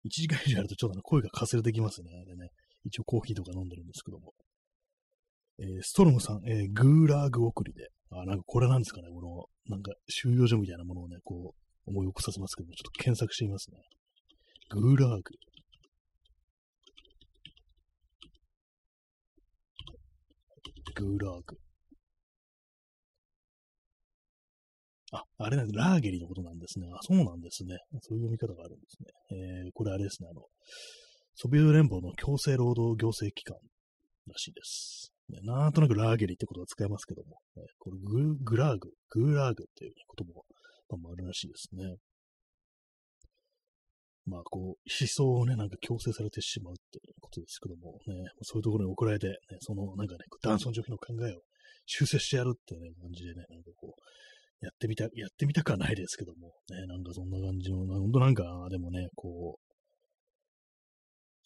[0.06, 2.50] 1時間以上やるとちょっと声がかすれてきますね、あれね。
[2.86, 4.34] 一応コーヒーとか飲んでるんですけども。
[5.60, 7.90] えー、ストロムさん、えー、グーラーグ送りで。
[8.12, 9.46] あ、なんかこれなんですかね、この、
[9.76, 13.78] なんか収容所みたいなものをね、こう、思い起こさせますけども、ちょっと検索してみますね。
[14.70, 15.24] グーラーグ。
[20.96, 21.58] グーラーグ。
[25.14, 25.78] あ、あれなんです。
[25.78, 26.88] ラーゲリのことなんですね。
[26.94, 27.78] あ、そうなんですね。
[28.02, 29.08] そういう読み方があるんですね。
[29.64, 30.28] えー、これあれですね。
[30.30, 30.42] あの、
[31.36, 33.56] ソビエト連邦の強制労働行政機関
[34.28, 35.14] らしいです。
[35.30, 40.44] ね、なんとなくラーゲリってことが使えますけども、ね、これググラーグ、グーラーグっていうことも、
[40.96, 41.98] まあ、あるらしいですね。
[44.28, 51.42] まあ、こう、思想をね、なんか強制されてしまうっていうことですけども、ね、そういうところに送られて、ね、その、なんかね、男尊女卑の考えを
[51.86, 59.67] 修正してやるっていうね、感じでね、なんかこう、やってみた、やってみたくはないですけども、ね、なんかそんな感じの、ほんとなんか、でもね、こう、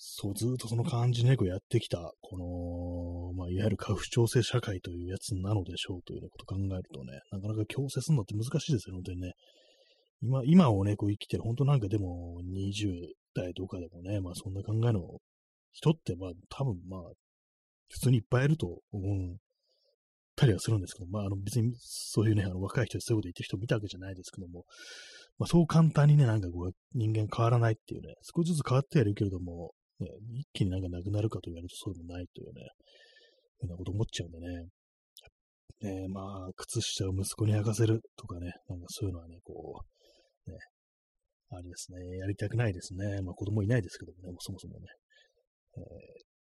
[0.04, 9.34] そう、ずっとその感じ、ね、こうやってきた、この、まあ、いわゆる過不調整社会というやつなのでしょうという、ね、ことを考えるとね、なかなか強制するのって難しいですよ、本当にね。
[10.24, 15.02] 今、今をね、こう生きてる、本当なんかでも20代とかでもね、まあそんな考えの
[15.72, 17.02] 人って、まあ多分まあ、
[17.90, 19.38] 普通にいっぱいいると思う
[20.36, 24.66] たりはするんですけど、まあ、あの別にそういうね、あの若い人でそういうこと言ってる人を見たわけじゃないですけども、
[25.38, 29.74] まあ、そう簡単にね、なんかこう、人間変わらないっていうね、少しずつ変わってはいるけれども、
[30.04, 32.68] ね、一気になんかなくなるかと言われるとそうでもないというね、
[33.60, 34.68] ふうなこと思っちゃうんでね。
[35.82, 39.82] ねまあ、靴下を息子に履かせるとかね、なんかそういうのはね、こ
[40.48, 40.58] う、ね、
[41.50, 43.22] あれですね、やりたくないですね。
[43.22, 44.86] まあ子供いないですけどもね、もそもそもね。
[45.78, 45.84] えー、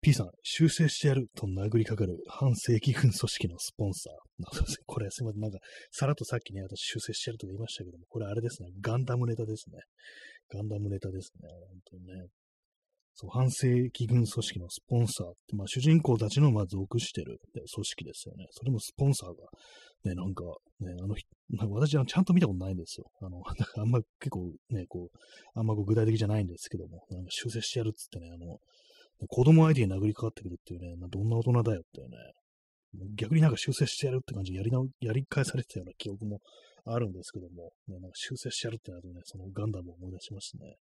[0.01, 4.13] P さん、修正してやると殴りかかる反正規軍組織のスポンサー。
[4.85, 5.41] これすいません。
[5.41, 5.59] なんか、
[5.91, 8.69] さらっとさっきね、私修正してやるとか言いましたけども、これあれですね。
[8.81, 9.79] ガンダムネタですね。
[10.49, 11.49] ガンダムネタですね。
[11.69, 12.27] 本当にね。
[13.15, 18.47] そう、反正規軍組織のスポンサーって、まあ主人公たちのまあ属してる組織ですよね。
[18.51, 19.35] それもスポンサーが、
[20.05, 20.43] ね、なんか、
[20.79, 20.93] ね、
[21.59, 23.05] あの、私はちゃんと見たことないんですよ。
[23.21, 23.41] あの、
[23.77, 25.17] あんま結構ね、こう、
[25.53, 28.59] あんまこう具体的じゃないんですけども、なんか修正してやるっつってね、あの、
[29.27, 32.17] 子供相手に殴りかかってくるっていうね、どんな大人だよっていうね、
[33.15, 36.41] 逆になんか修正してやるって感じでやりな、やり返されてたような記憶も
[36.85, 40.75] あるんですけども、ね、なんか修正してやるってなるとね、そのガンダムを思い出しますね。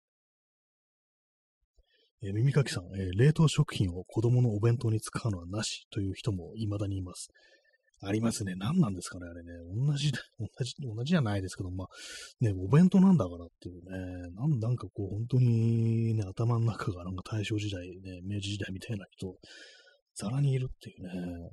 [2.21, 7.29] えー、耳かきさん、えー、冷凍食品を子供のお弁当に使うのはなしという人も未だにいます。
[8.01, 8.55] ありますね。
[8.55, 9.51] 何なんですかね、あれね。
[9.75, 11.87] 同じ、 同じ、同じじゃないですけど、まあ、
[12.39, 19.35] ね、お弁当なんだからっていうね、なんなんかこう、本当にね、頭の中がなんか大正時代、ね、明治時代みたいな人、
[20.15, 21.49] ざらにいるっていうね。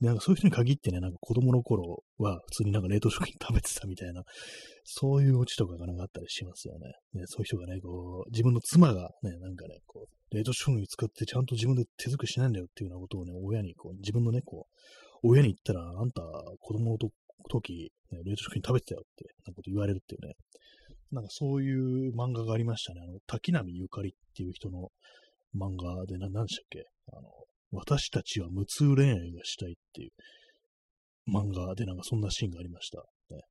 [0.00, 4.22] なんかそういう人に限ってね、なんか子供の頃は普通になんか冷凍食品食べてたみたいな、
[4.84, 6.92] そういうオチとかがなんかあったりしますよね。
[7.14, 16.22] ねそういう人がね、こう、自分の妻がね、なんかね、こう、冷凍食品使ってちゃんと自分で手作りしないんだよっていうようなことをね、親にこう、自分のね、こう、親に言ったら、あんた、
[16.60, 16.98] 子供の
[17.48, 20.34] 時、ね、冷凍食品食べてたよって、なんかこと言われるっていうね。
[21.10, 23.00] なんかそういう漫画がありましたね。
[23.02, 24.90] あの、滝波ゆかりっていう人の
[25.56, 26.84] 漫画で、な、なんでしたっけ？
[27.12, 27.30] あの、
[27.70, 30.10] 私たちは無痛恋愛がしたいっていう
[31.30, 32.98] 漫画でなんかそんなシーンがありました。
[33.34, 33.42] ね、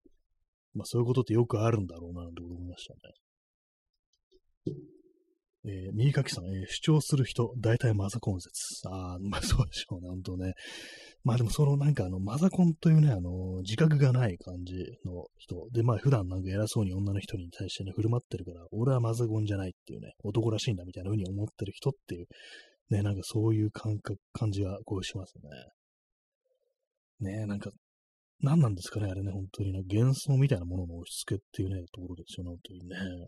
[0.73, 2.99] まあそういうことってよくあるんだろうなと思いましたね。
[5.65, 8.88] えー、右書きさん、えー、主張する人、大体マザコン説。
[8.88, 10.53] ああ、まあそうでしょうね、本当ね。
[11.23, 15.68] まあでもそのなんかあの、マザコンというね、あの、自覚がない感じの人。
[15.73, 22.27] で、まあ普段なんか偉そうに女の人に対してね、振る舞ってるから、俺はマザコンじゃないっていうね、男らしいんだみたいな風に思ってる人っていう、
[22.89, 25.34] ね、なんかそういう感覚、感じがこうします
[27.22, 27.31] ね。
[27.31, 27.72] ねなんか、
[28.41, 33.27] 何なんですかね、あれね、本当にね、幻想みたいなものの押し付けっていうね、ところですよね、本当にね。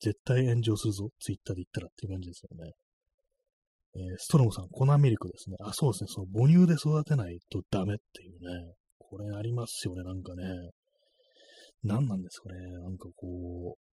[0.00, 2.72] 絶対炎上するぞ、ツイッターで言ったらっていう感じですよね。
[3.96, 5.56] えー、ストロムさん、粉ミルクですね。
[5.60, 6.08] あ、そうですね。
[6.08, 8.74] その母乳で育てないとダメっていうね。
[8.98, 10.44] これありますよね、なんかね。
[11.82, 12.58] 何なんですかね。
[12.82, 13.88] なんかこう。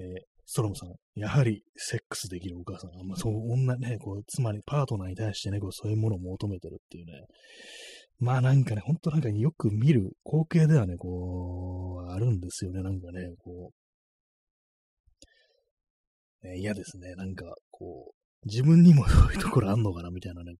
[0.00, 2.90] えー、ストロムさん、やはりセックスできるお母さん。
[2.98, 7.12] あんまそう、女ね、こう、つまりパートナーに対してね、こう、そういうものを求めてるっていうね。
[8.18, 13.72] まあなんかね、ほんとなんかよく見る光景ではね、こう、あるんですよね、なんかね、こ
[16.42, 16.46] う。
[16.46, 20.54] ね、嫌ですね、なんか、こう、自分にもそういうところあんのかな、みたいなね、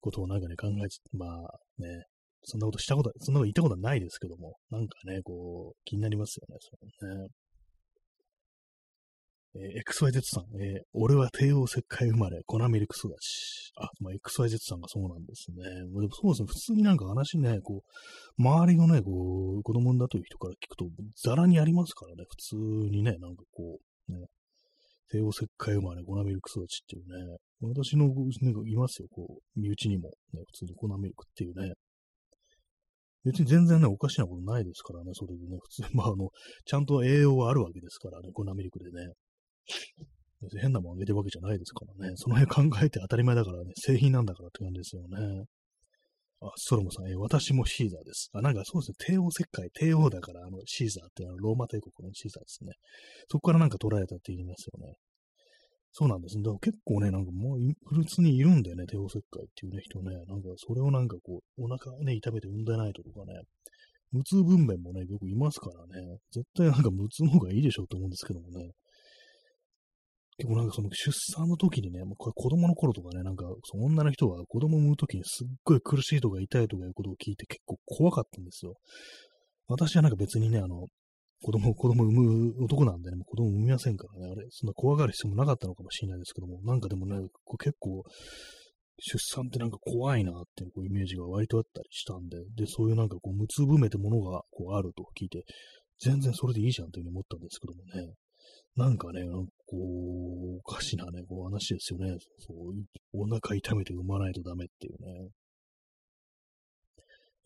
[0.00, 0.72] ことをなんかね、考え、
[1.16, 2.04] まあね、
[2.42, 7.28] そんなことしたこと、そんなこと言ったことはないですけども、なんかね、こう、気になりますよね、それね。
[9.56, 13.72] えー、XYZ さん、えー、俺は帝王切開生まれ、粉ミルク育ち。
[13.76, 15.64] あ、まあ、XYZ さんがそうなんですね。
[15.64, 20.86] でもそうですね、普通になんか話ね、こう、周りのね、こう、子供だという人から聞くと、
[21.22, 22.56] ザラにありますからね、普通
[22.90, 23.78] にね、なんかこ
[24.08, 24.26] う、ね、
[25.10, 28.12] 帝王切開生まれ、粉ミルク育ちっていうね、私の、ね、
[28.66, 31.74] いますよ、こう、身内にも、ね、普通に粉ミルクっていうね、
[33.24, 36.28] 別に全然ね、おかしなことないですからね、それでね、普通、まあ、あの、
[36.66, 39.12] ちゃんと栄養はあるわけですからね、粉ミルクでね。
[40.60, 42.14] 変なもんあげてるわけじゃないですからね。
[42.16, 45.44] その辺考えて当たり前だからね、製品なんだからって感じですよね。
[46.42, 48.30] あ、ソロモさん、えー、私もシーザーです。
[48.34, 52.72] あ、なんかそうですね、帝王切開、帝王だから、あの、シーザーってあのローマ帝国のシーザーですね。
[53.30, 54.94] そこからなんか捉えたって言いますよね。
[55.92, 56.42] そうなんですね。
[56.42, 60.10] だから結構ね、なんかもう、フ通にいるんだよね、帝王切開っていうね、人ね。
[60.26, 63.40] なんか、それをなんかこう、お腹ね、痛めて産んでないととかね、
[64.10, 68.72] 無痛分娩もね、よくいますからね、絶対なんか無痛の方がいいでしょうと思うんですけどもね。
[70.36, 78.74] 結構なんかその出産の時にね、もうこれ子供の頃とかね、なんかその女の人は子供産む時にすっごい苦しいとか痛いとかいうことを聞いて結構怖かったんですよ。
[79.68, 80.88] 私はなんか別にね、あの、
[81.42, 87.28] 子供、子供産む男なんでね、もう子供産みませんからね、あれ、そんな怖がる必要もなかったのかもしれないですけども、なんかでもね、
[87.58, 88.02] 結構、
[88.98, 95.44] 出産ってなんか怖いなっていうこうイメージが割とあったりしたんで、で、そういうなんかこう、無痛分娩ってものがこうあると聞いて、
[95.98, 98.14] 全然それでいいじゃんというふうに思ったんですけどもね。
[98.76, 99.22] なんかね、
[99.74, 102.16] こう、おかしなね、こう話ですよね。
[102.38, 102.74] そう、
[103.12, 105.30] お腹痛めて産まないとダメっていうね。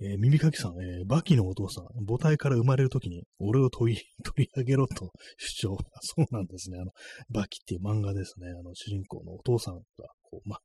[0.01, 5.79] えー、耳かきさん、えー、バキのお父さん、母体から生まれるときに、俺を取り、取り上げろと主張。
[6.01, 6.79] そうなんですね。
[6.79, 6.93] あの、
[7.31, 8.49] バキっていう漫画ですね。
[8.49, 9.83] あの、主人公のお父さんが、
[10.23, 10.59] こう、ま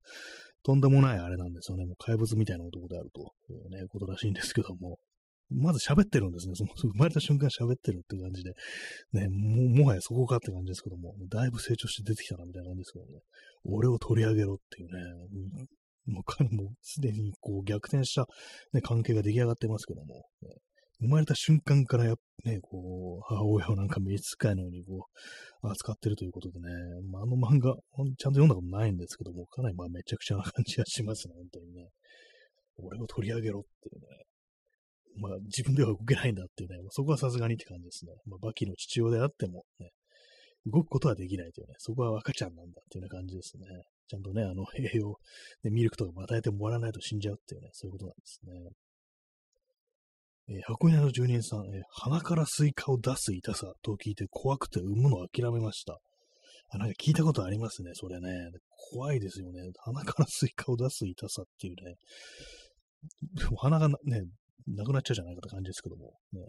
[0.61, 1.85] とんでもないあれなんですよね。
[1.85, 4.99] もう怪物みたいな男であるというね、ことらしいんですけども。
[5.53, 6.55] まず喋ってるんですね。
[6.55, 8.53] その 生まれた瞬間喋ってるって感じで、
[9.13, 13.19] ね、も、もはやそこかって感じですけども、だいぶ成長して出てきたなみたいな感じですけどね、
[13.65, 15.01] 俺を取り上げろっていうね、
[16.05, 18.27] もう彼 もすでにこう逆転した、
[18.73, 20.25] ね、関係が出来上がってますけども、
[20.99, 22.15] 生まれた瞬間からや
[22.45, 25.07] ね、こう、母親をなんか召使いのようにこ
[25.63, 26.67] う、扱ってるということでね、
[27.09, 31.89] まあ、あの漫画、ちゃんと読んだことないんですけども、かなりまあめちゃくちゃな感じがしますね、本当にね。
[32.77, 34.07] 俺を取り上げろっていうね。
[35.17, 38.13] まあ、自分では動けないんだっていうね、まそこはさすがにって感じですね。
[38.25, 39.91] まあ、バキの父親であっても、ね、
[40.65, 43.65] 動くことはできないというね、そこは赤ちゃんなんだっていうような感じですね。
[44.07, 45.17] ちゃんとね、あの、栄養、
[45.63, 48.53] ね、ミルクとかも与えてもらわないと死んじゃうっていうね、そういうことなんですね。
[50.49, 55.99] えー、箱根の住人さん、えー、鼻からスイカを出す痛さと聞いて怖くて産むのを諦めました。
[56.69, 58.29] あ、なんか聞いたことありますね、それね。
[58.91, 59.61] 怖いですよね。
[59.79, 61.95] 鼻からスイカを出す痛さっていうね。
[63.35, 63.95] でも鼻がね、
[64.67, 66.41] なくなっちゃうじゃないかって感じですけども、ね。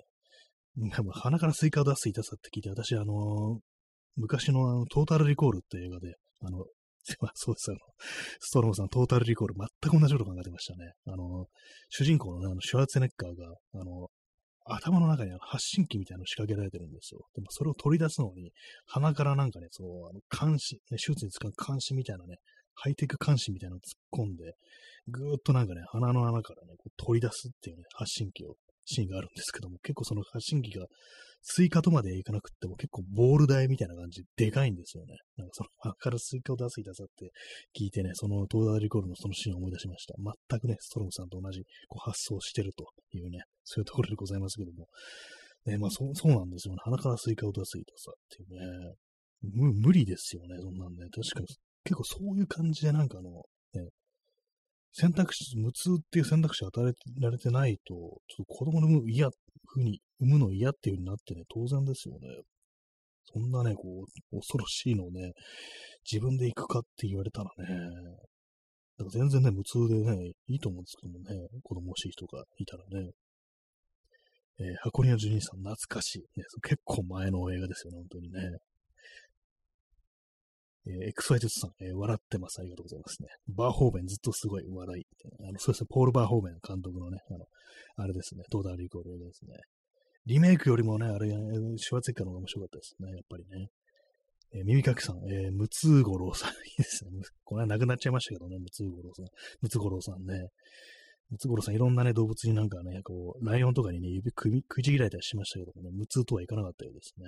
[1.13, 3.59] 鼻からスイカを出す痛さって聞いて、私、あのー、
[4.17, 6.65] 昔のあのトータルリコールって映画で、あの、
[7.35, 7.79] そうです、あの、
[8.41, 10.93] ストロムさん、トータルリコール、全く同じこと考えてましたね。
[11.07, 11.47] あの、
[11.91, 14.09] 主人公のね、あの、シュワーツェネッカーが、あの、
[14.67, 17.21] 頭の中に発信機みたいなの仕掛けられてるんですよ。
[17.35, 18.53] でもそれを取り出すのに、
[18.87, 22.37] 鼻からなんかね、そう、あの、監視、ね、手術に使う監視みたいなね、
[22.75, 24.55] ハイテク監視みたいなのを突っ込んで、
[25.09, 28.55] ぐーっとなんかね、鼻の穴からね、こう取り出すっていうね、発信機を、
[28.87, 30.87] シーンがあるんですけども、結構その発信機が、
[31.47, 35.15] スイカとまでいかなくっても結構ボール大みたいな感じでかいんですよね。
[35.37, 37.31] なんかその鼻からスイカを出す痛さって
[37.79, 40.15] 聞いてね、そのトータル・リコールのそのシーンを思い出しました。
[40.49, 44.87] 全くね、ストロムさんと同じこう発想してるというね、そういうところでございますけども。
[45.67, 46.81] ね、まあそそうなんですよね。
[46.83, 48.95] 鼻からスイカを出す痛さっていうね。
[49.53, 51.09] 無理ですよね、そんなんね。
[51.13, 51.47] 確かに
[51.85, 53.31] 結構そういう感じでなんかあの、
[53.75, 53.91] ね、
[54.93, 59.29] 選択肢、無痛っていう選択肢を与えられてないと、ちょっと子供の産む嫌、
[59.67, 62.29] ふうに産むの嫌っていう風になってね、当然ですよね。
[63.25, 65.33] そんなね、こう、恐ろしいのをね、
[66.11, 67.67] 自分で行くかって言われたらね、
[68.97, 73.11] だから全然ね、無痛でね、いいと思うんですけどもね、子供欲しい人がいたらね。
[74.61, 76.45] えー、箱庭ジュニーさん、懐かしい、ね。
[76.63, 78.41] 結構前の映画ですよね、本当にね。
[80.87, 82.61] えー、XYZ さん、えー、笑ってます。
[82.61, 83.29] ありがとうございますね。
[83.49, 85.07] バーホーベンずっとすごい笑い。
[85.47, 87.45] あの、そうですね、ポール・バーホーベン監督のね、あの、
[87.97, 89.57] あれですね、トータルリコールですね。
[90.27, 91.29] リメイクよりもね、あれ、
[91.77, 93.69] シュワツェッカーの方が面白かったですね、やっぱりね。
[94.55, 97.11] えー、耳かきさん、えー、ムツゴロウさん、いいですね。
[97.45, 99.27] この間亡くなっちゃいましたけどね、ムツゴロウさん。
[99.61, 100.49] ムツゴロウさんね。
[101.31, 107.27] ムツゴロウさん、いろんなね、動物になんかね、こう、ライオンとかにね、指食いちぎられたりしましたけどもね、無痛とはいかなかったようですね。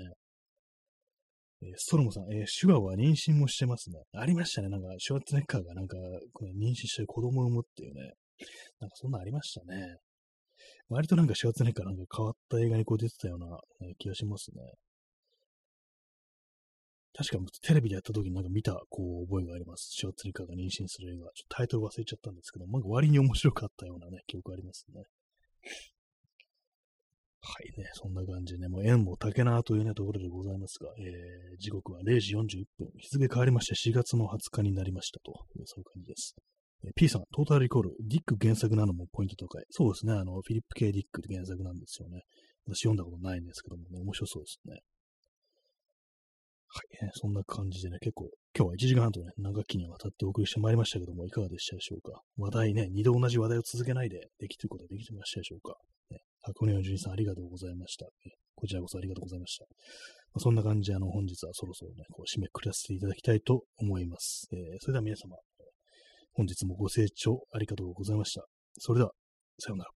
[1.62, 4.02] えー、ストロムさん、えー、シュワは妊娠もしてますね。
[4.14, 4.68] ありましたね。
[4.68, 5.96] なんか、シュワッツネッカーがなんか、
[6.32, 8.14] これ妊娠して子供を産むっていうね。
[8.80, 9.96] なんかそんなありましたね。
[10.88, 13.46] 割となんかシュワッツネッカーなんか変わった映画にこう出てたような、
[13.80, 14.62] ね、気がしますね。
[17.14, 19.88] 確かテレビでやった時になんか見たこう覚えがあります。
[19.90, 21.24] シュワッツネッカーが妊娠する映画。
[21.32, 25.02] ちょっとタイトル忘れちゃったんですけど、なんか割に面白かったようなね、記憶ありますね。
[27.48, 35.32] はいね、そんな感じでね、もう縁も竹縄というね、ところでございますが、えー、時刻は0時41分、日付変わりまして4月の20日になりましたと、
[35.64, 36.34] そういう感じです。
[36.84, 39.64] え P さん、トータルリコール、ディック原作なのもポイント高い。
[39.70, 42.22] そうですね、あの、フィリップ・ケイ・ディック原作なんですよね。
[42.66, 44.80] 私読んだことないんですけどもね、面白そうですね。
[46.66, 48.28] はい、ね、そんな感じでね、結構、
[48.58, 52.20] 今日は1時間半とね、長きにわたってお送りしてまいりましたけども、いかがでしたでしょうか。
[52.36, 55.76] 話題ね、二度同じ話題を続けないでできてることができてましたでしょうか。
[56.46, 58.06] 箱根の順さんありがとうございました。
[58.54, 59.64] こちらこそありがとうございました。
[60.32, 64.48] まあ、そんな感じで、あの、本日はそろそろね、こう締めくくらせていただきたいと思います。
[64.52, 65.36] えー、それでは皆様、
[66.32, 68.44] 本日もご清聴ありがとうございました。
[68.78, 69.12] それでは、
[69.58, 69.95] さようなら。